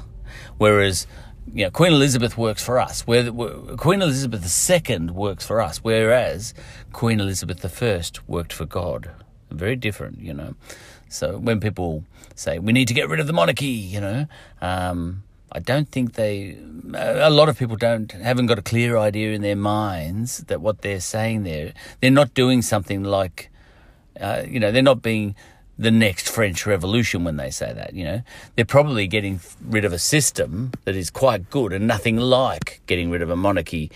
whereas 0.59 1.07
you 1.53 1.64
know, 1.64 1.70
Queen 1.70 1.92
Elizabeth 1.92 2.36
works 2.36 2.62
for 2.62 2.78
us. 2.78 3.07
Where, 3.07 3.30
Queen 3.76 4.03
Elizabeth 4.03 4.70
II 4.70 5.11
works 5.11 5.46
for 5.46 5.61
us, 5.61 5.78
whereas 5.78 6.55
Queen 6.92 7.20
Elizabeth 7.20 7.82
I 7.82 8.03
worked 8.26 8.53
for 8.53 8.64
God. 8.66 9.11
Very 9.51 9.76
different, 9.76 10.20
you 10.20 10.34
know. 10.34 10.55
So 11.09 11.38
when 11.38 11.61
people 11.61 12.05
say 12.34 12.59
we 12.59 12.72
need 12.72 12.88
to 12.88 12.94
get 12.94 13.09
rid 13.09 13.20
of 13.20 13.26
the 13.26 13.32
monarchy, 13.32 13.66
you 13.66 14.01
know, 14.01 14.26
um, 14.61 15.22
I 15.51 15.61
don't 15.61 15.88
think 15.88 16.14
they. 16.14 16.59
A 16.94 17.30
lot 17.30 17.49
of 17.49 17.59
people 17.59 17.76
don't 17.76 18.11
haven't 18.12 18.46
got 18.46 18.59
a 18.59 18.62
clear 18.62 18.99
idea 18.99 19.32
in 19.32 19.40
their 19.40 19.57
minds 19.57 20.38
that 20.49 20.61
what 20.61 20.82
they're 20.82 21.01
saying 21.01 21.44
there. 21.44 21.72
They're 22.01 22.11
not 22.11 22.34
doing 22.34 22.61
something 22.61 23.03
like, 23.03 23.51
uh, 24.20 24.42
you 24.46 24.61
know, 24.61 24.70
they're 24.70 24.82
not 24.82 25.01
being 25.01 25.34
the 25.79 25.91
next 25.91 26.29
French 26.29 26.66
Revolution 26.66 27.24
when 27.24 27.37
they 27.37 27.51
say 27.51 27.72
that. 27.72 27.95
You 27.95 28.05
know, 28.05 28.22
they're 28.57 28.64
probably 28.64 29.07
getting 29.07 29.41
rid 29.64 29.85
of 29.85 29.93
a 29.93 29.99
system 29.99 30.72
that 30.85 30.97
is 30.97 31.11
quite 31.11 31.51
good 31.51 31.72
and 31.72 31.87
nothing 31.87 32.16
like 32.16 32.81
getting 32.87 33.11
rid 33.11 33.22
of 33.22 33.31
a 33.31 33.37
monarchy. 33.37 33.91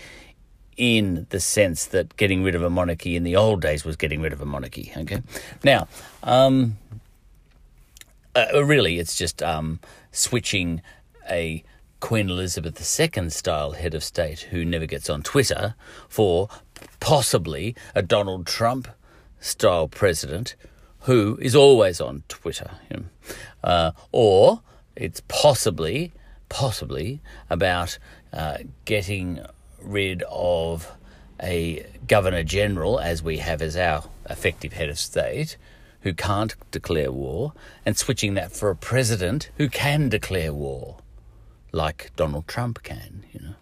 In 0.75 1.27
the 1.29 1.39
sense 1.39 1.85
that 1.85 2.17
getting 2.17 2.41
rid 2.41 2.55
of 2.55 2.63
a 2.63 2.69
monarchy 2.69 3.15
in 3.15 3.21
the 3.23 3.35
old 3.35 3.61
days 3.61 3.85
was 3.85 3.95
getting 3.95 4.21
rid 4.21 4.33
of 4.33 4.41
a 4.41 4.45
monarchy. 4.45 4.91
Okay, 4.97 5.21
now, 5.63 5.87
um, 6.23 6.77
uh, 8.33 8.65
really, 8.65 8.97
it's 8.97 9.15
just 9.15 9.43
um, 9.43 9.79
switching 10.11 10.81
a 11.29 11.63
Queen 11.99 12.27
Elizabeth 12.27 12.75
II 12.75 13.29
style 13.29 13.73
head 13.73 13.93
of 13.93 14.03
state 14.03 14.41
who 14.49 14.65
never 14.65 14.87
gets 14.87 15.11
on 15.11 15.21
Twitter 15.21 15.75
for 16.09 16.49
possibly 16.99 17.75
a 17.93 18.01
Donald 18.01 18.47
Trump 18.47 18.87
style 19.39 19.87
president 19.87 20.55
who 21.03 21.37
is 21.41 21.55
always 21.55 22.01
on 22.01 22.23
Twitter. 22.27 22.71
You 22.89 22.97
know? 22.97 23.05
uh, 23.63 23.91
or 24.11 24.61
it's 24.95 25.21
possibly, 25.27 26.11
possibly 26.49 27.21
about 27.49 27.97
uh, 28.31 28.57
getting 28.85 29.39
rid 29.81 30.23
of 30.29 30.91
a 31.41 31.85
governor 32.07 32.43
general, 32.43 32.99
as 32.99 33.21
we 33.21 33.37
have 33.37 33.61
as 33.61 33.75
our 33.75 34.03
effective 34.29 34.73
head 34.73 34.89
of 34.89 34.97
state, 34.97 35.57
who 36.01 36.13
can't 36.13 36.55
declare 36.71 37.11
war, 37.11 37.53
and 37.85 37.97
switching 37.97 38.33
that 38.35 38.51
for 38.51 38.69
a 38.69 38.75
president 38.75 39.49
who 39.57 39.67
can 39.69 40.09
declare 40.09 40.53
war 40.53 40.97
like 41.71 42.11
Donald 42.15 42.47
Trump 42.47 42.83
can, 42.83 43.25
you 43.33 43.39
know. 43.41 43.55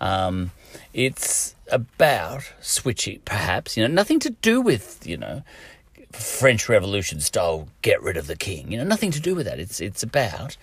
Um, 0.00 0.50
it's 0.92 1.54
about 1.70 2.52
switching, 2.60 3.20
perhaps, 3.24 3.76
you 3.76 3.86
know, 3.86 3.94
nothing 3.94 4.18
to 4.20 4.30
do 4.30 4.60
with, 4.60 5.06
you 5.06 5.16
know, 5.16 5.42
French 6.14 6.68
Revolution 6.68 7.20
style 7.20 7.68
get 7.82 8.02
rid 8.02 8.16
of 8.16 8.26
the 8.26 8.36
king, 8.36 8.70
you 8.70 8.78
know, 8.78 8.84
nothing 8.84 9.10
to 9.12 9.20
do 9.20 9.34
with 9.34 9.46
that. 9.46 9.58
It's, 9.58 9.80
it's 9.80 10.02
about 10.02 10.56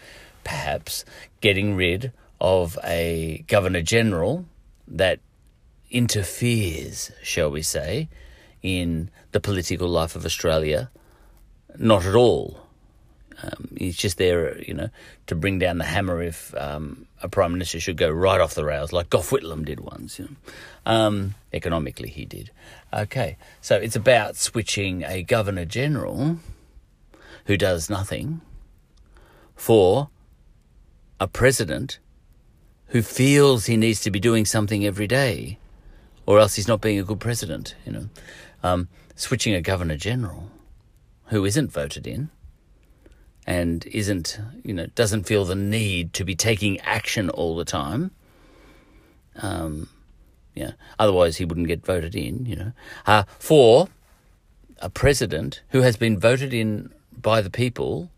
perhaps 0.44 1.06
getting 1.42 1.76
rid 1.76 2.12
of 2.40 2.78
a 2.84 3.44
governor 3.48 3.82
general 3.82 4.46
that 4.88 5.20
interferes, 5.90 7.12
shall 7.22 7.52
we 7.52 7.62
say, 7.62 8.10
in 8.62 9.10
the 9.32 9.40
political 9.40 9.88
life 9.88 10.16
of 10.16 10.26
Australia. 10.26 10.90
Not 11.78 12.06
at 12.06 12.16
all 12.16 12.62
um, 13.44 13.70
he's 13.78 13.98
just 13.98 14.18
there, 14.18 14.60
you 14.62 14.74
know, 14.74 14.90
to 15.28 15.36
bring 15.36 15.60
down 15.60 15.78
the 15.78 15.86
hammer 15.86 16.22
if 16.22 16.56
um, 16.56 17.08
a 17.24 17.30
prime 17.30 17.52
minister 17.52 17.80
should 17.80 17.98
go 17.98 18.10
right 18.10 18.42
off 18.42 18.56
the 18.56 18.66
rails, 18.66 18.92
like 18.92 19.10
Gough 19.10 19.30
Whitlam 19.30 19.66
did 19.66 19.80
once. 19.80 20.20
You 20.20 20.26
know. 20.26 20.52
um, 20.86 21.36
economically, 21.54 22.10
he 22.10 22.26
did. 22.26 22.52
Okay, 22.94 23.38
so 23.62 23.76
it's 23.78 23.96
about 23.96 24.36
switching 24.36 25.04
a 25.04 25.24
governor 25.24 25.66
general 25.66 26.38
who 27.46 27.58
does 27.58 27.90
nothing 27.90 28.42
for 29.56 30.10
a 31.20 31.28
president 31.28 32.00
who 32.88 33.02
feels 33.02 33.66
he 33.66 33.78
needs 33.78 34.02
to 34.02 34.12
be 34.12 34.20
doing 34.20 34.46
something 34.46 34.86
every 34.86 35.08
day, 35.08 35.58
or 36.26 36.40
else 36.40 36.56
he's 36.56 36.68
not 36.68 36.82
being 36.82 37.00
a 37.00 37.04
good 37.04 37.20
president. 37.20 37.76
You 37.86 37.92
know, 37.92 38.10
um, 38.64 38.88
switching 39.16 39.54
a 39.54 39.62
governor 39.62 39.98
general 39.98 40.50
who 41.26 41.46
isn't 41.46 41.72
voted 41.72 42.06
in 42.06 42.30
and 43.48 43.86
isn't, 43.88 44.40
you 44.64 44.74
know, 44.74 44.88
doesn't 44.88 45.24
feel 45.24 45.46
the 45.46 45.56
need 45.56 46.14
to 46.14 46.24
be 46.24 46.36
taking 46.36 46.80
action 46.82 47.30
all 47.30 47.56
the 47.56 47.66
time. 47.66 48.12
Um, 49.42 49.90
yeah, 50.54 50.72
otherwise 51.00 51.38
he 51.38 51.46
wouldn't 51.46 51.68
get 51.68 51.86
voted 51.86 52.16
in. 52.16 52.46
You 52.46 52.56
know, 52.56 52.72
uh, 53.08 53.24
for 53.40 53.88
a 54.80 54.90
president 54.90 55.62
who 55.70 55.82
has 55.82 55.96
been 55.96 56.20
voted 56.20 56.54
in 56.54 56.92
by 57.20 57.42
the 57.42 57.50
people 57.50 58.10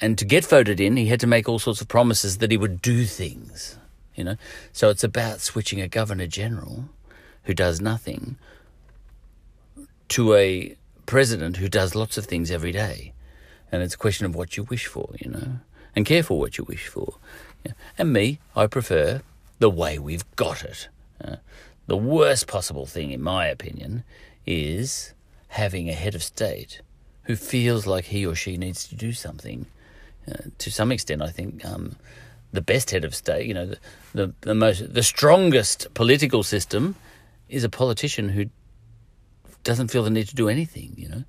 and 0.00 0.18
to 0.18 0.24
get 0.24 0.44
voted 0.44 0.80
in, 0.80 0.96
he 0.96 1.06
had 1.06 1.20
to 1.20 1.26
make 1.26 1.48
all 1.48 1.58
sorts 1.58 1.80
of 1.80 1.88
promises 1.88 2.38
that 2.38 2.50
he 2.50 2.56
would 2.56 2.82
do 2.82 3.04
things, 3.04 3.78
you 4.14 4.24
know. 4.24 4.36
So 4.72 4.90
it's 4.90 5.04
about 5.04 5.40
switching 5.40 5.80
a 5.80 5.88
governor 5.88 6.26
general 6.26 6.88
who 7.44 7.54
does 7.54 7.80
nothing 7.80 8.36
to 10.08 10.34
a 10.34 10.76
president 11.06 11.56
who 11.56 11.68
does 11.68 11.94
lots 11.94 12.18
of 12.18 12.26
things 12.26 12.50
every 12.50 12.72
day. 12.72 13.13
And 13.74 13.82
it's 13.82 13.94
a 13.94 13.98
question 13.98 14.26
of 14.26 14.34
what 14.34 14.56
you 14.56 14.62
wish 14.64 14.86
for, 14.86 15.10
you 15.18 15.30
know, 15.30 15.58
and 15.94 16.06
careful 16.06 16.38
what 16.38 16.58
you 16.58 16.64
wish 16.64 16.86
for. 16.88 17.16
Yeah. 17.64 17.72
And 17.98 18.12
me, 18.12 18.38
I 18.54 18.66
prefer 18.66 19.22
the 19.58 19.70
way 19.70 19.98
we've 19.98 20.24
got 20.36 20.64
it. 20.64 20.88
Uh, 21.22 21.36
the 21.86 21.96
worst 21.96 22.46
possible 22.46 22.86
thing, 22.86 23.10
in 23.10 23.22
my 23.22 23.46
opinion, 23.46 24.04
is 24.46 25.12
having 25.48 25.88
a 25.88 25.92
head 25.94 26.14
of 26.14 26.22
state 26.22 26.80
who 27.24 27.36
feels 27.36 27.86
like 27.86 28.06
he 28.06 28.26
or 28.26 28.34
she 28.34 28.56
needs 28.56 28.88
to 28.88 28.94
do 28.94 29.12
something 29.12 29.66
uh, 30.28 30.36
to 30.58 30.70
some 30.70 30.90
extent, 30.90 31.22
I 31.22 31.28
think 31.28 31.64
um, 31.64 31.96
the 32.52 32.62
best 32.62 32.90
head 32.90 33.04
of 33.04 33.14
state, 33.14 33.46
you 33.46 33.54
know, 33.54 33.66
the, 33.66 33.78
the, 34.14 34.34
the 34.40 34.54
most, 34.54 34.94
the 34.94 35.02
strongest 35.02 35.92
political 35.94 36.42
system 36.42 36.96
is 37.48 37.64
a 37.64 37.68
politician 37.68 38.30
who 38.30 38.46
doesn't 39.64 39.88
feel 39.88 40.02
the 40.02 40.10
need 40.10 40.28
to 40.28 40.34
do 40.34 40.48
anything. 40.48 40.94
You 40.96 41.08
know, 41.08 41.24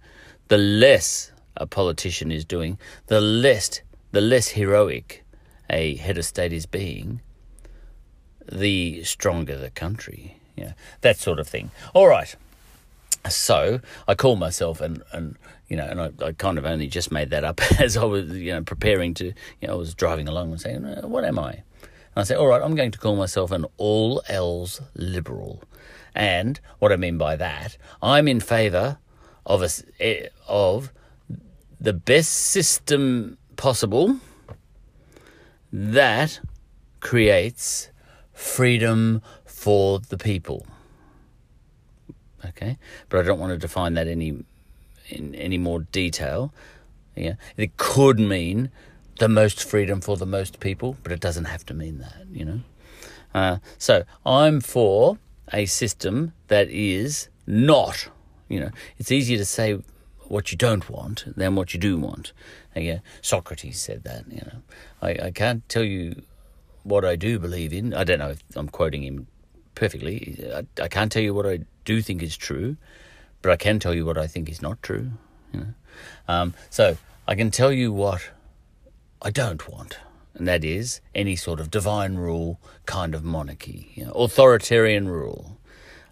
the 0.47 0.57
less 0.57 1.31
a 1.57 1.65
politician 1.65 2.31
is 2.31 2.45
doing, 2.45 2.77
the 3.07 3.21
less 3.21 3.81
the 4.11 4.21
less 4.21 4.49
heroic 4.49 5.23
a 5.69 5.95
head 5.95 6.17
of 6.17 6.25
state 6.25 6.53
is 6.53 6.65
being, 6.65 7.21
the 8.49 9.03
stronger 9.03 9.57
the 9.57 9.71
country. 9.71 10.37
Yeah, 10.55 10.73
that 11.01 11.17
sort 11.17 11.39
of 11.39 11.47
thing. 11.47 11.71
All 11.93 12.07
right. 12.07 12.33
So 13.27 13.81
I 14.07 14.15
call 14.15 14.35
myself 14.35 14.79
and 14.79 15.03
and 15.11 15.35
you 15.67 15.77
know, 15.77 15.85
and 15.85 16.01
I, 16.01 16.27
I, 16.27 16.31
kind 16.31 16.57
of 16.57 16.65
only 16.65 16.87
just 16.87 17.11
made 17.11 17.31
that 17.31 17.43
up 17.43 17.59
as 17.79 17.97
I 17.97 18.05
was, 18.05 18.31
you 18.31 18.53
know, 18.53 18.61
preparing 18.61 19.13
to, 19.15 19.25
you 19.25 19.67
know, 19.67 19.73
I 19.73 19.77
was 19.77 19.93
driving 19.95 20.27
along 20.27 20.51
and 20.51 20.61
saying, 20.61 20.85
uh, 20.85 21.07
what 21.07 21.25
am 21.25 21.39
I? 21.39 21.53
And 21.53 21.63
I 22.17 22.23
say, 22.23 22.35
all 22.35 22.47
right, 22.47 22.61
I'm 22.61 22.75
going 22.75 22.91
to 22.91 22.99
call 22.99 23.15
myself 23.15 23.51
an 23.51 23.65
all 23.77 24.21
L 24.29 24.69
liberal. 24.93 25.63
And 26.13 26.59
what 26.79 26.91
I 26.91 26.95
mean 26.95 27.17
by 27.17 27.35
that, 27.35 27.77
I'm 28.01 28.27
in 28.27 28.39
favour 28.39 28.99
of 29.45 29.61
a, 29.61 29.69
eh, 29.99 30.27
of 30.47 30.91
the 31.85 31.93
best 31.93 32.31
system 32.31 33.37
possible 33.57 34.19
that 35.71 36.39
creates 36.99 37.91
freedom 38.33 39.21
for 39.45 39.99
the 39.99 40.17
people. 40.17 40.65
Okay, 42.43 42.79
but 43.09 43.19
I 43.19 43.23
don't 43.23 43.39
want 43.39 43.51
to 43.51 43.57
define 43.57 43.93
that 43.93 44.07
any 44.07 44.43
in 45.09 45.35
any 45.35 45.59
more 45.59 45.81
detail. 45.81 46.51
Yeah, 47.15 47.35
it 47.55 47.77
could 47.77 48.19
mean 48.19 48.71
the 49.19 49.29
most 49.29 49.63
freedom 49.63 50.01
for 50.01 50.17
the 50.17 50.25
most 50.25 50.59
people, 50.59 50.97
but 51.03 51.11
it 51.11 51.19
doesn't 51.19 51.45
have 51.45 51.65
to 51.67 51.75
mean 51.75 51.99
that. 51.99 52.25
You 52.31 52.45
know, 52.45 52.59
uh, 53.35 53.57
so 53.77 54.05
I'm 54.25 54.59
for 54.59 55.19
a 55.53 55.67
system 55.67 56.33
that 56.47 56.67
is 56.69 57.29
not. 57.45 58.09
You 58.49 58.59
know, 58.59 58.69
it's 58.97 59.11
easier 59.11 59.37
to 59.37 59.45
say 59.45 59.77
what 60.27 60.51
you 60.51 60.57
don't 60.57 60.89
want 60.89 61.25
than 61.35 61.55
what 61.55 61.73
you 61.73 61.79
do 61.79 61.97
want. 61.97 62.33
Yeah, 62.75 62.99
Socrates 63.21 63.79
said 63.79 64.03
that. 64.03 64.25
You 64.29 64.41
know, 64.41 64.61
I, 65.01 65.27
I 65.27 65.31
can't 65.31 65.67
tell 65.69 65.83
you 65.83 66.23
what 66.83 67.05
I 67.05 67.15
do 67.15 67.39
believe 67.39 67.73
in. 67.73 67.93
I 67.93 68.03
don't 68.03 68.19
know 68.19 68.29
if 68.29 68.43
I'm 68.55 68.69
quoting 68.69 69.03
him 69.03 69.27
perfectly. 69.73 70.45
I, 70.53 70.65
I 70.81 70.87
can't 70.87 71.11
tell 71.11 71.21
you 71.21 71.33
what 71.33 71.47
I 71.47 71.59
do 71.83 72.01
think 72.01 72.21
is 72.21 72.37
true, 72.37 72.77
but 73.41 73.51
I 73.51 73.55
can 73.55 73.79
tell 73.79 73.93
you 73.93 74.05
what 74.05 74.17
I 74.17 74.27
think 74.27 74.49
is 74.49 74.61
not 74.61 74.81
true. 74.81 75.11
You 75.53 75.59
know? 75.59 75.73
um, 76.27 76.53
so 76.69 76.97
I 77.27 77.35
can 77.35 77.51
tell 77.51 77.71
you 77.71 77.91
what 77.91 78.29
I 79.21 79.31
don't 79.31 79.67
want, 79.69 79.97
and 80.33 80.47
that 80.47 80.63
is 80.63 81.01
any 81.13 81.35
sort 81.35 81.59
of 81.59 81.71
divine 81.71 82.15
rule 82.15 82.59
kind 82.85 83.15
of 83.15 83.23
monarchy, 83.23 83.91
you 83.95 84.05
know, 84.05 84.11
authoritarian 84.11 85.07
rule. 85.07 85.57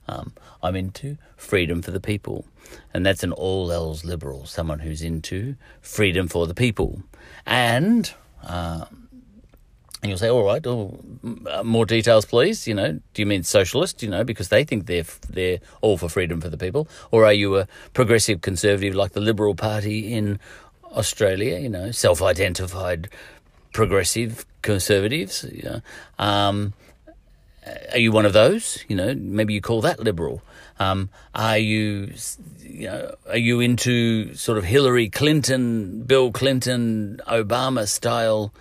Um, 0.07 0.33
I'm 0.61 0.75
into 0.75 1.17
freedom 1.37 1.81
for 1.81 1.91
the 1.91 1.99
people, 1.99 2.45
and 2.93 3.05
that's 3.05 3.23
an 3.23 3.31
all 3.31 3.71
L 3.71 3.97
liberal, 4.03 4.45
someone 4.45 4.79
who's 4.79 5.01
into 5.01 5.55
freedom 5.81 6.27
for 6.27 6.47
the 6.47 6.53
people, 6.53 7.03
and. 7.45 8.13
Uh, 8.43 8.85
and 10.03 10.09
you'll 10.09 10.19
say, 10.19 10.29
all 10.29 10.43
right, 10.43 10.67
oh, 10.67 10.99
more 11.63 11.85
details, 11.85 12.25
please. 12.25 12.67
You 12.67 12.73
know, 12.73 12.99
do 13.13 13.21
you 13.21 13.25
mean 13.25 13.43
socialist? 13.43 14.03
You 14.03 14.09
know, 14.09 14.25
because 14.25 14.49
they 14.49 14.65
think 14.65 14.85
they're 14.85 15.05
they're 15.29 15.59
all 15.79 15.97
for 15.97 16.09
freedom 16.09 16.41
for 16.41 16.49
the 16.49 16.57
people, 16.57 16.89
or 17.09 17.23
are 17.23 17.31
you 17.31 17.57
a 17.57 17.69
progressive 17.93 18.41
conservative 18.41 18.95
like 18.95 19.13
the 19.13 19.21
Liberal 19.21 19.55
Party 19.55 20.13
in 20.13 20.41
Australia? 20.91 21.57
You 21.57 21.69
know, 21.69 21.91
self-identified 21.91 23.07
progressive 23.71 24.45
conservatives. 24.61 25.45
You 25.49 25.63
know, 25.63 25.81
um, 26.19 26.73
are 27.93 27.97
you 27.97 28.11
one 28.11 28.25
of 28.25 28.33
those? 28.33 28.83
You 28.89 28.97
know, 28.97 29.15
maybe 29.15 29.53
you 29.53 29.61
call 29.61 29.79
that 29.81 30.01
liberal. 30.01 30.41
Um, 30.79 31.09
are 31.33 31.57
you, 31.57 32.13
you 32.61 32.87
know, 32.87 33.15
are 33.29 33.37
you 33.37 33.59
into 33.59 34.33
sort 34.35 34.57
of 34.57 34.63
Hillary 34.63 35.09
Clinton, 35.09 36.03
Bill 36.03 36.31
Clinton, 36.31 37.21
Obama 37.27 37.87
style? 37.87 38.53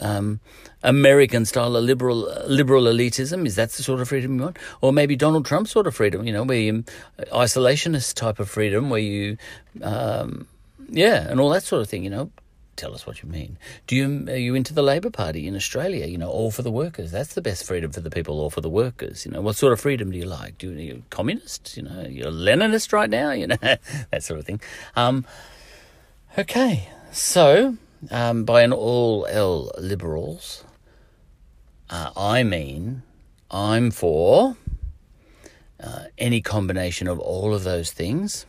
Um, 0.00 0.40
American 0.82 1.44
style 1.44 1.74
of 1.76 1.84
liberal 1.84 2.28
liberal 2.46 2.84
elitism? 2.84 3.46
Is 3.46 3.56
that 3.56 3.70
the 3.70 3.82
sort 3.82 4.00
of 4.00 4.08
freedom 4.08 4.36
you 4.36 4.42
want? 4.42 4.58
Or 4.80 4.92
maybe 4.92 5.16
Donald 5.16 5.44
Trump 5.44 5.68
sort 5.68 5.86
of 5.86 5.94
freedom, 5.96 6.24
you 6.26 6.32
know, 6.32 6.44
where 6.44 6.58
you 6.58 6.84
isolationist 7.32 8.14
type 8.14 8.38
of 8.38 8.48
freedom, 8.48 8.90
where 8.90 9.00
you, 9.00 9.36
um, 9.82 10.46
yeah, 10.88 11.28
and 11.28 11.40
all 11.40 11.50
that 11.50 11.64
sort 11.64 11.82
of 11.82 11.88
thing. 11.88 12.04
You 12.04 12.10
know, 12.10 12.30
tell 12.78 12.94
us 12.94 13.06
what 13.06 13.22
you 13.22 13.28
mean. 13.28 13.58
Do 13.86 13.96
you 13.96 14.26
are 14.28 14.36
you 14.36 14.54
into 14.54 14.72
the 14.72 14.82
Labor 14.82 15.10
Party 15.10 15.46
in 15.46 15.54
Australia? 15.54 16.06
You 16.06 16.16
know, 16.16 16.30
all 16.30 16.50
for 16.50 16.62
the 16.62 16.70
workers. 16.70 17.10
That's 17.10 17.34
the 17.34 17.42
best 17.42 17.64
freedom 17.64 17.92
for 17.92 18.00
the 18.00 18.10
people, 18.10 18.40
all 18.40 18.50
for 18.50 18.60
the 18.60 18.70
workers. 18.70 19.26
You 19.26 19.32
know, 19.32 19.40
what 19.40 19.56
sort 19.56 19.72
of 19.72 19.80
freedom 19.80 20.10
do 20.10 20.18
you 20.18 20.24
like? 20.24 20.56
Do 20.58 20.70
you, 20.70 20.94
are 20.94 21.02
communist? 21.10 21.76
You 21.76 21.82
know, 21.82 22.06
you're 22.08 22.30
Leninist 22.30 22.92
right 22.92 23.10
now. 23.10 23.32
You 23.32 23.48
know, 23.48 23.56
that 23.60 24.22
sort 24.22 24.40
of 24.40 24.46
thing. 24.46 24.60
Um, 24.96 25.26
okay, 26.38 26.88
so 27.12 27.76
um, 28.10 28.44
by 28.44 28.62
an 28.62 28.72
all 28.72 29.26
L 29.28 29.70
liberals, 29.78 30.64
uh, 31.90 32.10
I 32.16 32.42
mean 32.42 33.02
I'm 33.50 33.90
for 33.90 34.56
uh, 35.82 36.04
any 36.18 36.40
combination 36.40 37.08
of 37.08 37.18
all 37.18 37.54
of 37.54 37.64
those 37.64 37.92
things, 37.92 38.46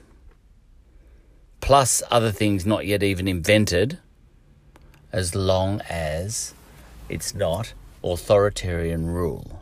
plus 1.61 2.03
other 2.11 2.32
things 2.32 2.65
not 2.65 2.86
yet 2.86 3.03
even 3.03 3.27
invented, 3.27 3.99
as 5.12 5.36
long 5.36 5.82
as 5.89 6.53
it's 7.07 7.34
not 7.34 7.74
authoritarian 8.03 9.07
rule. 9.07 9.62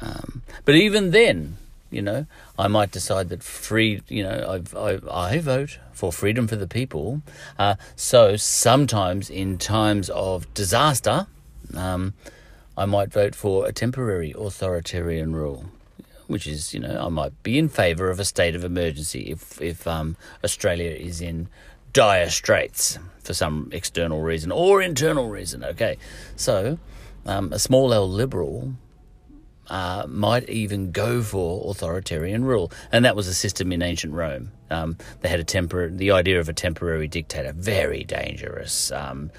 Um, 0.00 0.42
but 0.64 0.74
even 0.74 1.10
then, 1.10 1.56
you 1.90 2.02
know, 2.02 2.26
I 2.58 2.68
might 2.68 2.90
decide 2.90 3.30
that 3.30 3.42
free, 3.42 4.02
you 4.08 4.22
know, 4.22 4.62
I, 4.76 4.78
I, 4.78 5.32
I 5.34 5.38
vote 5.38 5.78
for 5.92 6.12
freedom 6.12 6.46
for 6.46 6.56
the 6.56 6.68
people. 6.68 7.22
Uh, 7.58 7.74
so 7.96 8.36
sometimes 8.36 9.30
in 9.30 9.58
times 9.58 10.10
of 10.10 10.52
disaster, 10.54 11.26
um, 11.74 12.14
I 12.76 12.84
might 12.84 13.12
vote 13.12 13.34
for 13.34 13.66
a 13.66 13.72
temporary 13.72 14.32
authoritarian 14.38 15.34
rule, 15.34 15.64
which 16.26 16.46
is, 16.46 16.72
you 16.72 16.80
know, 16.80 17.06
I 17.06 17.08
might 17.08 17.42
be 17.42 17.58
in 17.58 17.68
favour 17.68 18.10
of 18.10 18.20
a 18.20 18.24
state 18.24 18.54
of 18.54 18.64
emergency 18.64 19.30
if, 19.30 19.60
if 19.60 19.86
um, 19.86 20.16
Australia 20.44 20.90
is 20.90 21.20
in 21.20 21.48
dire 21.98 22.30
straits 22.30 22.96
for 23.24 23.34
some 23.34 23.68
external 23.72 24.22
reason 24.22 24.52
or 24.52 24.80
internal 24.80 25.28
reason. 25.28 25.64
Okay, 25.64 25.96
so 26.36 26.78
um, 27.26 27.52
a 27.52 27.58
small 27.58 27.92
L 27.92 28.08
liberal 28.08 28.72
uh, 29.66 30.06
might 30.06 30.48
even 30.48 30.92
go 30.92 31.22
for 31.22 31.68
authoritarian 31.68 32.44
rule, 32.44 32.70
and 32.92 33.04
that 33.04 33.16
was 33.16 33.26
a 33.26 33.34
system 33.34 33.72
in 33.72 33.82
ancient 33.82 34.14
Rome. 34.14 34.52
Um, 34.70 34.96
they 35.22 35.28
had 35.28 35.40
a 35.40 35.44
tempor- 35.44 35.98
the 35.98 36.12
idea 36.12 36.38
of 36.38 36.48
a 36.48 36.52
temporary 36.52 37.08
dictator, 37.08 37.52
very 37.52 38.04
dangerous. 38.04 38.92
Um, 38.92 39.32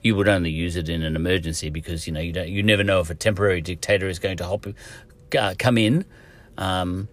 you 0.00 0.16
would 0.16 0.28
only 0.28 0.50
use 0.50 0.76
it 0.76 0.88
in 0.88 1.02
an 1.02 1.16
emergency 1.16 1.68
because 1.68 2.06
you 2.06 2.14
know 2.14 2.20
you 2.20 2.32
don't, 2.32 2.48
you 2.48 2.62
never 2.62 2.82
know 2.82 3.00
if 3.00 3.10
a 3.10 3.14
temporary 3.14 3.60
dictator 3.60 4.08
is 4.08 4.18
going 4.18 4.38
to 4.38 4.46
hop, 4.46 4.66
uh, 5.38 5.54
come 5.58 5.76
in, 5.76 6.06
um, 6.56 7.08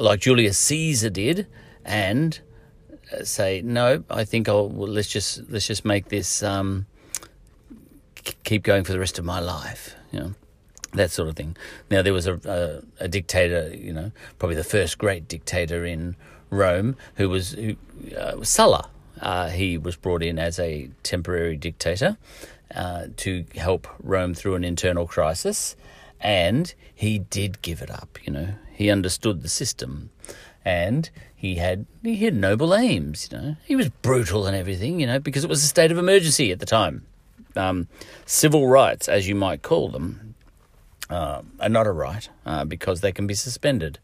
like 0.00 0.18
Julius 0.18 0.58
Caesar 0.58 1.10
did, 1.10 1.46
and 1.84 2.40
say 3.22 3.62
no. 3.62 4.04
I 4.10 4.24
think 4.24 4.48
I'll 4.48 4.68
well, 4.68 4.88
let's 4.88 5.08
just 5.08 5.48
let's 5.48 5.66
just 5.66 5.84
make 5.84 6.08
this 6.08 6.42
um, 6.42 6.86
keep 8.44 8.62
going 8.62 8.84
for 8.84 8.92
the 8.92 8.98
rest 8.98 9.18
of 9.18 9.24
my 9.24 9.40
life. 9.40 9.94
You 10.12 10.20
know, 10.20 10.34
that 10.94 11.10
sort 11.10 11.28
of 11.28 11.36
thing. 11.36 11.56
Now 11.90 12.02
there 12.02 12.12
was 12.12 12.26
a, 12.26 12.82
a, 12.98 13.04
a 13.04 13.08
dictator, 13.08 13.74
you 13.74 13.92
know, 13.92 14.12
probably 14.38 14.56
the 14.56 14.64
first 14.64 14.98
great 14.98 15.28
dictator 15.28 15.84
in 15.84 16.16
Rome, 16.50 16.96
who 17.16 17.28
was 17.28 17.52
who, 17.52 17.76
uh, 18.16 18.42
Sulla. 18.42 18.90
Uh, 19.20 19.48
he 19.48 19.78
was 19.78 19.96
brought 19.96 20.22
in 20.22 20.38
as 20.38 20.58
a 20.58 20.90
temporary 21.02 21.56
dictator 21.56 22.18
uh, 22.74 23.06
to 23.16 23.46
help 23.54 23.88
Rome 24.02 24.34
through 24.34 24.56
an 24.56 24.64
internal 24.64 25.06
crisis, 25.06 25.74
and 26.20 26.74
he 26.94 27.18
did 27.18 27.62
give 27.62 27.80
it 27.80 27.90
up. 27.90 28.18
You 28.24 28.32
know, 28.32 28.48
he 28.74 28.90
understood 28.90 29.42
the 29.42 29.48
system, 29.48 30.10
and 30.66 31.08
he 31.32 31.54
had 31.54 31.86
he 32.02 32.16
had 32.16 32.34
noble 32.34 32.74
aims. 32.74 33.28
You 33.30 33.38
know, 33.38 33.56
he 33.64 33.76
was 33.76 33.88
brutal 33.88 34.46
and 34.46 34.56
everything. 34.56 35.00
You 35.00 35.06
know, 35.06 35.20
because 35.20 35.44
it 35.44 35.48
was 35.48 35.62
a 35.62 35.68
state 35.68 35.92
of 35.92 35.96
emergency 35.96 36.50
at 36.50 36.58
the 36.58 36.66
time. 36.66 37.06
Um, 37.54 37.88
civil 38.26 38.66
rights, 38.66 39.08
as 39.08 39.26
you 39.28 39.34
might 39.34 39.62
call 39.62 39.88
them, 39.88 40.34
uh, 41.08 41.42
are 41.60 41.68
not 41.68 41.86
a 41.86 41.92
right 41.92 42.28
uh, 42.44 42.64
because 42.64 43.00
they 43.00 43.12
can 43.12 43.26
be 43.26 43.32
suspended 43.32 43.98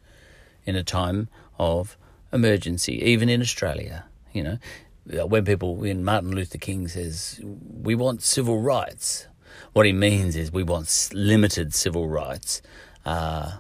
in 0.65 0.77
a 0.77 0.85
time 0.85 1.29
of 1.59 1.99
emergency, 2.33 3.03
even 3.03 3.29
in 3.29 3.43
Australia. 3.43 4.05
You 4.33 4.45
know, 4.45 5.27
when 5.27 5.45
people, 5.45 5.75
when 5.77 6.05
Martin 6.05 6.31
Luther 6.31 6.59
King 6.59 6.89
says, 6.89 7.41
we 7.43 7.95
want 7.95 8.23
civil 8.23 8.61
rights, 8.61 9.27
what 9.73 9.85
he 9.85 9.93
means 9.93 10.37
is 10.37 10.53
we 10.53 10.63
want 10.63 11.11
limited 11.13 11.75
civil 11.75 12.09
rights 12.09 12.63
uh, 13.05 13.59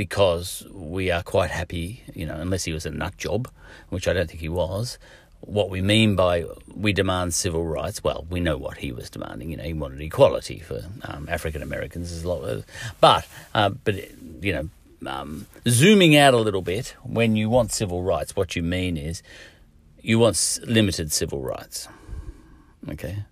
because 0.00 0.66
we 0.72 1.10
are 1.10 1.22
quite 1.22 1.50
happy, 1.50 2.02
you 2.14 2.24
know, 2.24 2.36
unless 2.36 2.64
he 2.64 2.72
was 2.72 2.86
a 2.86 2.90
nut 2.90 3.14
job, 3.18 3.50
which 3.90 4.08
I 4.08 4.14
don't 4.14 4.28
think 4.28 4.40
he 4.40 4.48
was. 4.48 4.96
What 5.42 5.68
we 5.68 5.82
mean 5.82 6.16
by 6.16 6.46
we 6.74 6.94
demand 6.94 7.34
civil 7.34 7.66
rights, 7.66 8.02
well, 8.02 8.24
we 8.30 8.40
know 8.40 8.56
what 8.56 8.78
he 8.78 8.92
was 8.92 9.10
demanding. 9.10 9.50
You 9.50 9.58
know, 9.58 9.64
he 9.64 9.74
wanted 9.74 10.00
equality 10.00 10.60
for 10.60 10.80
um, 11.02 11.28
African 11.28 11.60
Americans, 11.60 12.10
as 12.12 12.24
lot, 12.24 12.64
but 12.98 13.28
uh, 13.54 13.68
but 13.84 13.94
you 14.40 14.54
know, 14.54 14.70
um, 15.06 15.46
zooming 15.68 16.16
out 16.16 16.32
a 16.32 16.38
little 16.38 16.62
bit, 16.62 16.96
when 17.02 17.36
you 17.36 17.50
want 17.50 17.70
civil 17.70 18.02
rights, 18.02 18.34
what 18.34 18.56
you 18.56 18.62
mean 18.62 18.96
is 18.96 19.22
you 20.00 20.18
want 20.18 20.60
limited 20.66 21.12
civil 21.12 21.42
rights. 21.42 21.88
Okay, 22.88 23.24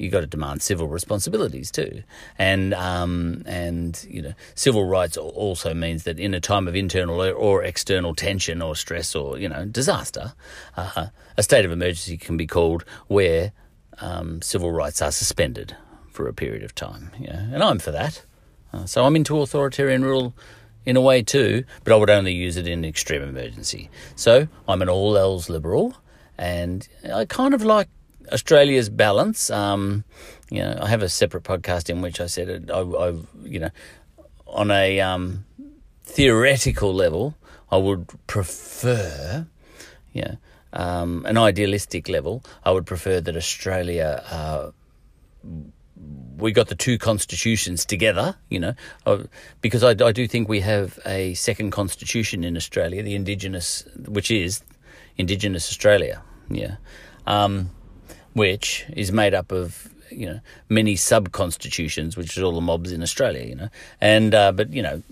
you 0.00 0.08
got 0.10 0.20
to 0.20 0.26
demand 0.26 0.62
civil 0.62 0.88
responsibilities 0.88 1.70
too, 1.70 2.02
and 2.38 2.72
um, 2.74 3.42
and 3.46 4.06
you 4.08 4.22
know 4.22 4.32
civil 4.54 4.84
rights 4.84 5.16
also 5.16 5.74
means 5.74 6.04
that 6.04 6.18
in 6.18 6.32
a 6.32 6.40
time 6.40 6.66
of 6.66 6.74
internal 6.74 7.20
or 7.20 7.62
external 7.62 8.14
tension 8.14 8.62
or 8.62 8.74
stress 8.74 9.14
or 9.14 9.38
you 9.38 9.48
know 9.48 9.66
disaster, 9.66 10.32
uh, 10.76 11.08
a 11.36 11.42
state 11.42 11.64
of 11.64 11.70
emergency 11.70 12.16
can 12.16 12.36
be 12.36 12.46
called 12.46 12.84
where 13.08 13.52
um, 13.98 14.40
civil 14.40 14.72
rights 14.72 15.02
are 15.02 15.12
suspended 15.12 15.76
for 16.10 16.26
a 16.26 16.32
period 16.32 16.62
of 16.62 16.74
time. 16.74 17.10
Yeah, 17.18 17.38
and 17.52 17.62
I'm 17.62 17.78
for 17.78 17.90
that. 17.90 18.24
Uh, 18.72 18.86
so 18.86 19.04
I'm 19.04 19.16
into 19.16 19.40
authoritarian 19.40 20.04
rule 20.04 20.34
in 20.86 20.96
a 20.96 21.00
way 21.00 21.22
too, 21.22 21.64
but 21.84 21.92
I 21.92 21.96
would 21.96 22.10
only 22.10 22.32
use 22.32 22.56
it 22.56 22.66
in 22.66 22.84
extreme 22.84 23.22
emergency. 23.22 23.90
So 24.16 24.48
I'm 24.66 24.80
an 24.80 24.88
all 24.88 25.16
L 25.16 25.42
liberal, 25.48 25.96
and 26.38 26.88
I 27.12 27.26
kind 27.26 27.52
of 27.52 27.62
like 27.62 27.88
Australia's 28.32 28.88
balance. 28.88 29.50
Um, 29.50 30.04
you 30.50 30.60
know, 30.60 30.78
I 30.80 30.88
have 30.88 31.02
a 31.02 31.08
separate 31.08 31.44
podcast 31.44 31.90
in 31.90 32.00
which 32.00 32.20
I 32.20 32.26
said 32.26 32.70
I, 32.70 32.80
I 32.80 33.14
you 33.44 33.60
know, 33.60 33.70
on 34.46 34.70
a 34.70 35.00
um, 35.00 35.44
theoretical 36.02 36.92
level, 36.92 37.36
I 37.70 37.76
would 37.76 38.08
prefer, 38.26 39.46
yeah, 40.12 40.34
um, 40.72 41.24
an 41.26 41.38
idealistic 41.38 42.08
level, 42.08 42.42
I 42.64 42.72
would 42.72 42.86
prefer 42.86 43.20
that 43.20 43.36
Australia. 43.36 44.22
Uh, 44.30 44.70
we 46.38 46.52
got 46.52 46.68
the 46.68 46.74
two 46.74 46.96
constitutions 46.96 47.84
together, 47.84 48.34
you 48.48 48.58
know, 48.58 48.74
uh, 49.04 49.24
because 49.60 49.84
I, 49.84 49.90
I, 49.90 50.12
do 50.12 50.26
think 50.26 50.48
we 50.48 50.60
have 50.60 50.98
a 51.04 51.34
second 51.34 51.70
constitution 51.72 52.42
in 52.44 52.56
Australia, 52.56 53.02
the 53.02 53.14
Indigenous, 53.14 53.84
which 54.08 54.30
is 54.30 54.62
Indigenous 55.18 55.68
Australia, 55.68 56.22
yeah, 56.48 56.76
um, 57.26 57.70
which 58.32 58.86
is 58.96 59.12
made 59.12 59.34
up 59.34 59.52
of 59.52 59.88
you 60.10 60.26
know 60.26 60.40
many 60.68 60.96
sub 60.96 61.32
constitutions, 61.32 62.16
which 62.16 62.36
is 62.36 62.42
all 62.42 62.52
the 62.52 62.60
mobs 62.60 62.92
in 62.92 63.02
Australia, 63.02 63.44
you 63.44 63.54
know, 63.54 63.68
and 64.00 64.34
uh, 64.34 64.52
but 64.52 64.72
you 64.72 64.82
know, 64.82 65.02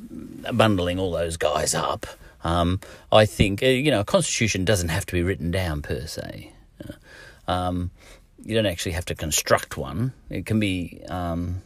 bundling 0.52 0.98
all 0.98 1.12
those 1.12 1.36
guys 1.36 1.74
up, 1.74 2.06
um, 2.44 2.80
I 3.12 3.26
think 3.26 3.62
uh, 3.62 3.66
you 3.66 3.90
know 3.90 4.00
a 4.00 4.04
constitution 4.04 4.64
doesn't 4.64 4.88
have 4.88 5.06
to 5.06 5.12
be 5.12 5.22
written 5.22 5.50
down 5.50 5.82
per 5.82 6.06
se. 6.06 6.52
Um, 7.48 7.90
you 8.44 8.54
don't 8.54 8.66
actually 8.66 8.92
have 8.92 9.06
to 9.06 9.14
construct 9.14 9.76
one. 9.76 10.12
It 10.30 10.46
can 10.46 10.60
be, 10.60 11.00
um, 11.08 11.62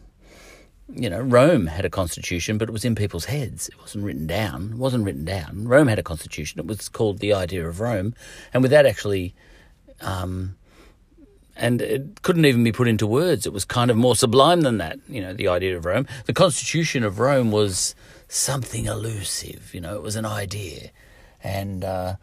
you 0.88 1.10
know, 1.10 1.20
Rome 1.20 1.66
had 1.66 1.84
a 1.84 1.90
constitution, 1.90 2.56
but 2.56 2.68
it 2.68 2.72
was 2.72 2.84
in 2.84 2.94
people's 2.94 3.26
heads. 3.26 3.68
It 3.68 3.78
wasn't 3.78 4.04
written 4.04 4.26
down. 4.26 4.70
It 4.72 4.78
wasn't 4.78 5.04
written 5.04 5.24
down. 5.24 5.66
Rome 5.68 5.88
had 5.88 5.98
a 5.98 6.02
constitution. 6.02 6.60
It 6.60 6.66
was 6.66 6.88
called 6.88 7.18
the 7.18 7.34
idea 7.34 7.66
of 7.68 7.80
Rome, 7.80 8.14
and 8.54 8.62
without 8.62 8.86
actually, 8.86 9.34
um, 10.00 10.56
and 11.56 11.82
it 11.82 12.22
couldn't 12.22 12.44
even 12.44 12.64
be 12.64 12.72
put 12.72 12.88
into 12.88 13.06
words. 13.06 13.46
It 13.46 13.52
was 13.52 13.64
kind 13.64 13.90
of 13.90 13.96
more 13.96 14.16
sublime 14.16 14.62
than 14.62 14.78
that. 14.78 14.98
You 15.08 15.20
know, 15.20 15.34
the 15.34 15.48
idea 15.48 15.76
of 15.76 15.84
Rome. 15.84 16.06
The 16.26 16.32
constitution 16.32 17.04
of 17.04 17.18
Rome 17.18 17.50
was 17.50 17.94
something 18.28 18.86
elusive. 18.86 19.74
You 19.74 19.80
know, 19.80 19.94
it 19.94 20.02
was 20.02 20.16
an 20.16 20.26
idea, 20.26 20.90
and. 21.42 21.84
Uh, 21.84 22.16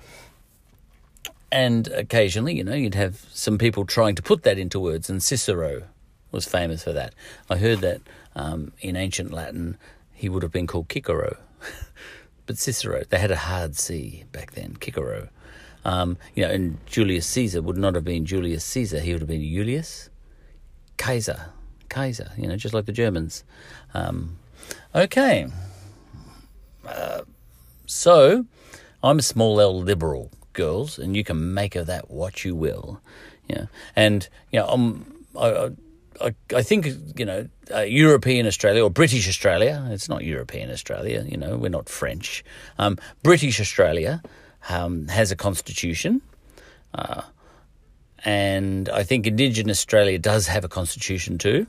and 1.51 1.87
occasionally, 1.87 2.55
you 2.55 2.63
know, 2.63 2.75
you'd 2.75 2.93
have 2.93 3.25
some 3.33 3.57
people 3.57 3.83
trying 3.83 4.13
to 4.13 4.21
put 4.21 4.43
that 4.43 4.59
into 4.59 4.79
words, 4.79 5.09
and 5.09 5.21
Cicero 5.21 5.83
was 6.31 6.45
famous 6.45 6.83
for 6.83 6.93
that. 6.93 7.15
I 7.49 7.57
heard 7.57 7.79
that 7.79 8.01
um, 8.35 8.71
in 8.81 8.95
ancient 8.95 9.31
Latin 9.33 9.77
he 10.13 10.29
would 10.29 10.43
have 10.43 10.51
been 10.51 10.67
called 10.67 10.89
Cicero, 10.89 11.37
but 12.45 12.57
Cicero, 12.57 13.03
they 13.09 13.19
had 13.19 13.31
a 13.31 13.37
hard 13.37 13.75
C 13.75 14.25
back 14.31 14.51
then, 14.51 14.75
Cicero. 14.79 15.29
Um, 15.85 16.17
you 16.35 16.45
know, 16.45 16.51
and 16.51 16.77
Julius 16.85 17.25
Caesar 17.27 17.61
would 17.61 17.77
not 17.77 17.95
have 17.95 18.03
been 18.03 18.25
Julius 18.25 18.63
Caesar, 18.65 18.99
he 18.99 19.13
would 19.13 19.21
have 19.21 19.29
been 19.29 19.41
Julius 19.41 20.09
Kaiser. 20.97 21.51
Kaiser, 21.87 22.31
you 22.37 22.47
know, 22.47 22.55
just 22.55 22.73
like 22.73 22.85
the 22.85 22.91
Germans. 22.91 23.43
Um, 23.93 24.37
okay. 24.93 25.47
Uh, 26.85 27.21
so, 27.85 28.45
I'm 29.03 29.19
a 29.19 29.23
small 29.23 29.59
L 29.59 29.79
liberal 29.79 30.31
girls, 30.53 30.99
and 30.99 31.15
you 31.15 31.23
can 31.23 31.53
make 31.53 31.75
of 31.75 31.87
that 31.87 32.11
what 32.11 32.45
you 32.45 32.55
will. 32.55 33.01
Yeah, 33.47 33.65
and 33.95 34.27
you 34.51 34.59
know, 34.59 34.67
um, 34.67 35.25
I, 35.39 35.71
I, 36.21 36.35
I 36.55 36.61
think 36.61 36.87
you 37.17 37.25
know, 37.25 37.47
uh, 37.73 37.81
European 37.81 38.45
Australia 38.45 38.83
or 38.83 38.89
British 38.89 39.27
Australia. 39.27 39.87
It's 39.89 40.09
not 40.09 40.23
European 40.23 40.69
Australia. 40.69 41.25
You 41.27 41.37
know, 41.37 41.57
we're 41.57 41.69
not 41.69 41.89
French. 41.89 42.43
Um, 42.77 42.97
British 43.23 43.59
Australia 43.59 44.21
um, 44.67 45.07
has 45.07 45.31
a 45.31 45.35
constitution. 45.35 46.21
Uh, 46.93 47.21
and 48.25 48.89
I 48.89 49.03
think 49.03 49.25
Indigenous 49.25 49.79
Australia 49.79 50.19
does 50.19 50.47
have 50.47 50.63
a 50.63 50.69
constitution 50.69 51.37
too. 51.37 51.67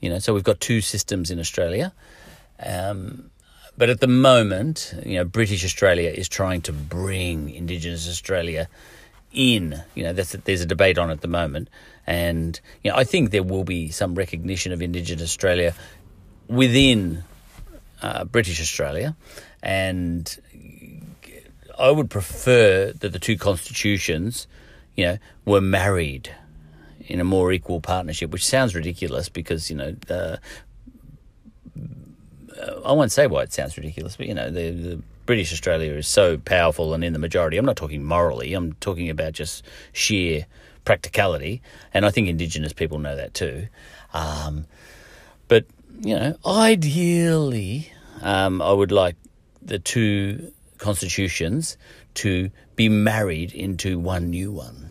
You 0.00 0.10
know, 0.10 0.18
so 0.18 0.34
we've 0.34 0.44
got 0.44 0.60
two 0.60 0.80
systems 0.80 1.30
in 1.30 1.38
Australia. 1.38 1.92
Um, 2.60 3.30
but 3.78 3.90
at 3.90 4.00
the 4.00 4.06
moment, 4.06 4.94
you 5.04 5.16
know, 5.16 5.24
British 5.24 5.64
Australia 5.64 6.10
is 6.10 6.28
trying 6.28 6.62
to 6.62 6.72
bring 6.72 7.50
Indigenous 7.50 8.08
Australia 8.08 8.68
in. 9.32 9.82
You 9.94 10.04
know, 10.04 10.12
there's 10.12 10.60
a 10.60 10.66
debate 10.66 10.96
on 10.98 11.10
at 11.10 11.20
the 11.20 11.28
moment, 11.28 11.68
and 12.06 12.58
you 12.82 12.90
know, 12.90 12.96
I 12.96 13.04
think 13.04 13.30
there 13.30 13.42
will 13.42 13.64
be 13.64 13.90
some 13.90 14.14
recognition 14.14 14.72
of 14.72 14.80
Indigenous 14.80 15.24
Australia 15.24 15.74
within 16.48 17.24
uh, 18.00 18.24
British 18.24 18.60
Australia, 18.60 19.14
and 19.62 20.38
I 21.78 21.90
would 21.90 22.10
prefer 22.10 22.92
that 22.92 23.12
the 23.12 23.18
two 23.18 23.36
constitutions, 23.36 24.46
you 24.94 25.04
know, 25.04 25.18
were 25.44 25.60
married 25.60 26.34
in 27.00 27.20
a 27.20 27.24
more 27.24 27.52
equal 27.52 27.80
partnership, 27.80 28.30
which 28.30 28.44
sounds 28.44 28.74
ridiculous 28.74 29.28
because 29.28 29.70
you 29.70 29.76
know 29.76 29.94
uh, 30.10 30.36
I 32.84 32.92
won't 32.92 33.12
say 33.12 33.26
why 33.26 33.42
it 33.42 33.52
sounds 33.52 33.76
ridiculous, 33.76 34.16
but 34.16 34.26
you 34.26 34.34
know, 34.34 34.50
the, 34.50 34.70
the 34.70 35.02
British 35.26 35.52
Australia 35.52 35.92
is 35.92 36.06
so 36.06 36.38
powerful 36.38 36.94
and 36.94 37.04
in 37.04 37.12
the 37.12 37.18
majority. 37.18 37.56
I'm 37.56 37.66
not 37.66 37.76
talking 37.76 38.04
morally, 38.04 38.54
I'm 38.54 38.74
talking 38.74 39.10
about 39.10 39.32
just 39.32 39.64
sheer 39.92 40.46
practicality. 40.84 41.62
And 41.92 42.06
I 42.06 42.10
think 42.10 42.28
Indigenous 42.28 42.72
people 42.72 42.98
know 42.98 43.16
that 43.16 43.34
too. 43.34 43.68
Um, 44.14 44.66
but, 45.48 45.66
you 46.00 46.14
know, 46.14 46.36
ideally, 46.46 47.92
um, 48.22 48.62
I 48.62 48.72
would 48.72 48.92
like 48.92 49.16
the 49.62 49.78
two 49.78 50.52
constitutions 50.78 51.76
to 52.14 52.50
be 52.74 52.88
married 52.88 53.52
into 53.52 53.98
one 53.98 54.30
new 54.30 54.52
one. 54.52 54.90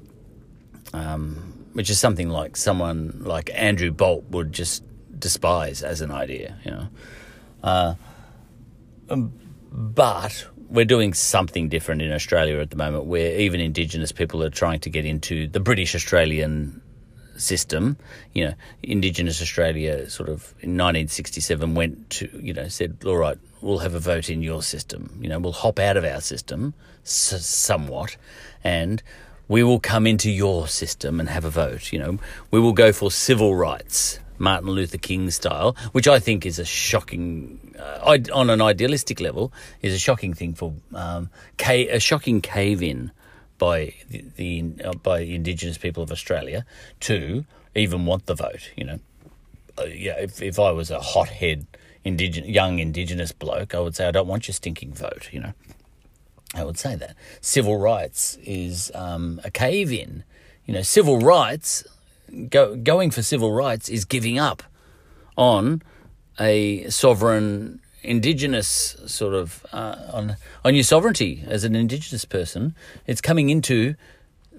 Um, 0.94 1.56
which 1.74 1.90
is 1.90 2.00
something 2.00 2.30
like 2.30 2.56
someone 2.56 3.22
like 3.26 3.50
Andrew 3.54 3.92
Bolt 3.92 4.24
would 4.30 4.54
just 4.54 4.82
despise 5.20 5.84
as 5.84 6.00
an 6.00 6.10
idea, 6.10 6.58
you 6.64 6.72
know. 6.72 6.88
Uh, 7.62 7.96
um, 9.10 9.34
but 9.72 10.48
we're 10.70 10.86
doing 10.86 11.14
something 11.14 11.68
different 11.68 12.02
in 12.02 12.14
Australia 12.14 12.60
at 12.60 12.70
the 12.70 12.78
moment 12.78 13.06
where 13.06 13.38
even 13.40 13.60
Indigenous 13.60 14.14
people 14.14 14.42
are 14.42 14.50
trying 14.50 14.80
to 14.80 14.90
get 14.90 15.06
into 15.06 15.48
the 15.48 15.60
British 15.60 15.96
Australian 15.96 16.82
system. 17.38 17.98
You 18.34 18.46
know, 18.46 18.54
Indigenous 18.84 19.42
Australia 19.42 20.10
sort 20.10 20.30
of 20.30 20.54
in 20.60 20.78
1967 20.78 21.76
went 21.76 22.10
to, 22.12 22.30
you 22.42 22.54
know, 22.54 22.68
said, 22.68 22.98
all 23.06 23.18
right, 23.18 23.38
we'll 23.62 23.80
have 23.80 23.94
a 23.94 24.00
vote 24.00 24.30
in 24.30 24.42
your 24.42 24.62
system. 24.64 25.18
You 25.22 25.30
know, 25.30 25.40
we'll 25.40 25.52
hop 25.52 25.80
out 25.80 25.98
of 25.98 26.06
our 26.06 26.22
system 26.22 26.74
s- 27.04 27.46
somewhat 27.46 28.18
and 28.64 29.02
we 29.48 29.64
will 29.64 29.80
come 29.80 30.08
into 30.08 30.30
your 30.32 30.68
system 30.68 31.20
and 31.20 31.30
have 31.30 31.46
a 31.46 31.50
vote. 31.50 31.92
You 31.92 32.00
know, 32.00 32.20
we 32.52 32.60
will 32.60 32.74
go 32.74 32.92
for 32.92 33.12
civil 33.12 33.56
rights, 33.56 34.20
Martin 34.38 34.70
Luther 34.70 34.98
King 34.98 35.30
style, 35.32 35.76
which 35.92 36.08
I 36.08 36.20
think 36.20 36.46
is 36.46 36.60
a 36.60 36.66
shocking, 36.66 37.76
uh, 37.80 38.18
on 38.34 38.50
an 38.50 38.62
idealistic 38.62 39.20
level, 39.20 39.54
is 39.82 39.94
a 39.94 40.00
shocking 40.00 40.34
thing 40.34 40.54
for 40.54 40.74
um, 40.94 41.30
a 41.68 42.00
shocking 42.00 42.42
cave 42.42 42.82
in 42.82 43.12
by 43.58 43.94
the, 44.10 44.26
the 44.36 44.66
uh, 44.84 44.94
by 44.94 45.20
Indigenous 45.20 45.78
people 45.78 46.04
of 46.04 46.12
Australia 46.12 46.66
to 47.02 47.46
even 47.74 48.06
want 48.06 48.26
the 48.26 48.36
vote. 48.36 48.72
You 48.76 48.86
know, 48.86 49.00
uh, 49.78 49.84
yeah. 49.86 50.18
If 50.20 50.42
if 50.42 50.60
I 50.60 50.72
was 50.72 50.92
a 50.92 51.00
hothead 51.00 51.66
indigenous 52.04 52.50
young 52.50 52.80
Indigenous 52.80 53.32
bloke, 53.32 53.74
I 53.74 53.80
would 53.80 53.96
say 53.96 54.08
I 54.08 54.12
don't 54.12 54.28
want 54.28 54.48
your 54.48 54.54
stinking 54.54 54.94
vote. 54.94 55.30
You 55.32 55.42
know, 55.42 55.54
I 56.54 56.64
would 56.64 56.78
say 56.78 56.96
that 56.96 57.16
civil 57.42 57.78
rights 57.78 58.38
is 58.44 58.92
um, 58.94 59.42
a 59.44 59.52
cave 59.52 59.92
in. 59.92 60.24
You 60.66 60.74
know, 60.74 60.82
civil 60.82 61.20
rights 61.20 61.86
go, 62.50 62.76
going 62.76 63.12
for 63.12 63.22
civil 63.22 63.52
rights 63.52 63.90
is 63.90 64.06
giving 64.06 64.40
up 64.40 64.64
on 65.38 65.82
a 66.40 66.90
sovereign 66.90 67.82
indigenous 68.06 68.96
sort 69.06 69.34
of 69.34 69.66
uh, 69.74 69.98
on 70.14 70.38
on 70.64 70.76
your 70.76 70.84
sovereignty 70.84 71.44
as 71.48 71.64
an 71.64 71.76
indigenous 71.76 72.26
person. 72.26 72.76
It's 73.08 73.22
coming 73.22 73.50
into 73.50 73.96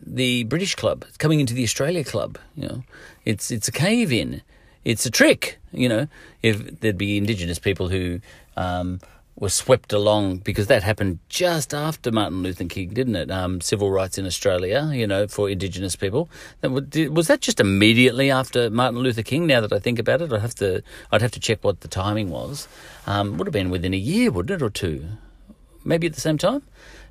the 0.05 0.45
British 0.45 0.75
club. 0.75 1.05
It's 1.09 1.17
coming 1.17 1.41
into 1.41 1.55
the 1.55 1.65
Australia 1.65 2.05
club. 2.05 2.39
You 2.55 2.69
know, 2.69 2.85
it's 3.25 3.51
it's 3.51 3.69
a 3.69 3.73
cave 3.73 4.13
in. 4.13 4.43
It's 4.85 5.07
a 5.07 5.11
trick. 5.11 5.59
You 5.73 5.89
know, 5.89 6.09
if 6.43 6.81
there'd 6.81 6.99
be 6.99 7.17
indigenous 7.17 7.59
people 7.59 7.89
who 7.89 8.21
um, 8.57 9.01
was 9.39 9.53
swept 9.53 9.93
along 9.93 10.39
because 10.39 10.67
that 10.67 10.83
happened 10.83 11.19
just 11.29 11.75
after 11.75 12.11
Martin 12.11 12.43
Luther 12.43 12.65
King, 12.65 12.89
didn't 12.89 13.17
it? 13.17 13.31
Um, 13.31 13.61
civil 13.61 13.91
rights 13.91 14.17
in 14.17 14.25
Australia, 14.25 14.91
you 14.95 15.07
know, 15.07 15.29
for 15.29 15.51
Indigenous 15.51 15.95
people. 15.95 16.31
Was 16.63 17.27
that 17.27 17.43
just 17.43 17.61
immediately 17.61 18.31
after 18.31 18.71
Martin 18.71 19.01
Luther 19.01 19.23
King? 19.23 19.47
Now 19.47 19.61
that 19.61 19.75
I 19.75 19.79
think 19.79 19.99
about 19.99 20.23
it, 20.23 20.33
I 20.33 20.39
have 20.39 20.55
to, 20.57 20.83
I'd 21.13 21.21
have 21.21 21.33
to 21.33 21.41
check 21.41 21.63
what 21.63 21.81
the 21.81 21.89
timing 21.89 22.31
was. 22.31 22.67
Um, 23.07 23.37
would 23.37 23.47
have 23.47 23.53
been 23.53 23.69
within 23.69 23.93
a 23.93 23.99
year, 23.99 24.31
wouldn't 24.31 24.63
it, 24.63 24.65
or 24.65 24.71
two? 24.71 25.05
Maybe 25.85 26.07
at 26.07 26.15
the 26.15 26.21
same 26.21 26.39
time. 26.39 26.63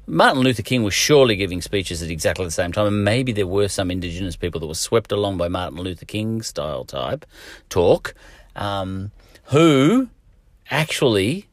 Martin 0.07 0.43
Luther 0.43 0.61
King 0.63 0.83
was 0.83 0.93
surely 0.93 1.35
giving 1.35 1.61
speeches 1.61 2.01
at 2.03 2.09
exactly 2.09 2.45
the 2.45 2.51
same 2.51 2.71
time, 2.71 2.87
and 2.87 3.03
maybe 3.03 3.31
there 3.31 3.47
were 3.47 3.67
some 3.67 3.89
Indigenous 3.89 4.35
people 4.35 4.59
that 4.59 4.67
were 4.67 4.75
swept 4.75 5.11
along 5.11 5.37
by 5.37 5.47
Martin 5.47 5.79
Luther 5.79 6.05
King 6.05 6.41
style 6.41 6.85
type 6.85 7.25
talk, 7.69 8.13
um, 8.55 9.11
who 9.45 10.09
actually 10.69 11.47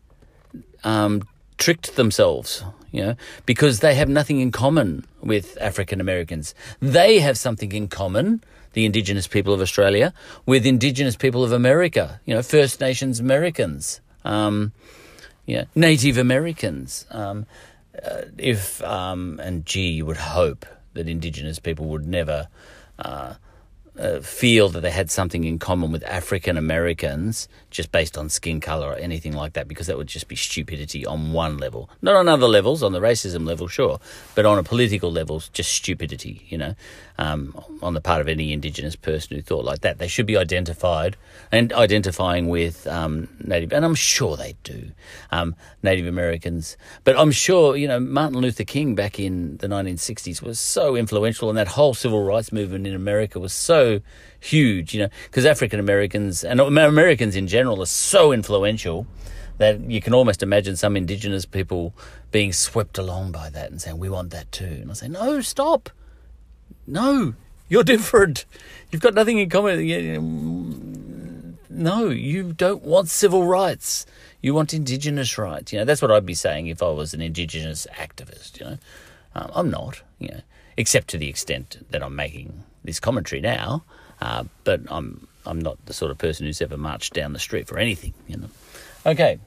um, 0.84 1.22
tricked 1.58 1.96
themselves, 1.96 2.64
you 2.90 3.02
know, 3.02 3.16
because 3.46 3.80
they 3.80 3.94
have 3.94 4.08
nothing 4.08 4.40
in 4.40 4.50
common 4.50 5.06
with 5.22 5.56
African 5.60 6.00
Americans. 6.00 6.54
They 6.80 7.20
have 7.20 7.38
something 7.38 7.72
in 7.72 7.88
common, 7.88 8.42
the 8.72 8.84
Indigenous 8.84 9.26
people 9.26 9.54
of 9.54 9.60
Australia, 9.60 10.12
with 10.46 10.66
Indigenous 10.66 11.16
people 11.16 11.44
of 11.44 11.52
America, 11.52 12.20
you 12.24 12.34
know, 12.34 12.42
First 12.42 12.80
Nations 12.80 13.20
Americans, 13.20 14.00
um, 14.24 14.72
yeah, 15.46 15.64
Native 15.74 16.18
Americans. 16.18 17.06
Um, 17.10 17.46
uh, 18.04 18.22
if, 18.38 18.82
um, 18.82 19.38
and 19.42 19.66
gee, 19.66 19.90
you 19.90 20.06
would 20.06 20.16
hope 20.16 20.64
that 20.94 21.08
Indigenous 21.08 21.58
people 21.58 21.86
would 21.86 22.06
never. 22.06 22.48
Uh, 22.98 23.34
uh, 23.98 24.20
feel 24.20 24.68
that 24.70 24.80
they 24.80 24.90
had 24.90 25.10
something 25.10 25.44
in 25.44 25.58
common 25.58 25.92
with 25.92 26.02
African 26.04 26.56
Americans 26.56 27.48
just 27.70 27.92
based 27.92 28.16
on 28.16 28.28
skin 28.28 28.60
color 28.60 28.88
or 28.88 28.96
anything 28.96 29.34
like 29.34 29.52
that, 29.54 29.68
because 29.68 29.86
that 29.86 29.96
would 29.96 30.06
just 30.06 30.28
be 30.28 30.36
stupidity 30.36 31.04
on 31.04 31.32
one 31.32 31.58
level. 31.58 31.90
Not 32.00 32.16
on 32.16 32.28
other 32.28 32.48
levels, 32.48 32.82
on 32.82 32.92
the 32.92 33.00
racism 33.00 33.46
level, 33.46 33.68
sure, 33.68 33.98
but 34.34 34.46
on 34.46 34.58
a 34.58 34.62
political 34.62 35.10
level, 35.10 35.42
just 35.52 35.72
stupidity, 35.72 36.46
you 36.48 36.58
know, 36.58 36.74
um, 37.18 37.54
on 37.82 37.94
the 37.94 38.00
part 38.00 38.20
of 38.20 38.28
any 38.28 38.52
Indigenous 38.52 38.96
person 38.96 39.36
who 39.36 39.42
thought 39.42 39.64
like 39.64 39.80
that. 39.80 39.98
They 39.98 40.08
should 40.08 40.26
be 40.26 40.36
identified 40.36 41.16
and 41.50 41.72
identifying 41.72 42.48
with 42.48 42.86
um, 42.86 43.28
Native, 43.40 43.72
and 43.72 43.84
I'm 43.84 43.94
sure 43.94 44.36
they 44.36 44.54
do, 44.64 44.90
um, 45.30 45.54
Native 45.82 46.06
Americans. 46.06 46.76
But 47.04 47.18
I'm 47.18 47.32
sure, 47.32 47.76
you 47.76 47.88
know, 47.88 48.00
Martin 48.00 48.38
Luther 48.38 48.64
King 48.64 48.94
back 48.94 49.18
in 49.18 49.58
the 49.58 49.66
1960s 49.66 50.42
was 50.42 50.58
so 50.58 50.96
influential, 50.96 51.48
and 51.48 51.58
that 51.58 51.68
whole 51.68 51.94
civil 51.94 52.22
rights 52.22 52.52
movement 52.52 52.86
in 52.86 52.94
America 52.94 53.38
was 53.38 53.52
so 53.52 53.81
huge, 54.40 54.94
you 54.94 55.00
know, 55.00 55.08
because 55.24 55.46
African 55.46 55.80
Americans 55.80 56.44
and 56.44 56.60
Americans 56.60 57.36
in 57.36 57.46
general 57.46 57.80
are 57.82 57.86
so 57.86 58.32
influential 58.32 59.06
that 59.58 59.80
you 59.80 60.00
can 60.00 60.14
almost 60.14 60.42
imagine 60.42 60.76
some 60.76 60.96
indigenous 60.96 61.44
people 61.44 61.94
being 62.30 62.52
swept 62.52 62.98
along 62.98 63.32
by 63.32 63.48
that 63.50 63.70
and 63.70 63.80
saying, 63.80 63.98
We 63.98 64.08
want 64.08 64.30
that 64.30 64.50
too. 64.50 64.64
And 64.64 64.90
I 64.90 64.94
say, 64.94 65.08
No, 65.08 65.40
stop. 65.40 65.90
No, 66.86 67.34
you're 67.68 67.84
different. 67.94 68.44
You've 68.90 69.02
got 69.02 69.14
nothing 69.14 69.38
in 69.38 69.48
common. 69.48 69.78
No, 71.70 72.10
you 72.10 72.52
don't 72.52 72.82
want 72.82 73.08
civil 73.08 73.44
rights. 73.44 74.04
You 74.42 74.52
want 74.54 74.74
indigenous 74.74 75.38
rights. 75.38 75.72
You 75.72 75.78
know, 75.78 75.84
that's 75.84 76.02
what 76.02 76.10
I'd 76.10 76.26
be 76.26 76.34
saying 76.34 76.66
if 76.66 76.82
I 76.82 76.88
was 76.88 77.14
an 77.14 77.22
indigenous 77.22 77.86
activist, 77.94 78.58
you 78.60 78.66
know. 78.66 78.78
Um, 79.34 79.50
I'm 79.54 79.70
not, 79.70 80.02
you 80.18 80.28
know, 80.28 80.40
except 80.76 81.08
to 81.08 81.18
the 81.18 81.28
extent 81.28 81.86
that 81.90 82.02
I'm 82.02 82.14
making 82.14 82.64
this 82.84 83.00
commentary 83.00 83.40
now, 83.40 83.84
uh, 84.20 84.44
but 84.64 84.80
I'm 84.88 85.26
I'm 85.44 85.60
not 85.60 85.84
the 85.86 85.92
sort 85.92 86.10
of 86.10 86.18
person 86.18 86.46
who's 86.46 86.62
ever 86.62 86.76
marched 86.76 87.14
down 87.14 87.32
the 87.32 87.38
street 87.38 87.66
for 87.66 87.78
anything, 87.78 88.14
you 88.28 88.36
know. 88.36 88.48
Okay, 89.04 89.38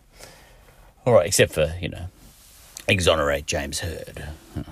all 1.06 1.14
right, 1.14 1.28
except 1.28 1.54
for 1.54 1.74
you 1.82 1.90
know, 1.90 2.08
exonerate 2.88 3.46
James 3.46 3.80
Hird. 3.80 4.28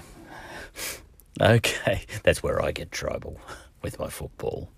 Okay, 1.42 2.04
that's 2.22 2.44
where 2.44 2.64
I 2.64 2.72
get 2.72 2.92
tribal 2.92 3.40
with 3.82 3.98
my 3.98 4.08
football. 4.08 4.70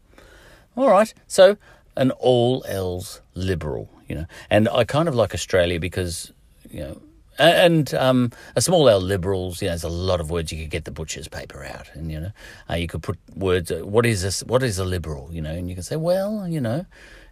All 0.77 0.89
right, 0.89 1.13
so 1.27 1.57
an 1.97 2.11
all 2.11 2.63
L 2.67 3.05
liberal, 3.33 3.89
you 4.07 4.15
know, 4.15 4.25
and 4.49 4.69
I 4.69 4.85
kind 4.85 5.09
of 5.09 5.15
like 5.15 5.33
Australia 5.33 5.81
because 5.81 6.31
you 6.69 6.79
know 6.79 7.01
and 7.37 7.93
um, 7.93 8.31
a 8.55 8.61
small 8.61 8.87
L 8.89 8.99
liberals, 8.99 9.61
you 9.61 9.67
know, 9.67 9.71
there's 9.71 9.83
a 9.83 9.89
lot 9.89 10.19
of 10.19 10.29
words 10.31 10.51
you 10.51 10.61
could 10.61 10.71
get 10.71 10.85
the 10.85 10.91
butcher's 10.91 11.27
paper 11.27 11.63
out, 11.63 11.89
and 11.93 12.11
you 12.11 12.19
know, 12.19 12.31
uh, 12.69 12.75
you 12.75 12.87
could 12.87 13.03
put 13.03 13.17
words. 13.35 13.71
Uh, 13.71 13.79
what 13.79 14.05
is 14.05 14.21
this? 14.21 14.43
What 14.43 14.63
is 14.63 14.79
a 14.79 14.85
liberal? 14.85 15.29
You 15.31 15.41
know, 15.41 15.51
and 15.51 15.69
you 15.69 15.75
can 15.75 15.83
say, 15.83 15.95
well, 15.95 16.47
you 16.47 16.61
know, 16.61 16.85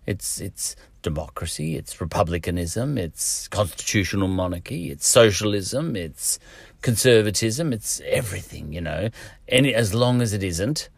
it's 0.05 0.41
it's 0.41 0.75
democracy, 1.01 1.75
it's 1.75 1.99
republicanism, 1.99 2.97
it's 2.97 3.47
constitutional 3.49 4.27
monarchy, 4.27 4.89
it's 4.89 5.07
socialism, 5.07 5.95
it's 5.95 6.39
conservatism, 6.81 7.73
it's 7.73 8.01
everything. 8.05 8.73
You 8.73 8.81
know, 8.81 9.09
any 9.47 9.73
as 9.73 9.93
long 9.93 10.21
as 10.21 10.33
it 10.33 10.43
isn't 10.43 10.89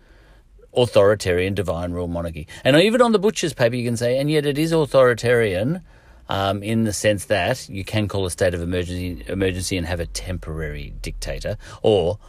authoritarian 0.76 1.54
divine 1.54 1.92
rule 1.94 2.08
monarchy. 2.08 2.48
And 2.64 2.76
even 2.76 3.02
on 3.02 3.12
the 3.14 3.20
butcher's 3.20 3.54
paper, 3.54 3.76
you 3.76 3.88
can 3.88 3.98
say, 3.98 4.18
and 4.18 4.30
yet 4.30 4.46
it 4.46 4.58
is 4.58 4.72
authoritarian 4.72 5.82
um, 6.30 6.64
in 6.64 6.84
the 6.84 6.94
sense 6.94 7.26
that 7.26 7.68
you 7.70 7.84
can 7.84 8.08
call 8.08 8.26
a 8.26 8.32
state 8.32 8.54
of 8.54 8.62
emergency 8.62 9.24
emergency 9.28 9.78
and 9.78 9.86
have 9.86 10.00
a 10.00 10.06
temporary 10.08 10.94
dictator, 11.02 11.58
or 11.82 12.20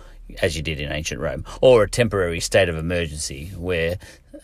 as 0.42 0.56
you 0.56 0.62
did 0.62 0.80
in 0.80 0.90
ancient 0.90 1.20
Rome, 1.20 1.44
or 1.60 1.84
a 1.84 1.90
temporary 1.90 2.40
state 2.40 2.68
of 2.68 2.76
emergency 2.76 3.52
where 3.56 3.98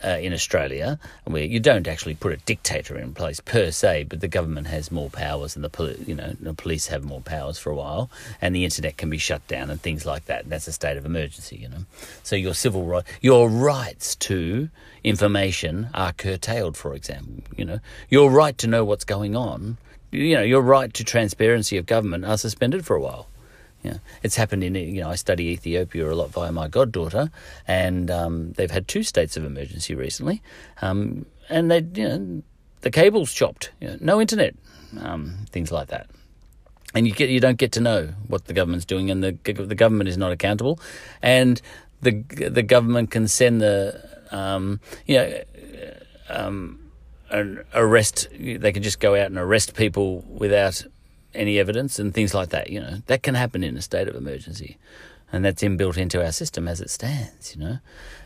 uh, 0.04 0.18
in 0.20 0.32
Australia, 0.32 0.98
where 1.24 1.44
you 1.44 1.60
don't 1.60 1.86
actually 1.86 2.14
put 2.14 2.32
a 2.32 2.36
dictator 2.36 2.96
in 2.98 3.14
place 3.14 3.40
per 3.40 3.70
se, 3.70 4.04
but 4.04 4.20
the 4.20 4.28
government 4.28 4.66
has 4.66 4.90
more 4.90 5.10
powers 5.10 5.56
and 5.56 5.64
the 5.64 5.68
poli- 5.68 6.02
you 6.06 6.14
know 6.14 6.34
the 6.40 6.54
police 6.54 6.88
have 6.88 7.04
more 7.04 7.20
powers 7.20 7.58
for 7.58 7.70
a 7.70 7.74
while, 7.74 8.10
and 8.40 8.54
the 8.54 8.64
internet 8.64 8.96
can 8.96 9.10
be 9.10 9.18
shut 9.18 9.46
down 9.48 9.70
and 9.70 9.80
things 9.80 10.04
like 10.06 10.26
that. 10.26 10.48
That's 10.48 10.68
a 10.68 10.72
state 10.72 10.96
of 10.96 11.04
emergency, 11.06 11.56
you 11.56 11.68
know. 11.68 11.84
So 12.22 12.36
your 12.36 12.54
civil 12.54 12.84
right, 12.84 13.04
your 13.20 13.48
rights 13.48 14.16
to 14.16 14.68
information 15.04 15.88
are 15.94 16.12
curtailed. 16.12 16.76
For 16.76 16.94
example, 16.94 17.44
you 17.56 17.64
know 17.64 17.80
your 18.08 18.30
right 18.30 18.56
to 18.58 18.66
know 18.66 18.84
what's 18.84 19.04
going 19.04 19.36
on, 19.36 19.78
you 20.10 20.34
know 20.34 20.42
your 20.42 20.62
right 20.62 20.92
to 20.94 21.04
transparency 21.04 21.76
of 21.76 21.86
government 21.86 22.24
are 22.24 22.38
suspended 22.38 22.84
for 22.84 22.96
a 22.96 23.00
while. 23.00 23.26
Yeah, 23.82 23.98
it's 24.22 24.36
happened 24.36 24.62
in 24.62 24.76
you 24.76 25.00
know 25.00 25.10
I 25.10 25.16
study 25.16 25.46
Ethiopia 25.48 26.10
a 26.10 26.14
lot 26.14 26.30
via 26.30 26.52
my 26.52 26.68
goddaughter, 26.68 27.30
and 27.66 28.10
um, 28.10 28.52
they've 28.52 28.70
had 28.70 28.86
two 28.86 29.02
states 29.02 29.36
of 29.36 29.44
emergency 29.44 29.94
recently, 29.94 30.40
um, 30.80 31.26
and 31.48 31.70
they 31.70 31.78
you 31.94 32.08
know 32.08 32.42
the 32.82 32.90
cables 32.90 33.32
chopped, 33.32 33.72
you 33.80 33.88
know, 33.88 33.96
no 34.00 34.20
internet, 34.20 34.54
um, 35.00 35.34
things 35.50 35.72
like 35.72 35.88
that, 35.88 36.08
and 36.94 37.08
you 37.08 37.12
get 37.12 37.28
you 37.28 37.40
don't 37.40 37.58
get 37.58 37.72
to 37.72 37.80
know 37.80 38.10
what 38.28 38.44
the 38.44 38.52
government's 38.52 38.84
doing, 38.84 39.10
and 39.10 39.22
the 39.24 39.32
the 39.52 39.74
government 39.74 40.08
is 40.08 40.16
not 40.16 40.30
accountable, 40.30 40.78
and 41.20 41.60
the 42.02 42.22
the 42.48 42.62
government 42.62 43.10
can 43.10 43.26
send 43.26 43.60
the 43.60 44.00
um, 44.30 44.78
you 45.06 45.16
know 45.16 45.42
um, 46.28 46.78
arrest 47.74 48.28
they 48.38 48.72
can 48.72 48.82
just 48.82 49.00
go 49.00 49.14
out 49.14 49.26
and 49.26 49.38
arrest 49.38 49.74
people 49.74 50.20
without 50.28 50.84
any 51.34 51.58
evidence 51.58 51.98
and 51.98 52.12
things 52.14 52.34
like 52.34 52.50
that. 52.50 52.70
You 52.70 52.80
know 52.80 52.98
that 53.06 53.22
can 53.22 53.34
happen 53.34 53.62
in 53.64 53.76
a 53.76 53.82
state 53.82 54.08
of 54.08 54.14
emergency. 54.16 54.78
and 55.32 55.44
that's 55.44 55.62
inbuilt 55.62 55.96
into 55.96 56.22
our 56.22 56.30
system 56.32 56.68
as 56.68 56.80
it 56.80 56.90
stands, 56.90 57.56
you 57.56 57.60
know. 57.64 57.78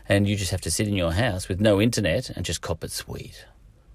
And 0.09 0.27
you 0.27 0.35
just 0.35 0.51
have 0.51 0.61
to 0.61 0.71
sit 0.71 0.87
in 0.87 0.93
your 0.93 1.13
house 1.13 1.47
with 1.47 1.61
no 1.61 1.81
internet 1.81 2.29
and 2.29 2.45
just 2.45 2.61
cop 2.61 2.83
it 2.83 2.91
sweet. 2.91 3.45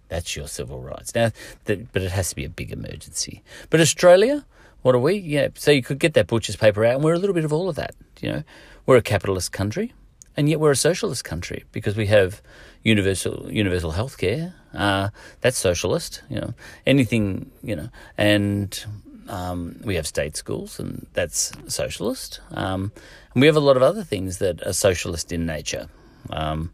That's 0.09 0.35
your 0.35 0.49
civil 0.49 0.81
rights. 0.81 1.15
Now, 1.15 1.31
but 1.65 2.03
it 2.03 2.11
has 2.11 2.31
to 2.31 2.37
be 2.37 2.45
a 2.45 2.51
big 2.51 2.73
emergency. 2.73 3.43
But 3.71 3.81
Australia, 3.81 4.45
what 4.83 4.95
are 4.95 4.99
we? 4.99 5.15
Yeah, 5.17 5.49
so 5.55 5.71
you 5.71 5.83
could 5.83 5.99
get 5.99 6.15
that 6.15 6.27
butcher's 6.27 6.57
paper 6.57 6.85
out, 6.85 6.95
and 6.97 7.05
we're 7.05 7.15
a 7.15 7.19
little 7.19 7.35
bit 7.35 7.45
of 7.45 7.53
all 7.53 7.69
of 7.69 7.77
that. 7.77 7.95
You 8.21 8.33
know, 8.33 8.43
we're 8.87 8.97
a 8.97 9.03
capitalist 9.03 9.53
country, 9.53 9.93
and 10.37 10.49
yet 10.49 10.61
we're 10.61 10.73
a 10.73 10.77
socialist 10.77 11.25
country 11.25 11.65
because 11.73 11.97
we 11.97 12.07
have 12.07 12.43
universal 12.83 13.51
universal 13.51 13.93
health 13.93 14.19
care. 14.19 14.55
Uh, 14.75 15.11
that's 15.41 15.57
socialist. 15.59 16.23
You 16.29 16.41
know, 16.41 16.55
anything. 16.87 17.51
You 17.63 17.77
know, 17.77 17.89
and 18.19 18.85
um, 19.29 19.81
we 19.85 19.97
have 19.97 20.07
state 20.07 20.37
schools, 20.37 20.79
and 20.79 21.07
that's 21.13 21.53
socialist. 21.69 22.41
Um, 22.51 22.93
and 23.35 23.41
we 23.41 23.47
have 23.47 23.57
a 23.57 23.61
lot 23.61 23.77
of 23.77 23.83
other 23.83 24.05
things 24.05 24.39
that 24.39 24.67
are 24.67 24.73
socialist 24.73 25.33
in 25.33 25.47
nature. 25.47 25.89
Um, 26.31 26.73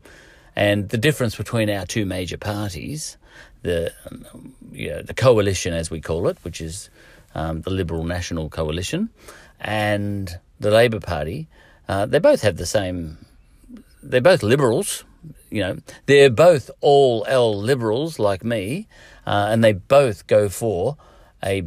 and 0.57 0.89
the 0.89 0.99
difference 0.99 1.37
between 1.37 1.71
our 1.71 1.87
two 1.87 2.05
major 2.05 2.37
parties, 2.37 3.17
the 3.63 3.93
you 4.73 4.91
know, 4.91 5.03
the 5.03 5.15
coalition 5.15 5.73
as 5.73 5.91
we 5.91 6.01
call 6.01 6.29
it, 6.29 6.39
which 6.43 6.61
is 6.61 6.91
um, 7.35 7.63
the 7.63 7.71
Liberal 7.71 8.05
National 8.05 8.49
Coalition, 8.49 9.11
and 9.61 10.39
the 10.59 10.71
Labor 10.71 11.01
Party, 11.01 11.49
uh, 11.89 12.07
they 12.07 12.19
both 12.19 12.43
have 12.43 12.57
the 12.57 12.67
same. 12.67 13.19
They're 14.03 14.21
both 14.21 14.43
liberals, 14.43 15.05
you 15.51 15.63
know. 15.63 15.79
They're 16.07 16.31
both 16.31 16.71
all 16.81 17.25
L 17.29 17.57
liberals 17.57 18.19
like 18.19 18.45
me, 18.45 18.89
uh, 19.27 19.49
and 19.51 19.63
they 19.63 19.73
both 19.73 20.27
go 20.27 20.49
for 20.49 20.97
a 21.45 21.63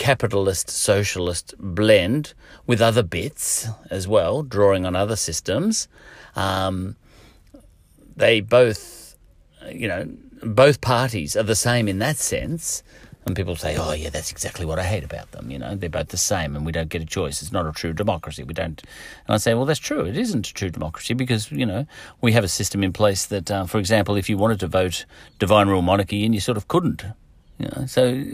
capitalist 0.00 0.70
socialist 0.70 1.54
blend 1.58 2.32
with 2.66 2.80
other 2.80 3.02
bits 3.02 3.68
as 3.90 4.08
well, 4.08 4.42
drawing 4.42 4.86
on 4.86 4.96
other 4.96 5.14
systems. 5.14 5.88
Um, 6.34 6.96
they 8.16 8.40
both, 8.40 9.14
you 9.70 9.86
know, 9.86 10.10
both 10.42 10.80
parties 10.80 11.36
are 11.36 11.42
the 11.42 11.54
same 11.54 11.86
in 11.86 11.98
that 11.98 12.16
sense. 12.16 12.82
And 13.26 13.36
people 13.36 13.56
say, 13.56 13.76
oh, 13.76 13.92
yeah, 13.92 14.08
that's 14.08 14.32
exactly 14.32 14.64
what 14.64 14.78
I 14.78 14.84
hate 14.84 15.04
about 15.04 15.32
them. 15.32 15.50
You 15.50 15.58
know, 15.58 15.74
they're 15.74 15.90
both 15.90 16.08
the 16.08 16.16
same 16.16 16.56
and 16.56 16.64
we 16.64 16.72
don't 16.72 16.88
get 16.88 17.02
a 17.02 17.06
choice. 17.06 17.42
It's 17.42 17.52
not 17.52 17.66
a 17.66 17.72
true 17.72 17.92
democracy. 17.92 18.42
We 18.42 18.54
don't. 18.54 18.82
And 19.26 19.34
I 19.34 19.36
say, 19.36 19.52
well, 19.52 19.66
that's 19.66 19.78
true. 19.78 20.06
It 20.06 20.16
isn't 20.16 20.48
a 20.48 20.54
true 20.54 20.70
democracy 20.70 21.12
because, 21.12 21.52
you 21.52 21.66
know, 21.66 21.86
we 22.22 22.32
have 22.32 22.42
a 22.42 22.48
system 22.48 22.82
in 22.82 22.94
place 22.94 23.26
that, 23.26 23.50
uh, 23.50 23.66
for 23.66 23.78
example, 23.78 24.16
if 24.16 24.30
you 24.30 24.38
wanted 24.38 24.60
to 24.60 24.66
vote 24.66 25.04
divine 25.38 25.68
rule 25.68 25.82
monarchy 25.82 26.24
and 26.24 26.34
you 26.34 26.40
sort 26.40 26.56
of 26.56 26.68
couldn't. 26.68 27.04
You 27.58 27.68
know, 27.76 27.84
so 27.84 28.24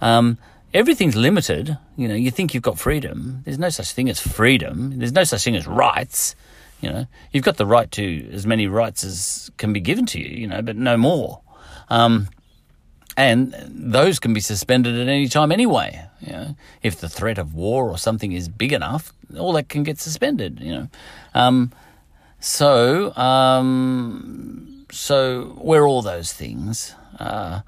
um, 0.00 0.38
everything's 0.74 1.16
limited. 1.16 1.78
You 1.96 2.08
know, 2.08 2.14
you 2.14 2.30
think 2.30 2.52
you've 2.52 2.62
got 2.62 2.78
freedom. 2.78 3.42
There's 3.44 3.58
no 3.58 3.70
such 3.70 3.92
thing 3.92 4.10
as 4.10 4.20
freedom. 4.20 4.98
There's 4.98 5.12
no 5.12 5.24
such 5.24 5.44
thing 5.44 5.56
as 5.56 5.66
rights. 5.66 6.34
You 6.80 6.90
know, 6.90 7.06
you've 7.32 7.44
got 7.44 7.56
the 7.56 7.64
right 7.64 7.90
to 7.92 8.30
as 8.32 8.46
many 8.46 8.66
rights 8.66 9.04
as 9.04 9.50
can 9.56 9.72
be 9.72 9.80
given 9.80 10.04
to 10.06 10.20
you. 10.20 10.36
You 10.36 10.48
know, 10.48 10.60
but 10.60 10.76
no 10.76 10.96
more. 10.96 11.40
Um, 11.88 12.28
and 13.16 13.54
those 13.68 14.18
can 14.18 14.34
be 14.34 14.40
suspended 14.40 14.98
at 14.98 15.08
any 15.08 15.28
time 15.28 15.52
anyway. 15.52 16.04
You 16.20 16.32
know, 16.32 16.56
if 16.82 17.00
the 17.00 17.08
threat 17.08 17.38
of 17.38 17.54
war 17.54 17.88
or 17.88 17.96
something 17.96 18.32
is 18.32 18.48
big 18.48 18.72
enough, 18.72 19.12
all 19.38 19.52
that 19.52 19.68
can 19.68 19.84
get 19.84 19.98
suspended. 20.00 20.58
You 20.60 20.74
know, 20.74 20.88
um, 21.32 21.72
so 22.40 23.14
um, 23.16 24.84
so 24.90 25.56
we're 25.58 25.86
all 25.86 26.02
those 26.02 26.32
things. 26.32 26.94
Uh, 27.18 27.60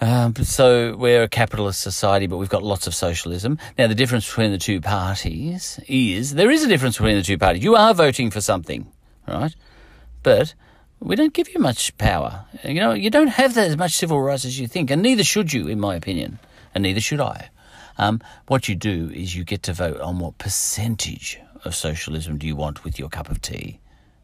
um, 0.00 0.34
so 0.36 0.96
we're 0.96 1.22
a 1.22 1.28
capitalist 1.28 1.80
society, 1.80 2.26
but 2.26 2.36
we've 2.36 2.48
got 2.48 2.62
lots 2.62 2.86
of 2.86 2.94
socialism. 2.94 3.58
Now, 3.78 3.86
the 3.86 3.94
difference 3.94 4.26
between 4.26 4.50
the 4.50 4.58
two 4.58 4.80
parties 4.80 5.78
is 5.86 6.34
there 6.34 6.50
is 6.50 6.64
a 6.64 6.68
difference 6.68 6.96
between 6.96 7.16
the 7.16 7.22
two 7.22 7.38
parties. 7.38 7.62
You 7.62 7.76
are 7.76 7.94
voting 7.94 8.30
for 8.30 8.40
something, 8.40 8.90
right? 9.28 9.54
But 10.22 10.54
we 11.00 11.16
don't 11.16 11.32
give 11.32 11.48
you 11.54 11.60
much 11.60 11.96
power. 11.96 12.44
You 12.64 12.74
know, 12.74 12.92
you 12.92 13.10
don't 13.10 13.28
have 13.28 13.54
that 13.54 13.68
as 13.68 13.76
much 13.76 13.92
civil 13.92 14.20
rights 14.20 14.44
as 14.44 14.58
you 14.58 14.66
think, 14.66 14.90
and 14.90 15.02
neither 15.02 15.22
should 15.24 15.52
you, 15.52 15.68
in 15.68 15.78
my 15.78 15.94
opinion, 15.94 16.38
and 16.74 16.82
neither 16.82 17.00
should 17.00 17.20
I. 17.20 17.50
Um, 17.96 18.20
what 18.48 18.68
you 18.68 18.74
do 18.74 19.10
is 19.14 19.36
you 19.36 19.44
get 19.44 19.62
to 19.64 19.72
vote 19.72 20.00
on 20.00 20.18
what 20.18 20.38
percentage 20.38 21.38
of 21.64 21.74
socialism 21.74 22.38
do 22.38 22.46
you 22.46 22.56
want 22.56 22.84
with 22.84 22.98
your 22.98 23.08
cup 23.08 23.30
of 23.30 23.40
tea. 23.40 23.80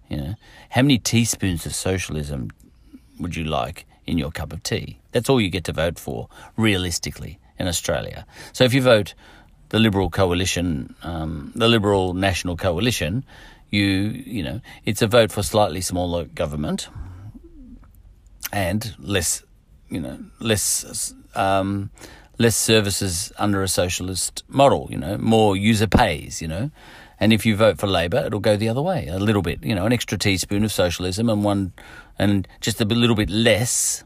You 0.09 0.17
know, 0.17 0.35
how 0.71 0.83
many 0.83 0.99
teaspoons 0.99 1.65
of 1.67 1.75
socialism 1.75 2.51
would 3.21 3.37
you 3.37 3.45
like 3.45 3.87
in 4.11 4.19
your 4.19 4.31
cup 4.31 4.53
of 4.53 4.63
tea? 4.63 4.99
That's 5.13 5.29
all 5.31 5.41
you 5.41 5.49
get 5.49 5.65
to 5.65 5.73
vote 5.73 5.99
for, 5.99 6.29
realistically, 6.57 7.39
in 7.59 7.67
Australia. 7.69 8.27
So 8.53 8.65
if 8.65 8.75
you 8.75 8.83
vote 8.83 9.15
the 9.71 9.79
Liberal 9.79 10.11
Coalition, 10.11 10.95
um, 11.03 11.53
the 11.55 11.69
Liberal 11.69 12.15
National 12.15 12.57
Coalition, 12.57 13.25
you 13.71 13.87
you 13.87 14.43
know 14.43 14.61
it's 14.85 15.01
a 15.01 15.07
vote 15.07 15.31
for 15.31 15.43
slightly 15.43 15.81
smaller 15.81 16.25
government 16.25 16.89
and 18.53 18.95
less 18.99 19.45
you 19.89 20.01
know 20.01 20.19
less 20.41 21.15
um, 21.35 21.91
less 22.39 22.57
services 22.57 23.33
under 23.39 23.63
a 23.63 23.69
socialist 23.69 24.43
model. 24.49 24.89
You 24.91 24.99
know, 24.99 25.19
more 25.19 25.57
user 25.57 25.87
pays. 25.87 26.43
You 26.43 26.49
know, 26.49 26.71
and 27.21 27.33
if 27.33 27.47
you 27.47 27.55
vote 27.55 27.79
for 27.79 27.87
Labor, 27.87 28.25
it'll 28.27 28.41
go 28.41 28.57
the 28.57 28.69
other 28.69 28.83
way 28.83 29.07
a 29.07 29.19
little 29.19 29.43
bit. 29.43 29.63
You 29.63 29.75
know, 29.75 29.87
an 29.87 29.93
extra 29.93 30.19
teaspoon 30.19 30.65
of 30.65 30.73
socialism 30.73 31.29
and 31.29 31.45
one 31.45 31.73
and 32.19 32.49
just 32.61 32.81
a 32.81 32.85
little 32.85 33.17
bit 33.17 33.31
less 33.31 34.03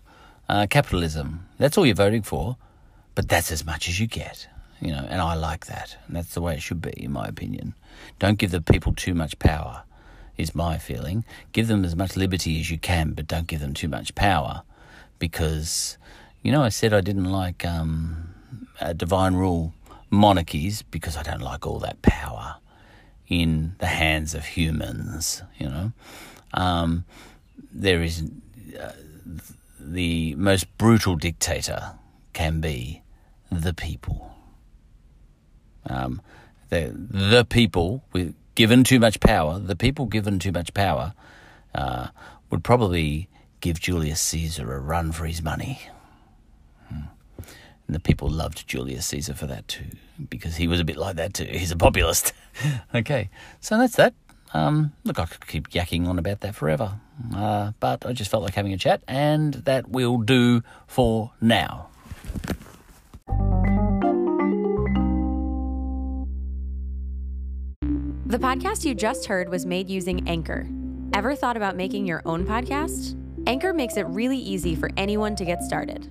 uh, 0.48 0.66
capitalism. 0.68 1.46
That's 1.58 1.78
all 1.78 1.86
you're 1.86 1.94
voting 1.94 2.22
for, 2.22 2.56
but 3.14 3.28
that's 3.28 3.50
as 3.50 3.64
much 3.64 3.88
as 3.88 3.98
you 3.98 4.06
get 4.06 4.48
you 4.84 4.92
know, 4.92 5.06
and 5.08 5.20
I 5.20 5.34
like 5.34 5.66
that. 5.66 5.96
And 6.06 6.16
that's 6.16 6.34
the 6.34 6.42
way 6.42 6.54
it 6.54 6.62
should 6.62 6.82
be, 6.82 6.92
in 6.96 7.10
my 7.10 7.26
opinion. 7.26 7.74
Don't 8.18 8.38
give 8.38 8.50
the 8.50 8.60
people 8.60 8.92
too 8.92 9.14
much 9.14 9.38
power, 9.38 9.82
is 10.36 10.54
my 10.54 10.76
feeling. 10.78 11.24
Give 11.52 11.68
them 11.68 11.84
as 11.84 11.96
much 11.96 12.16
liberty 12.16 12.60
as 12.60 12.70
you 12.70 12.78
can, 12.78 13.12
but 13.12 13.26
don't 13.26 13.46
give 13.46 13.60
them 13.60 13.72
too 13.72 13.88
much 13.88 14.14
power. 14.14 14.62
Because, 15.18 15.96
you 16.42 16.52
know, 16.52 16.62
I 16.62 16.68
said 16.68 16.92
I 16.92 17.00
didn't 17.00 17.24
like 17.30 17.64
um, 17.64 18.34
divine 18.96 19.34
rule 19.34 19.72
monarchies 20.10 20.82
because 20.82 21.16
I 21.16 21.22
don't 21.22 21.40
like 21.40 21.66
all 21.66 21.78
that 21.80 22.02
power 22.02 22.56
in 23.28 23.74
the 23.78 23.86
hands 23.86 24.34
of 24.34 24.44
humans, 24.44 25.42
you 25.58 25.68
know. 25.68 25.92
Um, 26.52 27.04
there 27.72 28.02
is 28.02 28.22
uh, 28.78 28.92
the 29.80 30.34
most 30.36 30.76
brutal 30.78 31.16
dictator 31.16 31.92
can 32.32 32.60
be 32.60 33.02
the 33.50 33.74
people. 33.74 34.34
Um, 35.86 36.20
the 36.70 36.92
the 36.94 37.44
people 37.44 38.04
with 38.12 38.34
given 38.54 38.84
too 38.84 38.98
much 38.98 39.20
power, 39.20 39.58
the 39.58 39.76
people 39.76 40.06
given 40.06 40.38
too 40.38 40.52
much 40.52 40.72
power, 40.74 41.14
uh, 41.74 42.08
would 42.50 42.64
probably 42.64 43.28
give 43.60 43.80
Julius 43.80 44.20
Caesar 44.20 44.72
a 44.72 44.78
run 44.78 45.12
for 45.12 45.26
his 45.26 45.42
money. 45.42 45.88
And 47.86 47.94
the 47.94 48.00
people 48.00 48.28
loved 48.28 48.66
Julius 48.66 49.06
Caesar 49.06 49.34
for 49.34 49.46
that 49.46 49.68
too, 49.68 49.84
because 50.30 50.56
he 50.56 50.66
was 50.66 50.80
a 50.80 50.84
bit 50.84 50.96
like 50.96 51.16
that 51.16 51.34
too. 51.34 51.44
He's 51.44 51.70
a 51.70 51.76
populist. 51.76 52.32
okay, 52.94 53.30
so 53.60 53.78
that's 53.78 53.96
that. 53.96 54.14
Um, 54.54 54.92
look, 55.04 55.18
I 55.18 55.26
could 55.26 55.46
keep 55.46 55.70
yakking 55.70 56.06
on 56.06 56.18
about 56.18 56.40
that 56.40 56.54
forever, 56.54 57.00
uh, 57.34 57.72
but 57.80 58.06
I 58.06 58.12
just 58.12 58.30
felt 58.30 58.44
like 58.44 58.54
having 58.54 58.72
a 58.72 58.78
chat, 58.78 59.02
and 59.08 59.54
that 59.54 59.88
will 59.88 60.18
do 60.18 60.62
for 60.86 61.32
now. 61.40 61.88
The 68.26 68.38
podcast 68.38 68.84
you 68.84 68.94
just 68.94 69.26
heard 69.26 69.48
was 69.48 69.66
made 69.66 69.90
using 69.90 70.26
Anchor. 70.28 70.66
Ever 71.12 71.34
thought 71.34 71.56
about 71.56 71.76
making 71.76 72.06
your 72.06 72.22
own 72.24 72.46
podcast? 72.46 73.16
Anchor 73.46 73.72
makes 73.72 73.96
it 73.96 74.06
really 74.06 74.38
easy 74.38 74.74
for 74.74 74.90
anyone 74.96 75.36
to 75.36 75.44
get 75.44 75.62
started. 75.62 76.10